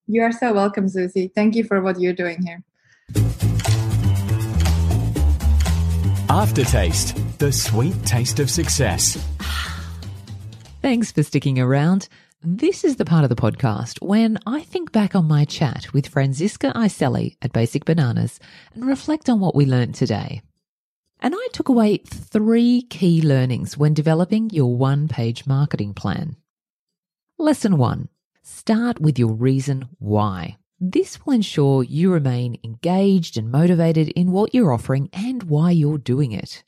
You 0.06 0.20
are 0.22 0.32
so 0.32 0.52
welcome, 0.52 0.86
Susie. 0.90 1.32
Thank 1.34 1.54
you 1.54 1.64
for 1.64 1.80
what 1.80 1.98
you're 1.98 2.12
doing 2.12 2.42
here. 2.42 3.45
Aftertaste, 6.28 7.38
the 7.38 7.52
sweet 7.52 7.94
taste 8.04 8.40
of 8.40 8.50
success. 8.50 9.16
Thanks 10.82 11.12
for 11.12 11.22
sticking 11.22 11.60
around. 11.60 12.08
This 12.42 12.82
is 12.82 12.96
the 12.96 13.04
part 13.04 13.22
of 13.22 13.30
the 13.30 13.36
podcast 13.36 14.02
when 14.02 14.36
I 14.44 14.62
think 14.62 14.90
back 14.90 15.14
on 15.14 15.26
my 15.26 15.44
chat 15.44 15.92
with 15.92 16.08
Franziska 16.08 16.72
Iselli 16.74 17.36
at 17.42 17.52
Basic 17.52 17.84
Bananas 17.84 18.40
and 18.74 18.84
reflect 18.84 19.28
on 19.28 19.38
what 19.38 19.54
we 19.54 19.66
learned 19.66 19.94
today. 19.94 20.42
And 21.20 21.32
I 21.36 21.48
took 21.52 21.68
away 21.68 21.98
three 21.98 22.82
key 22.82 23.22
learnings 23.22 23.78
when 23.78 23.94
developing 23.94 24.50
your 24.50 24.76
one 24.76 25.06
page 25.06 25.46
marketing 25.46 25.94
plan. 25.94 26.34
Lesson 27.38 27.78
one 27.78 28.08
Start 28.42 29.00
with 29.00 29.16
your 29.16 29.32
reason 29.32 29.88
why. 30.00 30.56
This 30.78 31.24
will 31.24 31.32
ensure 31.32 31.82
you 31.82 32.12
remain 32.12 32.58
engaged 32.62 33.38
and 33.38 33.50
motivated 33.50 34.08
in 34.10 34.30
what 34.30 34.52
you're 34.52 34.72
offering 34.72 35.08
and 35.10 35.42
why 35.44 35.70
you're 35.70 35.96
doing 35.96 36.32
it. 36.32 36.64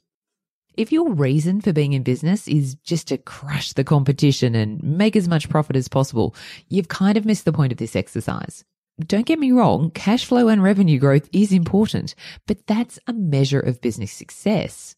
If 0.78 0.90
your 0.90 1.12
reason 1.12 1.60
for 1.60 1.74
being 1.74 1.92
in 1.92 2.04
business 2.04 2.48
is 2.48 2.76
just 2.76 3.08
to 3.08 3.18
crush 3.18 3.74
the 3.74 3.84
competition 3.84 4.54
and 4.54 4.82
make 4.82 5.14
as 5.14 5.28
much 5.28 5.50
profit 5.50 5.76
as 5.76 5.88
possible, 5.88 6.34
you've 6.68 6.88
kind 6.88 7.18
of 7.18 7.26
missed 7.26 7.44
the 7.44 7.52
point 7.52 7.70
of 7.70 7.76
this 7.76 7.94
exercise. 7.94 8.64
Don't 8.98 9.26
get 9.26 9.38
me 9.38 9.52
wrong, 9.52 9.90
cash 9.90 10.24
flow 10.24 10.48
and 10.48 10.62
revenue 10.62 10.98
growth 10.98 11.28
is 11.30 11.52
important, 11.52 12.14
but 12.46 12.66
that's 12.66 12.98
a 13.06 13.12
measure 13.12 13.60
of 13.60 13.82
business 13.82 14.10
success. 14.10 14.96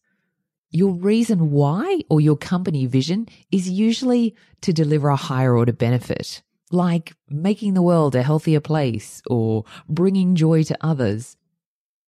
Your 0.69 0.93
reason 0.93 1.51
why 1.51 1.99
or 2.09 2.21
your 2.21 2.37
company 2.37 2.85
vision 2.85 3.27
is 3.51 3.69
usually 3.69 4.35
to 4.61 4.71
deliver 4.71 5.09
a 5.09 5.17
higher 5.17 5.57
order 5.57 5.73
benefit 5.73 6.41
like 6.73 7.13
making 7.29 7.73
the 7.73 7.81
world 7.81 8.15
a 8.15 8.23
healthier 8.23 8.59
place 8.59 9.21
or 9.27 9.65
bringing 9.87 10.35
joy 10.35 10.63
to 10.63 10.77
others. 10.81 11.37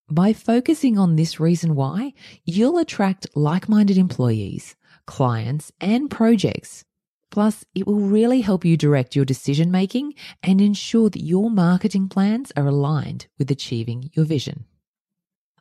By 0.09 0.33
focusing 0.33 0.97
on 0.97 1.15
this 1.15 1.39
reason 1.39 1.75
why, 1.75 2.13
you'll 2.45 2.77
attract 2.77 3.27
like 3.35 3.69
minded 3.69 3.97
employees, 3.97 4.75
clients, 5.05 5.71
and 5.79 6.09
projects. 6.09 6.83
Plus, 7.31 7.65
it 7.73 7.87
will 7.87 7.99
really 7.99 8.41
help 8.41 8.63
you 8.63 8.77
direct 8.77 9.15
your 9.15 9.25
decision 9.25 9.71
making 9.71 10.13
and 10.43 10.61
ensure 10.61 11.09
that 11.09 11.23
your 11.23 11.49
marketing 11.49 12.07
plans 12.07 12.51
are 12.55 12.67
aligned 12.67 13.25
with 13.39 13.49
achieving 13.49 14.11
your 14.13 14.25
vision. 14.25 14.65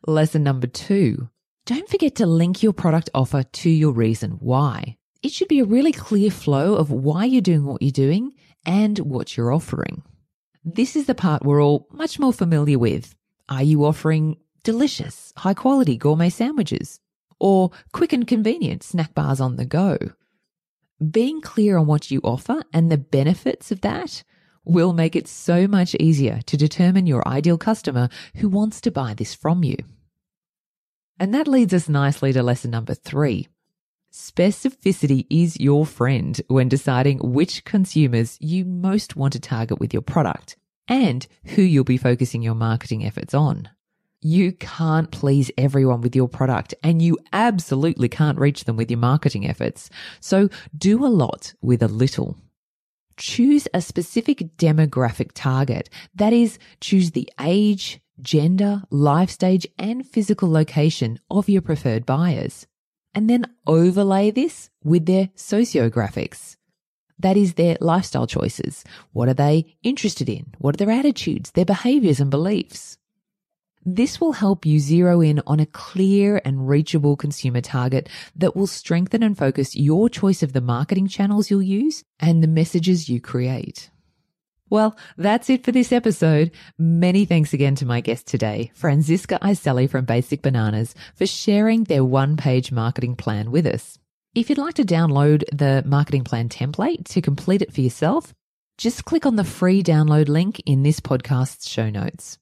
Lesson 0.05 0.43
number 0.43 0.67
two. 0.67 1.29
Don't 1.65 1.87
forget 1.87 2.15
to 2.15 2.25
link 2.25 2.61
your 2.61 2.73
product 2.73 3.09
offer 3.15 3.41
to 3.41 3.69
your 3.69 3.93
reason 3.93 4.31
why. 4.31 4.97
It 5.23 5.31
should 5.31 5.47
be 5.47 5.61
a 5.61 5.65
really 5.65 5.93
clear 5.93 6.29
flow 6.29 6.75
of 6.75 6.91
why 6.91 7.23
you're 7.23 7.41
doing 7.41 7.63
what 7.63 7.81
you're 7.81 7.91
doing 7.91 8.33
and 8.65 8.99
what 8.99 9.35
you're 9.35 9.53
offering. 9.53 10.03
This 10.63 10.95
is 10.95 11.05
the 11.05 11.15
part 11.15 11.43
we're 11.43 11.63
all 11.63 11.87
much 11.91 12.19
more 12.19 12.33
familiar 12.33 12.79
with. 12.79 13.15
Are 13.49 13.63
you 13.63 13.83
offering 13.85 14.37
delicious, 14.63 15.33
high 15.37 15.53
quality 15.53 15.97
gourmet 15.97 16.29
sandwiches? 16.29 16.99
Or 17.39 17.71
quick 17.91 18.13
and 18.13 18.25
convenient 18.25 18.83
snack 18.83 19.13
bars 19.13 19.41
on 19.41 19.57
the 19.57 19.65
go? 19.65 19.97
Being 21.11 21.41
clear 21.41 21.77
on 21.77 21.87
what 21.87 22.11
you 22.11 22.21
offer 22.23 22.63
and 22.71 22.89
the 22.89 22.97
benefits 22.97 23.71
of 23.71 23.81
that 23.81 24.23
will 24.63 24.93
make 24.93 25.15
it 25.15 25.27
so 25.27 25.67
much 25.67 25.95
easier 25.95 26.39
to 26.45 26.55
determine 26.55 27.05
your 27.05 27.27
ideal 27.27 27.57
customer 27.57 28.07
who 28.35 28.47
wants 28.47 28.79
to 28.81 28.91
buy 28.91 29.13
this 29.13 29.35
from 29.35 29.63
you. 29.63 29.75
And 31.19 31.33
that 31.33 31.47
leads 31.47 31.73
us 31.73 31.89
nicely 31.89 32.31
to 32.33 32.41
lesson 32.41 32.71
number 32.71 32.93
three. 32.93 33.47
Specificity 34.13 35.25
is 35.31 35.59
your 35.59 35.87
friend 35.87 36.39
when 36.47 36.69
deciding 36.69 37.17
which 37.17 37.65
consumers 37.65 38.37
you 38.39 38.63
most 38.63 39.15
want 39.15 39.33
to 39.33 39.39
target 39.39 39.79
with 39.79 39.91
your 39.91 40.03
product 40.03 40.55
and 40.87 41.25
who 41.45 41.63
you'll 41.63 41.83
be 41.83 41.97
focusing 41.97 42.43
your 42.43 42.53
marketing 42.53 43.03
efforts 43.03 43.33
on. 43.33 43.69
You 44.21 44.51
can't 44.51 45.09
please 45.09 45.49
everyone 45.57 46.01
with 46.01 46.15
your 46.15 46.27
product 46.27 46.75
and 46.83 47.01
you 47.01 47.17
absolutely 47.33 48.07
can't 48.07 48.37
reach 48.37 48.65
them 48.65 48.77
with 48.77 48.91
your 48.91 48.99
marketing 48.99 49.49
efforts. 49.49 49.89
So 50.19 50.47
do 50.77 51.03
a 51.03 51.07
lot 51.07 51.55
with 51.63 51.81
a 51.81 51.87
little. 51.87 52.37
Choose 53.17 53.67
a 53.73 53.81
specific 53.81 54.57
demographic 54.57 55.31
target. 55.33 55.89
That 56.13 56.33
is, 56.33 56.59
choose 56.79 57.11
the 57.11 57.27
age, 57.41 57.99
gender, 58.21 58.83
life 58.91 59.31
stage, 59.31 59.65
and 59.79 60.05
physical 60.05 60.51
location 60.51 61.19
of 61.31 61.49
your 61.49 61.63
preferred 61.63 62.05
buyers. 62.05 62.67
And 63.15 63.29
then 63.29 63.45
overlay 63.67 64.31
this 64.31 64.69
with 64.83 65.05
their 65.05 65.27
sociographics. 65.35 66.57
That 67.19 67.37
is 67.37 67.53
their 67.53 67.77
lifestyle 67.79 68.27
choices. 68.27 68.83
What 69.11 69.29
are 69.29 69.33
they 69.33 69.77
interested 69.83 70.27
in? 70.27 70.53
What 70.57 70.75
are 70.75 70.85
their 70.85 70.91
attitudes, 70.91 71.51
their 71.51 71.65
behaviors 71.65 72.19
and 72.19 72.31
beliefs? 72.31 72.97
This 73.85 74.21
will 74.21 74.31
help 74.31 74.65
you 74.65 74.79
zero 74.79 75.19
in 75.21 75.41
on 75.45 75.59
a 75.59 75.65
clear 75.65 76.41
and 76.45 76.69
reachable 76.69 77.17
consumer 77.17 77.61
target 77.61 78.07
that 78.35 78.55
will 78.55 78.67
strengthen 78.67 79.21
and 79.21 79.37
focus 79.37 79.75
your 79.75 80.09
choice 80.09 80.41
of 80.41 80.53
the 80.53 80.61
marketing 80.61 81.07
channels 81.07 81.51
you'll 81.51 81.61
use 81.61 82.03
and 82.19 82.41
the 82.41 82.47
messages 82.47 83.09
you 83.09 83.19
create. 83.19 83.89
Well, 84.73 84.97
that's 85.17 85.51
it 85.51 85.63
for 85.63 85.71
this 85.71 85.91
episode. 85.91 86.49
Many 86.79 87.25
thanks 87.25 87.53
again 87.53 87.75
to 87.75 87.85
my 87.85 88.01
guest 88.01 88.25
today, 88.25 88.71
Franziska 88.73 89.37
Iselli 89.39 89.87
from 89.87 90.05
Basic 90.05 90.41
Bananas, 90.41 90.95
for 91.13 91.27
sharing 91.27 91.83
their 91.83 92.03
one 92.03 92.37
page 92.37 92.71
marketing 92.71 93.15
plan 93.15 93.51
with 93.51 93.67
us. 93.67 93.99
If 94.33 94.49
you'd 94.49 94.57
like 94.57 94.73
to 94.73 94.83
download 94.83 95.43
the 95.55 95.83
marketing 95.85 96.23
plan 96.23 96.49
template 96.49 97.05
to 97.09 97.21
complete 97.21 97.61
it 97.61 97.71
for 97.71 97.81
yourself, 97.81 98.33
just 98.79 99.05
click 99.05 99.27
on 99.27 99.35
the 99.35 99.43
free 99.43 99.83
download 99.83 100.27
link 100.27 100.59
in 100.65 100.81
this 100.81 100.99
podcast's 100.99 101.69
show 101.69 101.91
notes. 101.91 102.39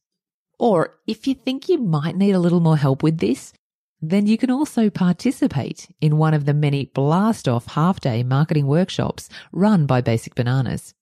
Or 0.58 1.00
if 1.08 1.28
you 1.28 1.34
think 1.34 1.68
you 1.68 1.80
might 1.80 2.16
need 2.16 2.32
a 2.32 2.40
little 2.40 2.62
more 2.62 2.78
help 2.78 3.04
with 3.04 3.18
this, 3.18 3.52
then 4.00 4.26
you 4.26 4.38
can 4.38 4.50
also 4.50 4.90
participate 4.90 5.90
in 6.00 6.16
one 6.16 6.34
of 6.34 6.46
the 6.46 6.54
many 6.54 6.86
blast 6.86 7.50
off 7.50 7.66
half 7.66 8.00
day 8.00 8.24
marketing 8.24 8.68
workshops 8.68 9.28
run 9.52 9.86
by 9.86 10.00
Basic 10.00 10.34
Bananas. 10.34 10.94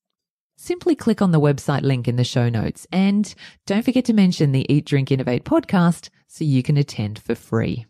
Simply 0.62 0.93
click 0.93 1.22
on 1.22 1.32
the 1.32 1.39
website 1.39 1.84
link 1.84 2.05
in 2.10 2.18
the 2.18 2.26
show 2.26 2.49
notes 2.49 2.86
and 2.91 3.34
don't 3.66 3.86
forget 3.86 4.03
to 4.05 4.14
mention 4.14 4.51
the 4.51 4.66
Eat, 4.72 4.86
Drink, 4.86 5.10
Innovate 5.10 5.45
podcast 5.45 6.10
so 6.28 6.43
you 6.43 6.62
can 6.64 6.76
attend 6.76 7.18
for 7.18 7.34
free. 7.34 7.86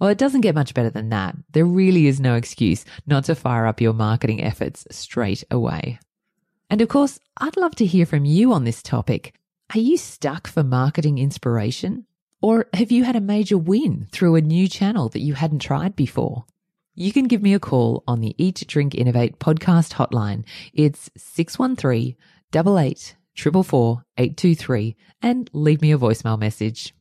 Well, 0.00 0.08
it 0.08 0.16
doesn't 0.16 0.40
get 0.40 0.54
much 0.54 0.72
better 0.72 0.88
than 0.88 1.10
that. 1.10 1.36
There 1.52 1.66
really 1.66 2.06
is 2.06 2.18
no 2.18 2.34
excuse 2.34 2.86
not 3.06 3.24
to 3.24 3.34
fire 3.34 3.66
up 3.66 3.82
your 3.82 3.92
marketing 3.92 4.42
efforts 4.42 4.86
straight 4.90 5.44
away. 5.50 5.98
And 6.70 6.80
of 6.80 6.88
course, 6.88 7.20
I'd 7.36 7.58
love 7.58 7.76
to 7.76 7.84
hear 7.84 8.06
from 8.06 8.24
you 8.24 8.54
on 8.54 8.64
this 8.64 8.82
topic. 8.82 9.34
Are 9.74 9.78
you 9.78 9.98
stuck 9.98 10.46
for 10.46 10.64
marketing 10.64 11.18
inspiration? 11.18 12.06
Or 12.40 12.68
have 12.72 12.90
you 12.90 13.04
had 13.04 13.16
a 13.16 13.20
major 13.20 13.58
win 13.58 14.08
through 14.12 14.36
a 14.36 14.40
new 14.40 14.66
channel 14.66 15.10
that 15.10 15.20
you 15.20 15.34
hadn't 15.34 15.58
tried 15.58 15.94
before? 15.94 16.46
You 17.00 17.12
can 17.12 17.28
give 17.28 17.42
me 17.42 17.54
a 17.54 17.60
call 17.60 18.02
on 18.08 18.20
the 18.20 18.34
Eat, 18.38 18.64
Drink, 18.66 18.92
Innovate 18.92 19.38
podcast 19.38 19.92
hotline. 19.92 20.42
It's 20.74 21.08
613 21.16 22.16
88 22.52 23.16
823 23.36 24.96
and 25.22 25.48
leave 25.52 25.80
me 25.80 25.92
a 25.92 25.98
voicemail 25.98 26.36
message. 26.36 26.92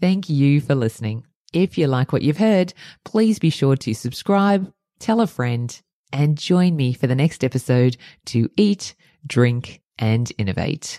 Thank 0.00 0.28
you 0.28 0.60
for 0.60 0.74
listening. 0.74 1.24
If 1.52 1.78
you 1.78 1.86
like 1.86 2.12
what 2.12 2.22
you've 2.22 2.38
heard, 2.38 2.74
please 3.04 3.38
be 3.38 3.50
sure 3.50 3.76
to 3.76 3.94
subscribe, 3.94 4.72
tell 4.98 5.20
a 5.20 5.28
friend, 5.28 5.80
and 6.12 6.36
join 6.36 6.74
me 6.74 6.92
for 6.92 7.06
the 7.06 7.14
next 7.14 7.44
episode 7.44 7.96
to 8.26 8.50
eat, 8.56 8.96
drink, 9.24 9.82
and 10.00 10.32
innovate. 10.36 10.98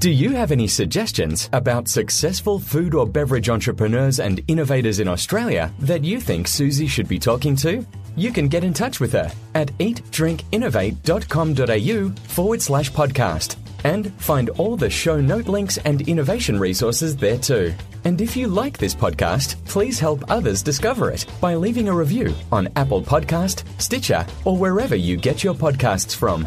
Do 0.00 0.10
you 0.12 0.30
have 0.30 0.52
any 0.52 0.68
suggestions 0.68 1.50
about 1.52 1.88
successful 1.88 2.60
food 2.60 2.94
or 2.94 3.04
beverage 3.04 3.48
entrepreneurs 3.48 4.20
and 4.20 4.40
innovators 4.46 5.00
in 5.00 5.08
Australia 5.08 5.74
that 5.80 6.04
you 6.04 6.20
think 6.20 6.46
Susie 6.46 6.86
should 6.86 7.08
be 7.08 7.18
talking 7.18 7.56
to? 7.56 7.84
You 8.14 8.32
can 8.32 8.46
get 8.46 8.62
in 8.62 8.72
touch 8.72 9.00
with 9.00 9.10
her 9.14 9.32
at 9.56 9.76
eatdrinkinnovate.com.au 9.78 12.10
forward 12.28 12.62
slash 12.62 12.92
podcast 12.92 13.56
and 13.82 14.14
find 14.20 14.50
all 14.50 14.76
the 14.76 14.88
show 14.88 15.20
note 15.20 15.48
links 15.48 15.78
and 15.78 16.02
innovation 16.02 16.60
resources 16.60 17.16
there 17.16 17.38
too. 17.38 17.74
And 18.04 18.20
if 18.20 18.36
you 18.36 18.46
like 18.46 18.78
this 18.78 18.94
podcast, 18.94 19.56
please 19.64 19.98
help 19.98 20.30
others 20.30 20.62
discover 20.62 21.10
it 21.10 21.26
by 21.40 21.56
leaving 21.56 21.88
a 21.88 21.92
review 21.92 22.32
on 22.52 22.68
Apple 22.76 23.02
Podcast, 23.02 23.64
Stitcher, 23.80 24.24
or 24.44 24.56
wherever 24.56 24.94
you 24.94 25.16
get 25.16 25.42
your 25.42 25.54
podcasts 25.54 26.14
from. 26.14 26.46